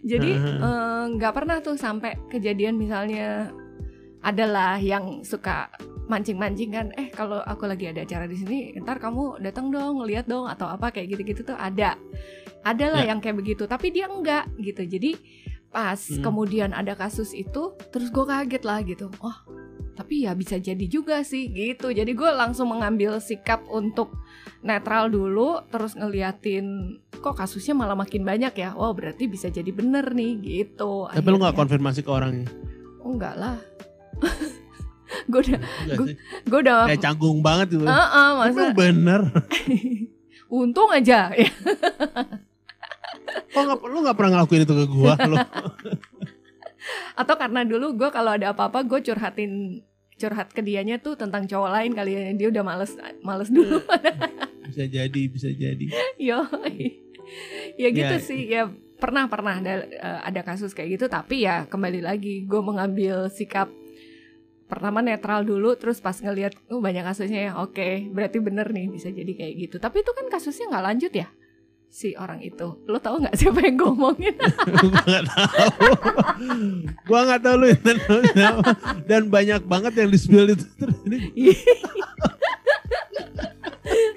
Jadi 0.02 0.32
Heeh. 0.32 0.58
eh, 0.60 1.04
nggak 1.12 1.34
pernah 1.34 1.58
tuh 1.60 1.76
sampai 1.76 2.16
kejadian 2.28 2.76
misalnya 2.76 3.50
adalah 4.20 4.76
yang 4.78 5.24
suka 5.24 5.72
mancing-mancing 6.10 6.70
kan 6.70 6.90
eh 6.94 7.08
kalau 7.08 7.40
aku 7.40 7.64
lagi 7.64 7.86
ada 7.86 8.02
acara 8.02 8.26
di 8.26 8.34
sini 8.34 8.58
ntar 8.82 8.98
kamu 8.98 9.38
datang 9.40 9.70
dong 9.70 10.02
ngeliat 10.02 10.26
dong 10.26 10.44
atau 10.44 10.66
apa 10.66 10.90
kayak 10.90 11.14
gitu-gitu 11.14 11.46
tuh 11.46 11.56
ada. 11.56 11.94
Ada 12.60 12.86
lah 12.90 13.02
Ya. 13.06 13.14
yang 13.14 13.22
kayak 13.22 13.38
begitu 13.38 13.64
tapi 13.64 13.88
dia 13.90 14.10
enggak 14.10 14.50
gitu. 14.58 14.84
Jadi 14.84 15.16
pas 15.70 16.02
Hmm. 16.02 16.26
kemudian 16.26 16.74
ada 16.74 16.92
kasus 16.94 17.30
itu 17.32 17.78
terus 17.88 18.10
gue 18.10 18.26
kaget 18.26 18.64
lah 18.64 18.82
gitu. 18.82 19.14
Oh 19.22 19.38
tapi 19.94 20.24
ya 20.24 20.32
bisa 20.32 20.56
jadi 20.56 20.82
juga 20.84 21.22
sih 21.22 21.46
gitu. 21.48 21.92
Jadi 21.92 22.10
gue 22.10 22.30
langsung 22.32 22.72
mengambil 22.72 23.20
sikap 23.20 23.62
untuk 23.68 24.10
netral 24.60 25.08
dulu 25.08 25.62
terus 25.68 25.94
ngeliatin 25.94 26.98
kok 27.14 27.36
kasusnya 27.36 27.76
malah 27.76 27.94
makin 27.94 28.24
banyak 28.24 28.56
ya? 28.56 28.74
Wow 28.74 28.92
berarti 28.92 29.28
bisa 29.28 29.48
jadi 29.48 29.70
bener 29.70 30.10
nih 30.10 30.34
gitu. 30.42 31.06
Tapi 31.06 31.22
lu 31.22 31.38
nggak 31.38 31.52
akhirnya. 31.52 31.60
konfirmasi 31.60 32.00
ke 32.02 32.10
orangnya? 32.10 32.48
Oh 33.00 33.14
enggak 33.14 33.36
lah 33.36 33.60
gue 35.32 35.40
udah 35.42 35.60
sih. 36.06 36.16
gue 36.46 36.60
udah 36.62 36.86
kayak 36.86 37.02
canggung 37.02 37.42
banget 37.42 37.82
ah, 37.86 38.46
Tapi 38.46 38.54
masa? 38.54 38.74
bener. 38.78 39.22
Untung 40.50 40.90
aja. 40.90 41.30
Ya 41.34 41.46
kok 43.54 43.62
nggak 43.62 43.78
lu 43.86 44.02
nggak 44.02 44.18
pernah 44.18 44.42
ngelakuin 44.42 44.66
itu 44.66 44.74
ke 44.74 44.86
gua 44.90 45.14
lo 45.30 45.38
atau 47.14 47.36
karena 47.38 47.62
dulu 47.62 47.94
gue 47.94 48.10
kalau 48.10 48.34
ada 48.34 48.56
apa-apa 48.56 48.82
gue 48.88 49.00
curhatin 49.06 49.84
curhat 50.20 50.52
ke 50.52 50.60
dianya 50.60 51.00
tuh 51.00 51.16
tentang 51.16 51.48
cowok 51.48 51.72
lain 51.72 51.92
kali 51.96 52.12
ya. 52.12 52.22
Dia 52.36 52.48
udah 52.52 52.64
males 52.64 52.92
males 53.24 53.48
dulu. 53.48 53.80
Bisa 54.68 54.84
jadi 54.86 55.22
bisa 55.32 55.48
jadi. 55.48 55.86
Yo 56.20 56.44
ya 57.80 57.90
gitu 57.90 58.16
Ya. 58.16 58.20
sih. 58.20 58.42
Ya 58.52 58.64
pernah 59.00 59.32
pernah 59.32 59.64
ada 59.64 59.88
eh, 59.88 60.20
ada 60.28 60.42
kasus 60.44 60.76
kayak 60.76 61.00
gitu. 61.00 61.06
Tapi 61.08 61.48
ya 61.48 61.64
kembali 61.72 62.04
lagi 62.04 62.44
gue 62.44 62.62
mengambil 62.62 63.32
sikap 63.32 63.72
pertama 64.70 65.02
netral 65.02 65.42
dulu 65.42 65.74
terus 65.76 65.98
pas 65.98 66.14
ngelihat 66.14 66.54
oh 66.70 66.80
banyak 66.80 67.02
kasusnya 67.02 67.42
ya. 67.50 67.54
Oke 67.60 68.08
berarti 68.14 68.38
bener 68.38 68.70
nih 68.70 68.88
bisa 68.88 69.10
jadi 69.10 69.34
kayak 69.34 69.54
gitu. 69.58 69.76
Tapi 69.82 70.06
itu 70.06 70.12
kan 70.14 70.26
kasusnya 70.30 70.70
nggak 70.70 70.86
lanjut 70.86 71.14
ya 71.14 71.28
si 71.90 72.14
orang 72.14 72.40
itu. 72.46 72.78
Lo 72.86 73.02
tahu 73.02 73.26
nggak 73.26 73.36
siapa 73.42 73.60
yang 73.66 73.82
ngomongin 73.82 74.38
gua 74.38 75.02
nggak 75.10 75.26
tahu. 75.26 75.92
Gua 77.10 77.20
nggak 77.26 77.42
tahu 77.42 77.56
lu 77.58 77.68
dan 79.10 79.24
banyak 79.28 79.62
banget 79.66 79.94
yang 79.98 80.10
di 80.14 80.20
spill 80.22 80.54
itu. 80.54 80.66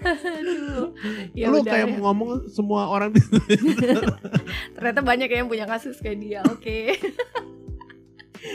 Aduh. 0.02 0.92
ya 1.32 1.48
lu 1.48 1.62
udah 1.62 1.72
kayak 1.72 1.88
ya. 1.88 1.98
ngomong 1.98 2.30
semua 2.50 2.90
orang 2.90 3.14
di 3.14 3.22
ternyata 4.76 5.00
banyak 5.00 5.30
yang 5.30 5.46
punya 5.48 5.64
kasus 5.64 5.98
kayak 6.02 6.18
dia 6.20 6.40
oke 6.44 6.98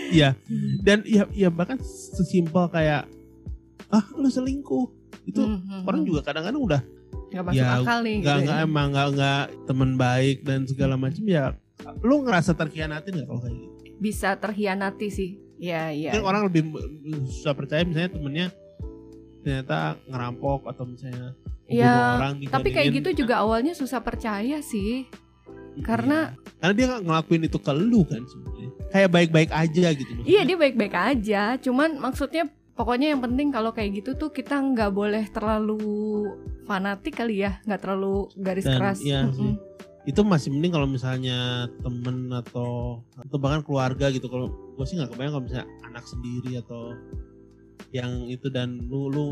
Iya. 0.10 0.36
Dan 0.80 1.04
ya 1.04 1.24
ya 1.32 1.48
bahkan 1.48 1.80
sesimpel 1.82 2.68
kayak 2.68 3.08
ah 3.88 4.04
lu 4.14 4.28
selingkuh. 4.28 4.86
Itu 5.24 5.44
Hmm, 5.44 5.84
orang 5.84 6.04
juga 6.04 6.24
kadang-kadang 6.24 6.62
udah 6.62 6.82
nggak 7.28 7.44
masuk 7.44 7.60
Ya, 7.60 7.76
akal 7.78 8.00
nih 8.02 8.16
nggak 8.18 8.36
gitu 8.36 8.46
nggak 8.46 8.58
ya. 8.58 8.64
emang 8.64 8.88
nggak 8.90 9.08
nggak 9.14 9.44
teman 9.66 9.92
baik 9.96 10.38
dan 10.44 10.60
segala 10.64 10.96
macam 10.96 11.24
ya 11.24 11.52
lu 12.00 12.24
ngerasa 12.24 12.52
terkhianatin 12.54 13.12
nggak 13.14 13.28
kalau 13.28 13.42
kayak 13.42 13.56
gitu? 13.58 13.70
Bisa 13.98 14.30
terhianati 14.36 15.08
sih. 15.08 15.30
Ya 15.58 15.90
ya 15.90 16.14
mungkin 16.14 16.24
orang 16.26 16.42
lebih 16.46 16.62
susah 17.28 17.52
percaya 17.52 17.82
misalnya 17.82 18.12
temennya 18.12 18.48
ternyata 19.42 19.78
ngerampok 20.06 20.68
atau 20.68 20.84
misalnya 20.86 21.34
Ya, 21.68 22.16
orang 22.16 22.40
tapi 22.48 22.72
kayak 22.72 22.96
gitu 22.96 23.26
juga 23.26 23.44
awalnya 23.44 23.76
susah 23.76 24.00
percaya 24.00 24.64
sih 24.64 25.04
karena- 25.82 26.32
Iya. 26.32 26.56
karena 26.58 26.74
dia 26.74 26.86
nggak 26.88 27.04
ngelakuin 27.04 27.44
itu 27.44 27.58
ke 27.58 27.72
lu 27.72 28.02
kan 28.04 28.22
sebenarnya 28.24 28.70
kayak 28.88 29.10
baik-baik 29.10 29.52
aja 29.52 29.86
gitu 29.92 30.12
maksudnya. 30.12 30.30
Iya 30.30 30.42
dia 30.44 30.58
baik-baik 30.58 30.96
aja, 30.96 31.42
cuman 31.58 31.90
maksudnya 31.98 32.44
pokoknya 32.74 33.08
yang 33.10 33.22
penting 33.22 33.48
kalau 33.50 33.70
kayak 33.70 33.92
gitu 33.96 34.14
tuh 34.14 34.30
kita 34.30 34.56
nggak 34.56 34.90
boleh 34.90 35.28
terlalu 35.28 35.78
fanatik 36.64 37.16
kali 37.16 37.42
ya, 37.42 37.60
nggak 37.64 37.80
terlalu 37.80 38.14
garis 38.36 38.64
Dan, 38.64 38.76
keras. 38.76 39.00
iya 39.00 39.28
sih. 39.30 39.54
itu 40.06 40.24
masih 40.24 40.50
mending 40.50 40.72
kalau 40.72 40.88
misalnya 40.88 41.38
temen 41.78 42.32
atau 42.32 43.04
atau 43.18 43.38
bahkan 43.38 43.60
keluarga 43.60 44.08
gitu 44.08 44.26
kalau 44.26 44.48
gue 44.48 44.86
sih 44.86 44.96
nggak 44.96 45.12
kebayang 45.12 45.34
kalau 45.34 45.44
misalnya 45.44 45.68
anak 45.84 46.04
sendiri 46.04 46.52
atau 46.58 46.96
yang 47.90 48.24
itu 48.26 48.48
dan 48.48 48.80
lu 48.82 49.08
lu 49.08 49.28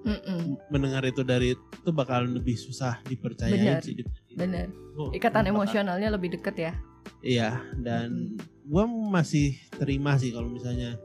Mm-mm. 0.00 0.56
mendengar 0.72 1.04
itu 1.04 1.20
dari 1.20 1.52
itu 1.52 1.90
bakal 1.90 2.24
lebih 2.24 2.56
susah 2.56 2.96
dipercaya 3.04 3.76
sih 3.78 4.00
Bener, 4.40 4.66
Lu- 4.96 5.12
ikatan 5.12 5.44
emosionalnya 5.46 6.08
lebih 6.08 6.40
deket 6.40 6.56
ya. 6.56 6.72
Iya, 7.20 7.60
dan 7.76 8.36
gua 8.64 8.88
masih 8.88 9.56
terima 9.76 10.16
sih 10.16 10.32
kalau 10.32 10.48
misalnya 10.48 10.96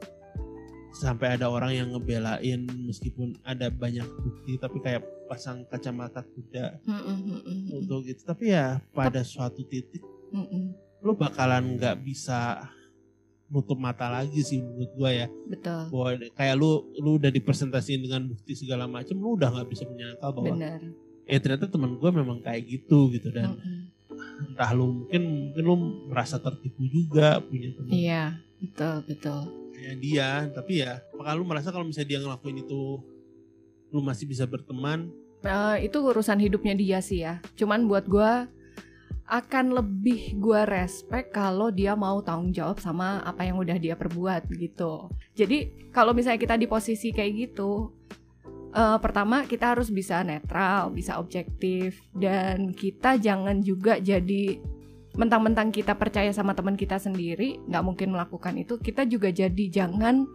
sampai 0.96 1.36
ada 1.36 1.52
orang 1.52 1.76
yang 1.76 1.88
ngebelain 1.92 2.64
meskipun 2.88 3.36
ada 3.44 3.68
banyak 3.68 4.08
bukti 4.24 4.56
tapi 4.56 4.80
kayak 4.80 5.04
pasang 5.28 5.68
kacamata 5.68 6.24
kuda 6.24 6.80
Mm-mm, 6.88 7.18
mm-mm, 7.36 7.58
untuk 7.76 8.08
gitu. 8.08 8.24
Tapi 8.24 8.56
ya 8.56 8.80
pada 8.96 9.20
suatu 9.20 9.60
titik 9.68 10.00
lu 11.04 11.12
bakalan 11.12 11.76
nggak 11.76 12.00
bisa 12.00 12.64
nutup 13.46 13.78
mata 13.78 14.10
lagi 14.10 14.40
sih 14.42 14.58
menurut 14.58 14.90
gua 14.96 15.10
ya. 15.12 15.28
Betul, 15.46 15.92
Bahwa 15.92 16.08
kayak 16.34 16.54
lu 16.56 16.70
lu 16.98 17.20
udah 17.20 17.30
dipresentasiin 17.30 18.00
dengan 18.02 18.26
bukti 18.26 18.56
segala 18.56 18.88
macam, 18.88 19.14
lu 19.14 19.36
udah 19.36 19.52
nggak 19.52 19.68
bisa 19.68 19.84
menyangkal 19.86 20.32
bahwa 20.32 20.56
benar. 20.56 20.80
Eh 21.26 21.38
ternyata 21.38 21.66
teman 21.66 21.98
gua 21.98 22.10
memang 22.10 22.38
kayak 22.38 22.62
gitu 22.64 23.10
gitu 23.10 23.28
dan 23.28 23.58
Mm-mm. 23.58 23.90
entah 24.48 24.70
lu 24.70 25.04
mungkin 25.04 25.22
mungkin 25.50 25.62
lu 25.62 25.74
merasa 26.06 26.38
tertipu 26.38 26.86
juga 26.86 27.38
punya 27.40 27.74
teman 27.74 27.90
Iya, 27.90 28.24
betul 28.58 28.94
betul. 29.04 29.40
kayak 29.74 29.96
dia 29.98 30.28
tapi 30.50 30.72
ya 30.80 31.02
apakah 31.10 31.32
lu 31.34 31.44
merasa 31.44 31.68
kalau 31.68 31.84
misalnya 31.84 32.08
dia 32.08 32.20
ngelakuin 32.20 32.58
itu 32.58 32.80
lu 33.88 34.00
masih 34.00 34.24
bisa 34.24 34.44
berteman 34.44 35.10
Eh, 35.38 35.86
itu 35.86 36.02
urusan 36.02 36.42
hidupnya 36.42 36.74
dia 36.74 36.98
sih 36.98 37.22
ya. 37.22 37.38
Cuman 37.54 37.86
buat 37.86 38.08
gua 38.08 38.50
akan 39.26 39.74
lebih 39.74 40.34
gua 40.36 40.62
respect 40.62 41.30
kalau 41.30 41.70
dia 41.70 41.94
mau 41.94 42.18
tanggung 42.18 42.50
jawab 42.50 42.78
sama 42.78 43.22
apa 43.22 43.42
yang 43.42 43.54
udah 43.54 43.74
dia 43.74 43.94
perbuat 43.94 44.46
gitu. 44.50 45.06
Jadi 45.34 45.90
kalau 45.90 46.10
misalnya 46.10 46.40
kita 46.40 46.54
di 46.54 46.66
posisi 46.66 47.10
kayak 47.10 47.32
gitu, 47.46 47.94
eh, 48.76 48.98
pertama 49.00 49.48
kita 49.48 49.72
harus 49.72 49.88
bisa 49.88 50.20
netral, 50.20 50.92
bisa 50.92 51.16
objektif, 51.16 52.04
dan 52.12 52.76
kita 52.76 53.16
jangan 53.16 53.64
juga 53.64 53.96
jadi 53.96 54.60
mentang-mentang 55.16 55.72
kita 55.72 55.96
percaya 55.96 56.28
sama 56.30 56.52
teman 56.52 56.76
kita 56.76 57.00
sendiri, 57.00 57.56
nggak 57.64 57.84
mungkin 57.84 58.12
melakukan 58.12 58.54
itu. 58.60 58.76
Kita 58.76 59.08
juga 59.08 59.32
jadi 59.32 59.64
jangan 59.72 60.28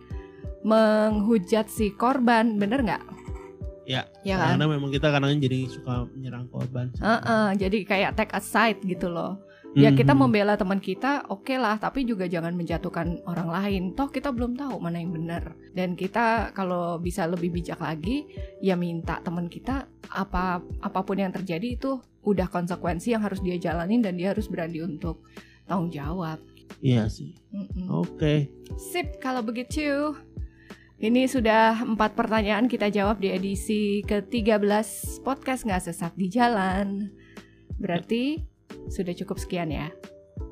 menghujat 0.65 1.69
si 1.69 1.93
korban, 1.93 2.57
bener 2.57 2.81
nggak? 2.81 3.03
Ya, 3.85 4.05
ya 4.21 4.37
kan? 4.37 4.55
karena 4.55 4.67
memang 4.77 4.89
kita 4.93 5.09
kadang 5.09 5.41
jadi 5.41 5.65
suka 5.65 6.05
menyerang 6.13 6.45
korban 6.53 6.93
Heeh, 7.01 7.47
jadi 7.57 7.77
kayak 7.81 8.11
take 8.13 8.33
a 8.37 8.41
side 8.41 8.79
gitu 8.85 9.09
loh. 9.09 9.41
Ya 9.71 9.95
kita 9.95 10.11
Mhm. 10.11 10.19
membela 10.19 10.59
teman 10.59 10.83
kita, 10.83 11.23
oke 11.31 11.55
lah, 11.55 11.79
tapi 11.79 12.03
juga 12.03 12.27
jangan 12.27 12.51
menjatuhkan 12.51 13.23
orang 13.23 13.47
lain. 13.47 13.83
Toh 13.95 14.11
kita 14.11 14.35
belum 14.35 14.59
tahu 14.59 14.75
mana 14.83 14.99
yang 14.99 15.15
benar. 15.15 15.55
Dan 15.71 15.95
kita 15.95 16.51
kalau 16.51 16.99
bisa 16.99 17.23
lebih 17.23 17.55
bijak 17.55 17.79
lagi, 17.79 18.27
ya 18.59 18.75
minta 18.75 19.23
teman 19.23 19.47
kita 19.47 19.87
apa 20.11 20.59
apa 20.59 20.99
pun 21.07 21.15
yang 21.15 21.31
terjadi 21.31 21.79
itu 21.79 22.03
udah 22.21 22.51
konsekuensi 22.51 23.15
yang 23.15 23.23
harus 23.23 23.39
dia 23.39 23.55
jalanin 23.55 24.03
dan 24.03 24.19
dia 24.19 24.35
harus 24.35 24.51
berani 24.51 24.83
untuk 24.83 25.23
tanggung 25.63 25.87
jawab. 25.89 26.37
iya 26.79 27.03
sih 27.07 27.35
oke 27.87 28.47
Sip 28.79 29.19
kalau 29.19 29.39
begitu. 29.39 30.15
Ini 30.97 31.25
sudah 31.25 31.81
empat 31.81 32.13
pertanyaan 32.13 32.69
kita 32.69 32.87
jawab 32.87 33.17
di 33.17 33.33
edisi 33.33 34.05
ke-13 34.05 34.61
podcast 35.19 35.65
nggak 35.65 35.83
sesat 35.83 36.13
di 36.13 36.29
jalan. 36.29 37.09
Berarti 37.75 38.37
sudah 38.87 39.13
cukup 39.13 39.37
sekian 39.37 39.69
ya. 39.69 39.87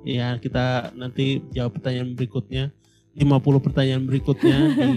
ya 0.05 0.37
kita 0.37 0.93
nanti 0.93 1.41
jawab 1.55 1.79
pertanyaan 1.79 2.13
berikutnya. 2.13 2.75
50 3.17 3.65
pertanyaan 3.65 4.03
berikutnya 4.05 4.57
di 4.77 4.89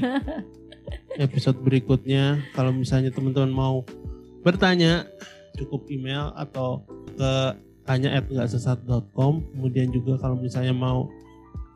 episode 1.25 1.59
berikutnya. 1.65 2.45
Kalau 2.53 2.71
misalnya 2.75 3.09
teman-teman 3.09 3.51
mau 3.51 3.77
bertanya 4.43 5.09
cukup 5.57 5.87
email 5.89 6.35
atau 6.35 6.85
ke 7.17 7.33
tanya 7.83 8.15
at 8.15 8.27
sesat.com 8.31 9.43
kemudian 9.55 9.91
juga 9.91 10.19
kalau 10.19 10.39
misalnya 10.39 10.75
mau 10.75 11.11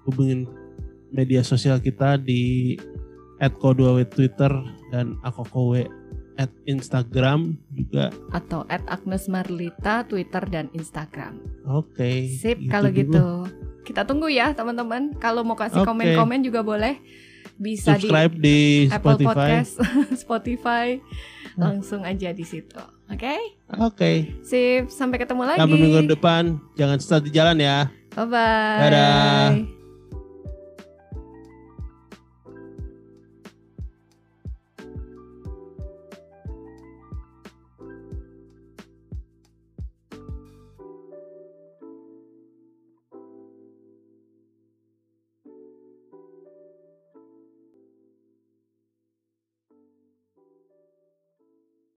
hubungin 0.06 0.46
media 1.10 1.42
sosial 1.42 1.82
kita 1.82 2.18
di 2.18 2.74
at 3.42 3.52
ko2w 3.58 4.06
twitter 4.08 4.50
dan 4.94 5.18
akokow 5.26 5.76
at 6.36 6.52
instagram 6.64 7.56
juga 7.72 8.12
Atau 8.30 8.64
at 8.68 8.84
Agnes 8.86 9.26
Marlita, 9.26 10.04
Twitter 10.04 10.42
dan 10.46 10.68
Instagram. 10.72 11.40
oke 11.64 12.28
Sip 12.30 12.60
gitu 12.60 12.70
kalau 12.70 12.90
dulu. 12.90 13.00
gitu. 13.00 13.26
Kita 13.86 14.02
tunggu 14.02 14.26
ya 14.26 14.50
teman-teman. 14.50 15.14
Kalau 15.16 15.46
mau 15.46 15.54
kasih 15.54 15.86
komen-komen 15.86 16.42
juga 16.42 16.60
boleh. 16.60 16.98
Bisa 17.56 17.96
subscribe 17.96 18.34
di, 18.36 18.84
di 18.84 18.92
Apple 18.92 19.16
Spotify 19.16 19.32
Podcast, 19.32 19.72
Spotify. 20.22 20.86
Langsung 21.56 22.02
aja 22.02 22.34
di 22.34 22.44
situ. 22.44 22.76
Oke? 23.06 23.38
oke 23.78 24.42
Sip, 24.42 24.90
sampai 24.90 25.22
ketemu 25.22 25.46
lagi. 25.46 25.62
sampai 25.62 25.78
minggu 25.78 26.10
depan 26.10 26.58
jangan 26.74 26.98
sesat 26.98 27.22
di 27.22 27.30
jalan 27.30 27.56
ya 27.56 27.86
Bye-bye. 28.12 28.80
Dadah. 28.82 29.75